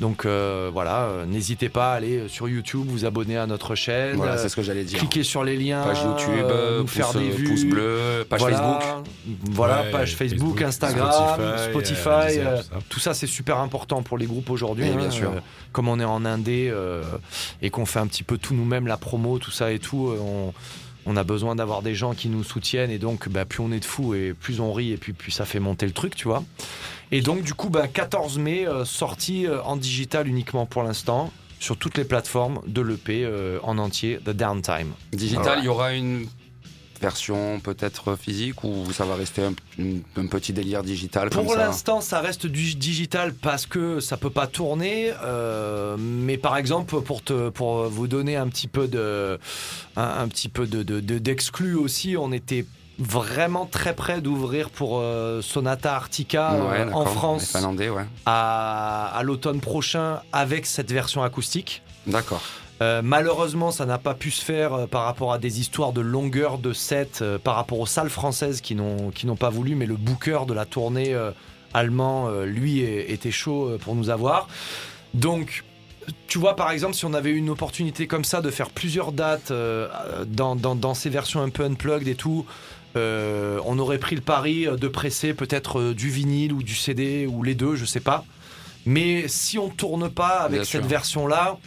[0.00, 4.16] donc euh, voilà euh, n'hésitez pas à aller sur YouTube vous abonner à notre chaîne
[4.16, 4.98] Voilà, euh, c'est ce que j'allais dire.
[4.98, 8.40] cliquer sur les liens Page YouTube, euh, nous pouce, faire des vues pouce bleu, page
[8.40, 8.56] Voilà.
[8.58, 9.06] Facebook.
[9.52, 11.10] voilà Ouais, page Facebook, Facebook, Instagram
[11.70, 12.76] Spotify, Spotify, euh, Deezer, euh, tout ça.
[12.88, 15.30] tout ça c'est super important pour les groupes aujourd'hui Oui, bien hein, sûr.
[15.30, 15.40] euh,
[15.72, 17.02] comme on est en indé euh,
[17.62, 20.18] et qu'on fait un petit peu tout nous-mêmes la promo tout ça et tout euh,
[20.20, 20.52] on
[21.06, 23.80] on a besoin d'avoir des gens qui nous soutiennent et donc bah, plus on est
[23.80, 26.28] de fous et plus on rit et puis plus ça fait monter le truc, tu
[26.28, 26.44] vois.
[27.12, 31.32] Et donc du coup, bah, 14 mai, euh, sortie euh, en digital uniquement pour l'instant
[31.60, 34.92] sur toutes les plateformes de l'EP euh, en entier, The Downtime.
[35.12, 36.26] Digital, il y aura une
[37.00, 42.46] version peut-être physique ou ça va rester un, petit délire digital Pour l'instant, ça reste
[42.46, 45.12] du digital parce que ça peut pas tourner.
[45.22, 49.38] euh, mais par exemple, pour te, pour vous donner un petit peu de,
[49.96, 52.66] un, un petit peu de, de- de- d'exclus aussi, on était
[52.98, 57.04] vraiment très près d'ouvrir pour euh, Sonata Arctica euh, Ouais, en d'accord.
[57.06, 58.04] Les France Finlandais, ouais.
[58.24, 61.82] à, à l'automne prochain avec cette version acoustique.
[62.06, 62.42] D'accord.
[62.82, 66.00] Euh, malheureusement, ça n'a pas pu se faire euh, par rapport à des histoires de
[66.00, 69.96] longueur de set, euh, par rapport aux salles françaises qui n'ont pas voulu, mais le
[69.96, 71.16] booker de la tournée
[71.72, 74.48] allemand, lui, était chaud pour nous avoir.
[75.12, 75.64] Donc,
[76.28, 79.12] tu vois, par exemple, si on avait eu une opportunité comme ça de faire plusieurs
[79.12, 79.52] dates
[80.26, 82.46] dans, dans, dans ces versions un peu unplugged et tout,
[82.94, 87.54] on aurait pris le pari de presser peut-être du vinyle ou du CD ou les
[87.54, 88.24] deux, je sais pas.
[88.86, 91.58] Mais si on tourne pas avec Bien cette version-là,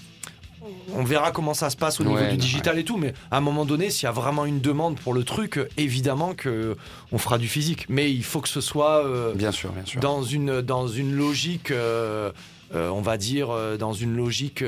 [0.94, 2.98] on verra comment ça se passe au niveau Ouais, du digital et tout.
[2.98, 6.34] Mais à un moment donné, s'il y a vraiment une demande pour le truc, évidemment
[6.34, 6.76] que
[7.12, 7.86] on fera du physique.
[7.90, 10.00] Mais il faut que ce soit euh, Bien sûr, bien sûr.
[10.02, 12.32] dans une dans une logique, euh,
[12.76, 14.64] euh, on va dire, dans une logique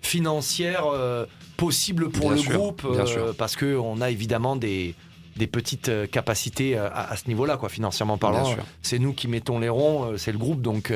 [0.00, 0.84] financière
[1.56, 3.34] possible pour Bien le sûr, groupe, bien sûr.
[3.36, 4.94] parce que on a évidemment des
[5.36, 8.54] des petites capacités à, à ce niveau-là, quoi, financièrement parlant.
[8.82, 10.92] C'est nous qui mettons les ronds, c'est le groupe, donc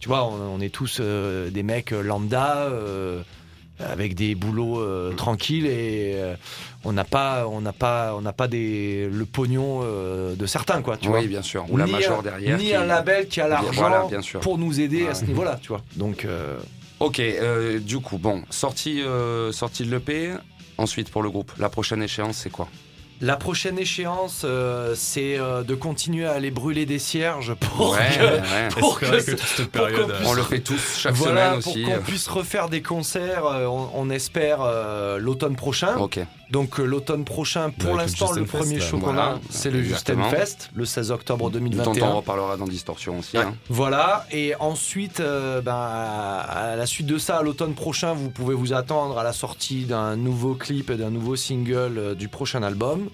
[0.00, 2.68] tu vois, on, on est tous des mecs lambda.
[3.90, 6.34] Avec des boulots euh, tranquilles et euh,
[6.84, 10.82] on n'a pas on n'a pas on n'a pas des le pognon euh, de certains
[10.82, 11.64] quoi tu vois oui, bien sûr.
[11.70, 12.58] Ou la Ni major un- derrière.
[12.58, 14.40] ni un label qui a l'argent Voilà, bien sûr.
[14.40, 15.82] pour nous aider à ce niveau-là, tu vois.
[15.96, 16.58] Donc, euh,
[17.00, 17.20] Ok,
[17.80, 19.02] du coup, bon, sortie,
[19.50, 20.34] sortie de l'EP.
[20.78, 22.68] Ensuite, pour le groupe, la prochaine échéance, c'est quoi?
[23.22, 27.98] La prochaine échéance, euh, c'est euh, de continuer à aller brûler des cierges pour Ouais,
[28.18, 28.68] que, ouais.
[28.78, 29.38] pour que cette
[29.70, 30.12] pour qu'on période.
[30.12, 31.82] puisse- On le fait tous chaque voilà, semaine pour aussi.
[31.84, 35.96] qu'on puisse refaire des concerts, euh, on, on espère euh, l'automne prochain.
[36.50, 39.82] Donc euh, l'automne prochain, pour le l'instant, le premier show qu'on Voilà, a, c'est le
[39.82, 40.22] Justin.
[40.24, 42.04] Fest, le 16 octobre dont 2021.
[42.08, 43.38] on reparlera dans Distorsion aussi.
[43.38, 43.54] hein.
[43.70, 48.28] Voilà, et ensuite, euh, ben, à à la suite de ça, à l'automne prochain, vous
[48.28, 52.28] pouvez vous attendre à la sortie d'un nouveau clip et d'un nouveau single euh, du
[52.28, 53.08] prochain album.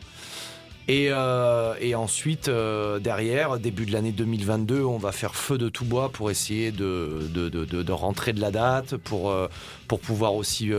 [0.91, 5.69] Et, euh, et ensuite, euh, derrière, début de l'année 2022, on va faire feu de
[5.69, 9.49] tout bois pour essayer de, de, de, de- rentrer de la date, pour, euh,
[9.87, 10.71] pour pouvoir aussi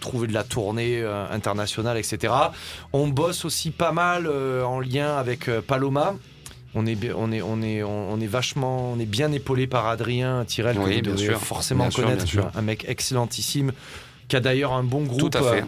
[0.00, 2.32] trouver de la tournée internationale, etc.
[2.92, 6.16] On bosse aussi pas mal en lien avec Paloma.
[6.74, 10.44] On est, on est, on est, on est vachement, on est bien épaulé par Adrien
[10.46, 11.38] Tirel, que Oui, vous bien devez sûr.
[11.38, 12.50] forcément Bien sûr, connaître, bien sûr.
[12.54, 13.72] un mec excellentissime,
[14.28, 15.64] qui a d'ailleurs un bon groupe Tout à fait.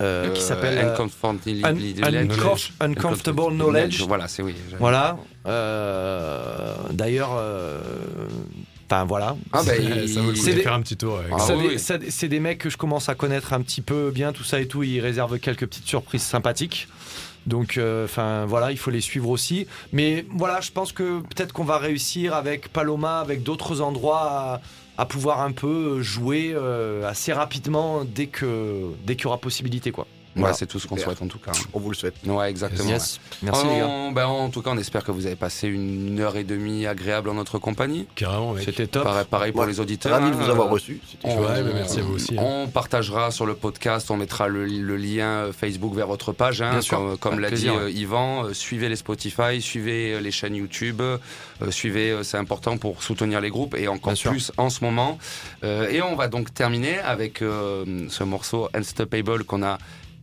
[0.00, 2.28] Euh, qui s'appelle euh, Uncomfortable Un- Knowledge.
[2.28, 4.02] Uncof- Uncomfortable Knowledge.
[4.06, 4.54] Voilà, c'est oui.
[4.78, 5.16] Voilà.
[5.46, 7.78] Euh, D'ailleurs, euh,
[8.90, 9.36] enfin voilà.
[9.52, 9.88] Ah, bah, Ça il-
[10.18, 12.00] vaut le coup c'est de des- faire un petit tour Ah, oui, oui.
[12.10, 14.66] c'est des mecs que je commence à connaître un petit peu bien, tout ça et
[14.68, 14.82] tout.
[14.82, 16.88] Ils réservent quelques petites surprises sympathiques.
[17.48, 19.66] Donc, euh, enfin voilà, il faut les suivre aussi.
[19.92, 24.60] Mais voilà, je pense que peut-être qu'on va réussir avec Paloma, avec d'autres endroits,
[24.96, 30.06] à, pouvoir un peu jouer euh, assez rapidement dès que qu'il y aura possibilité, quoi.
[30.42, 31.52] Ouais, c'est tout ce qu'on souhaite en tout cas.
[31.72, 32.14] On vous le souhaite.
[32.26, 32.88] Ouais, exactement.
[32.88, 33.20] Yes.
[33.42, 33.86] Merci les gars.
[33.86, 36.86] En, ben, en tout cas, on espère que vous avez passé une heure et demie
[36.86, 38.06] agréable en notre compagnie.
[38.14, 38.64] Carrément, mec.
[38.64, 39.04] C'était top.
[39.04, 39.66] Pareil, pareil pour Ouais.
[39.66, 40.12] les auditeurs.
[40.12, 41.00] Ravi de hein, vous avoir euh, reçu.
[41.24, 42.42] On, Ouais, bah, merci à vous aussi, hein.
[42.42, 46.62] On partagera sur le podcast, on mettra le, le lien euh, Facebook vers votre page.
[46.62, 50.14] hein, Bien sûr, comme comme l'a plaisir, dit euh, Yvan, euh, suivez les Spotify, suivez
[50.14, 51.18] euh, les chaînes YouTube, euh,
[51.70, 54.30] suivez, euh, c'est important pour soutenir les groupes et encore Bien sûr.
[54.30, 55.18] plus en ce moment.
[55.64, 59.78] Euh, et on va donc terminer avec euh, ce morceau Unstoppable qu'on a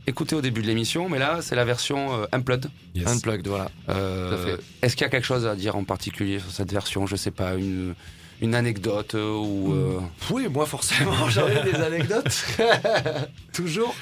[0.07, 2.67] écouté au début de l'émission, mais là c'est la version euh, Unplugged.
[2.93, 3.07] Yes.
[3.07, 3.69] Unplugged, voilà.
[3.89, 4.57] Euh.
[4.81, 7.31] Est-ce qu'il y a quelque chose à dire en particulier sur cette version Je sais
[7.31, 7.95] pas, une,
[8.41, 9.73] une anecdote euh, ou.
[9.73, 9.99] euh,
[10.31, 12.45] Oui, moi forcément, j'avais des anecdotes.
[13.53, 13.95] Toujours.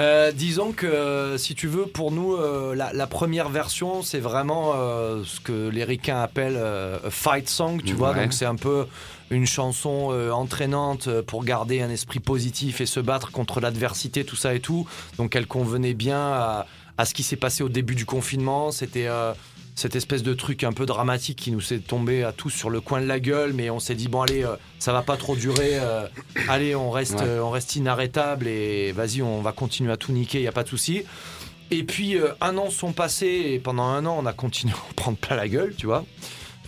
[0.00, 4.74] Euh, disons que si tu veux, pour nous, euh, la, la première version, c'est vraiment
[5.24, 8.14] ce que les ricains appellent a fight song, tu vois.
[8.14, 8.86] Donc c'est un peu
[9.30, 14.24] une chanson euh, entraînante euh, pour garder un esprit positif et se battre contre l'adversité,
[14.24, 14.88] tout ça et tout.
[15.18, 18.70] Donc elle convenait bien à, à ce qui s'est passé au début du confinement.
[18.72, 19.32] C'était euh,
[19.74, 22.80] cette espèce de truc un peu dramatique qui nous s'est tombé à tous sur le
[22.80, 25.36] coin de la gueule, mais on s'est dit bon allez, euh, ça va pas trop
[25.36, 25.78] durer.
[26.48, 27.38] allez, on reste, Ouais.
[27.40, 30.68] on reste inarrêtable et vas-y, on va continuer à tout niquer, y a pas de
[30.68, 31.02] souci.
[31.70, 34.92] Et puis un an sont passés et pendant un an on a continué à en
[34.96, 36.04] prendre plein la gueule, tu vois.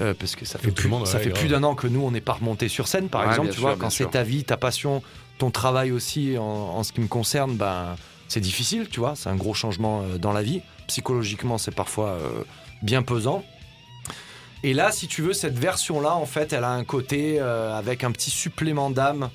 [0.00, 2.00] Euh, parce que ça fait, plus, monde, ça ouais, fait plus d'un an que nous
[2.00, 3.76] on n'est pas remonté sur scène, par Ouais, exemple, tu sûr, vois.
[3.76, 5.02] Quand c'est ta vie, ta passion,
[5.38, 7.96] ton travail aussi, en, en ce qui me concerne, ben
[8.28, 9.14] c'est difficile, tu vois.
[9.16, 10.62] C'est un gros changement euh, dans la vie.
[10.86, 12.44] Psychologiquement, c'est parfois euh,
[12.80, 13.44] bien pesant.
[14.62, 18.04] Et là, si tu veux, cette version-là, en fait, elle a un côté euh, avec
[18.04, 19.30] un petit supplément d'âme,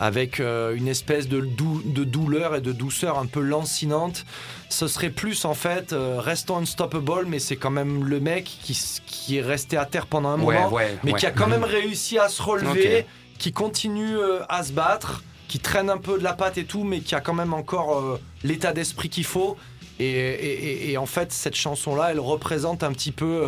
[0.00, 4.24] avec euh, une espèce de, dou- de douleur et de douceur un peu lancinante.
[4.70, 8.76] Ce serait plus, en fait, euh, restons unstoppable, mais c'est quand même le mec qui,
[9.06, 11.18] qui est resté à terre pendant un ouais, moment, ouais, mais ouais.
[11.18, 13.04] qui a quand même réussi à se relever,
[13.38, 16.82] qui continue euh, à se battre, qui traîne un peu de la patte et tout,
[16.84, 19.56] mais qui a quand même encore euh, l'état d'esprit qu'il faut.
[19.98, 23.44] Et, et- et- et en fait, cette chanson-là, elle représente un petit peu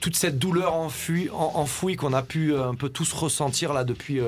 [0.00, 4.20] toute cette douleur enfouie, en- enfouie qu'on a pu un peu tous ressentir là depuis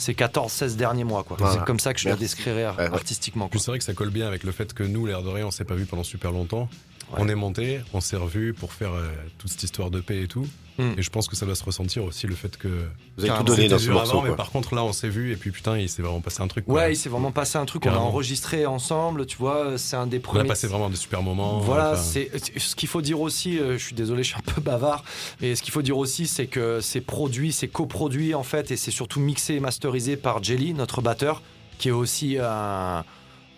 [0.00, 1.22] ces 14-16 derniers mois.
[1.24, 1.36] quoi.
[1.38, 1.54] Voilà.
[1.54, 2.36] C'est comme ça que je la Merci.
[2.36, 2.84] décrirais Ouais, ouais.
[2.94, 3.48] artistiquement.
[3.48, 3.64] Puis quoi.
[3.64, 5.50] c'est vrai que ça colle bien avec le fait que nous, l'air de rien, on
[5.50, 6.68] s'est pas vu pendant super longtemps.
[7.12, 7.18] Ouais.
[7.18, 9.08] On est monté, on s'est revu pour faire euh,
[9.38, 10.46] toute cette histoire de paix et tout.
[10.80, 10.94] Mm.
[10.98, 12.68] Et je pense que ça doit se ressentir aussi le fait que.
[13.16, 14.18] Vous avez tout donné dans ce morceau.
[14.18, 16.42] avant, mais par contre là, on s'est vu et puis putain, il s'est vraiment passé
[16.42, 16.64] un truc.
[16.64, 16.74] quoi.
[16.74, 17.84] Ouais, il s'est vraiment passé un truc.
[17.86, 19.78] On a enregistré ensemble, tu vois.
[19.78, 20.44] C'est un des on premiers.
[20.44, 21.58] a passé vraiment des super moments.
[21.60, 23.58] Voilà, enfin, c'est ce qu'il faut dire aussi.
[23.58, 25.04] euh, je suis désolé, je suis un peu bavard,
[25.40, 28.76] mais ce qu'il faut dire aussi, c'est que c'est produit, c'est coproduit en fait, et
[28.76, 31.42] c'est surtout mixé et masterisé par Jelly, notre batteur,
[31.78, 33.04] qui est aussi un,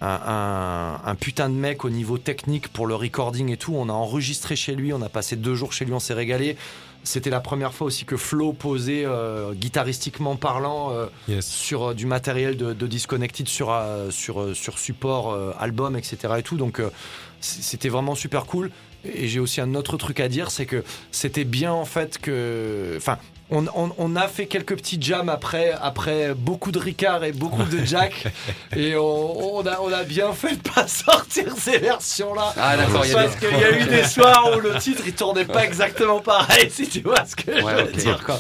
[0.01, 3.74] un, un- un putain de mec au niveau technique pour le recording et tout.
[3.77, 6.57] On a enregistré chez lui, on a passé deux jours chez lui, on s'est régalé.
[7.04, 11.46] C'était la première fois aussi que Flo posait, euh, guitaristiquement parlant, euh, yes.
[11.46, 15.96] sur euh, du matériel de, de Disconnected sur, euh, sur, euh, sur support euh, album,
[15.96, 16.34] etc.
[16.38, 16.56] et tout.
[16.56, 16.90] Donc euh,
[17.40, 18.70] c'était vraiment super cool.
[19.04, 22.94] Et j'ai aussi un autre truc à dire, c'est que c'était bien en fait que.
[22.96, 23.18] Enfin.
[23.52, 27.62] On, on- on a fait quelques petits jams après, après beaucoup de Ricard et beaucoup
[27.64, 28.24] de Jack.
[28.74, 32.54] et on, on a, on a bien fait de pas sortir ces versions-là.
[32.56, 35.64] Ah, d'accord, Parce qu'il y a eu des soirs où le titre il tournait pas
[35.64, 38.24] exactement pareil, si tu vois ce que je veux dire.
[38.24, 38.38] Quoi.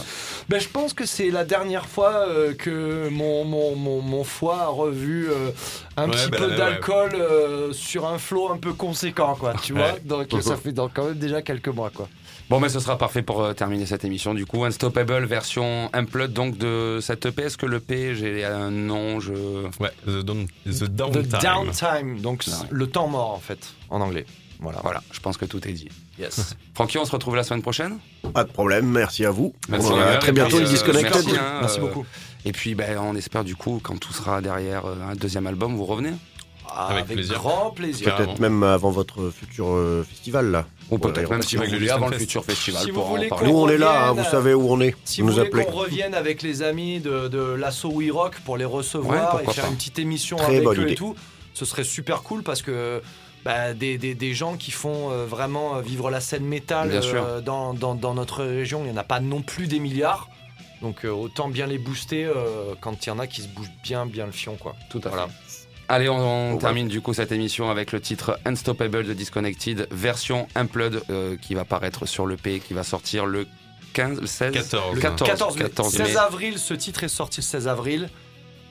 [0.48, 4.62] Ben, je pense que c'est la dernière fois euh, que mon, mon, mon, mon foie
[4.62, 5.50] a revu euh,
[5.96, 9.72] un Ouais, petit ben, peu d'alcool euh, sur un flot un peu conséquent, quoi, tu
[9.72, 9.92] vois.
[10.04, 12.08] Donc ça fait quand même déjà quelques mois, quoi.
[12.52, 14.34] Bon, mais ce sera parfait pour euh, terminer cette émission.
[14.34, 17.44] Du coup, Unstoppable version Unplugged donc de cette EP.
[17.44, 19.32] Est-ce que l'EP, j'ai un nom je...
[19.80, 21.38] Ouais, The, Down- the The Downtime.
[21.40, 22.52] downtime, donc Ouais.
[22.70, 24.26] le temps mort en fait, en anglais.
[24.60, 24.80] Voilà.
[24.82, 25.88] Voilà, je pense que tout est dit.
[26.18, 26.54] Yes.
[26.74, 27.96] Francky, on se retrouve la semaine prochaine?
[28.34, 29.54] Pas de problème, merci à vous.
[29.70, 31.24] Merci, à très bientôt, Merci, les euh, Disconnected.
[31.24, 32.04] merci, hein, Merci euh, beaucoup.
[32.44, 35.74] Et puis, ben, on espère du coup, quand tout sera derrière euh, un deuxième album,
[35.74, 36.12] vous revenez?
[36.74, 37.34] Ah, Avec avec plaisir.
[37.38, 38.14] grand plaisir.
[38.16, 40.66] Peut-être même avant votre futur euh, festival, là.
[40.90, 43.28] Ou Ouais, peut-être même si vous voulez avant le futur festival Si vous pour en
[43.28, 43.48] parler.
[43.50, 44.94] Nous, on est là, hein, vous savez où on est.
[45.04, 48.36] Si vous vous nous voulez qu'on revienne avec les amis de, de l'assaut We Rock
[48.44, 49.70] pour les Ouais, recevoir et faire pas.
[49.70, 50.92] une petite émission Très avec eux idée.
[50.92, 51.14] et tout,
[51.54, 53.02] ce serait super cool parce que
[53.44, 57.40] bah, des, des, des gens qui font euh, vraiment euh, vivre la scène métal euh,
[57.40, 60.28] dans, dans, dans notre région, il n'y en a pas non plus des milliards.
[60.80, 63.70] Donc euh, autant bien les booster euh, quand il y en a qui se bougent
[63.82, 64.56] bien, bien le fion.
[64.56, 64.74] Quoi.
[64.90, 65.26] Tout à Voilà.
[65.28, 65.32] fait.
[65.92, 71.02] Allez, on, termine du coup cette émission avec le titre Unstoppable de Disconnected, version Unplugged,
[71.10, 73.46] euh, qui va paraître sur l'EP, qui va sortir le
[73.92, 74.94] 15, le 16 14.
[74.94, 75.62] Le 14, 14, mai.
[75.64, 76.16] 14 16 mai.
[76.16, 78.08] avril, ce titre est sorti le 16 avril.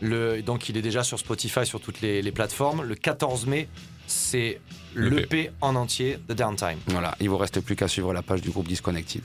[0.01, 2.81] Le, donc il est déjà sur Spotify, sur toutes les, les plateformes.
[2.81, 3.67] Le 14 mai,
[4.07, 4.59] c'est
[4.95, 6.79] l'EP en entier de Downtime.
[6.87, 9.21] Voilà, il vous reste plus qu'à suivre la page du groupe Disconnected.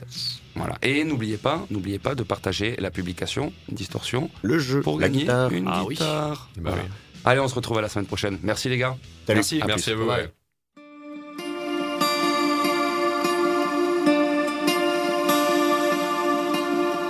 [0.55, 0.75] Voilà.
[0.83, 5.21] Et n'oubliez pas, n'oubliez pas de partager la publication Distorsion Le jeu, pour la gagner
[5.21, 5.51] guitare.
[5.51, 5.95] une Ah oui.
[5.95, 6.49] guitare.
[6.57, 6.83] Bah Voilà.
[6.83, 6.89] oui.
[7.25, 8.37] Allez, on se retrouve à la semaine prochaine.
[8.43, 8.95] Merci les gars.
[9.25, 9.37] Salut.
[9.37, 9.61] Merci.
[9.61, 9.93] À Merci plus.
[9.93, 10.05] à vous.
[10.07, 10.21] Bye.
[10.21, 10.31] ouais.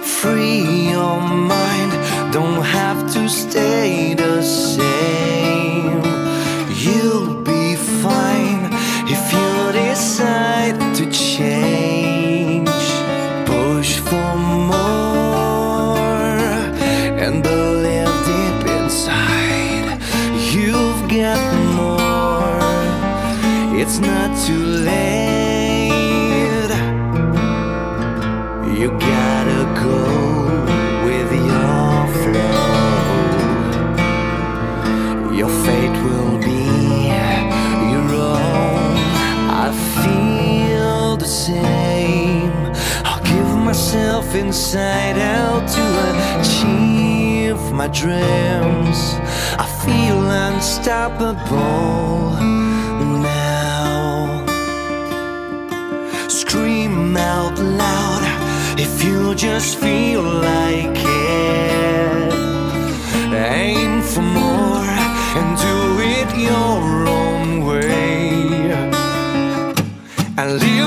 [0.04, 1.94] Free your mind,
[2.32, 6.02] don't have to stay the same.
[6.74, 8.70] You'll be fine
[9.08, 11.97] if you decide to change.
[23.90, 25.88] It's not too late.
[28.78, 30.04] You gotta go
[31.06, 32.68] with your flow.
[35.34, 36.66] Your fate will be
[37.94, 38.98] your own.
[39.66, 42.52] I feel the same.
[43.06, 45.86] I'll give myself inside out to
[46.42, 49.00] achieve my dreams.
[49.58, 51.98] I feel unstoppable
[57.18, 58.24] out loud
[58.80, 62.34] if you just feel like it.
[63.34, 64.86] Aim for more
[65.38, 65.78] and do
[66.16, 68.28] it your own way.
[70.38, 70.87] I live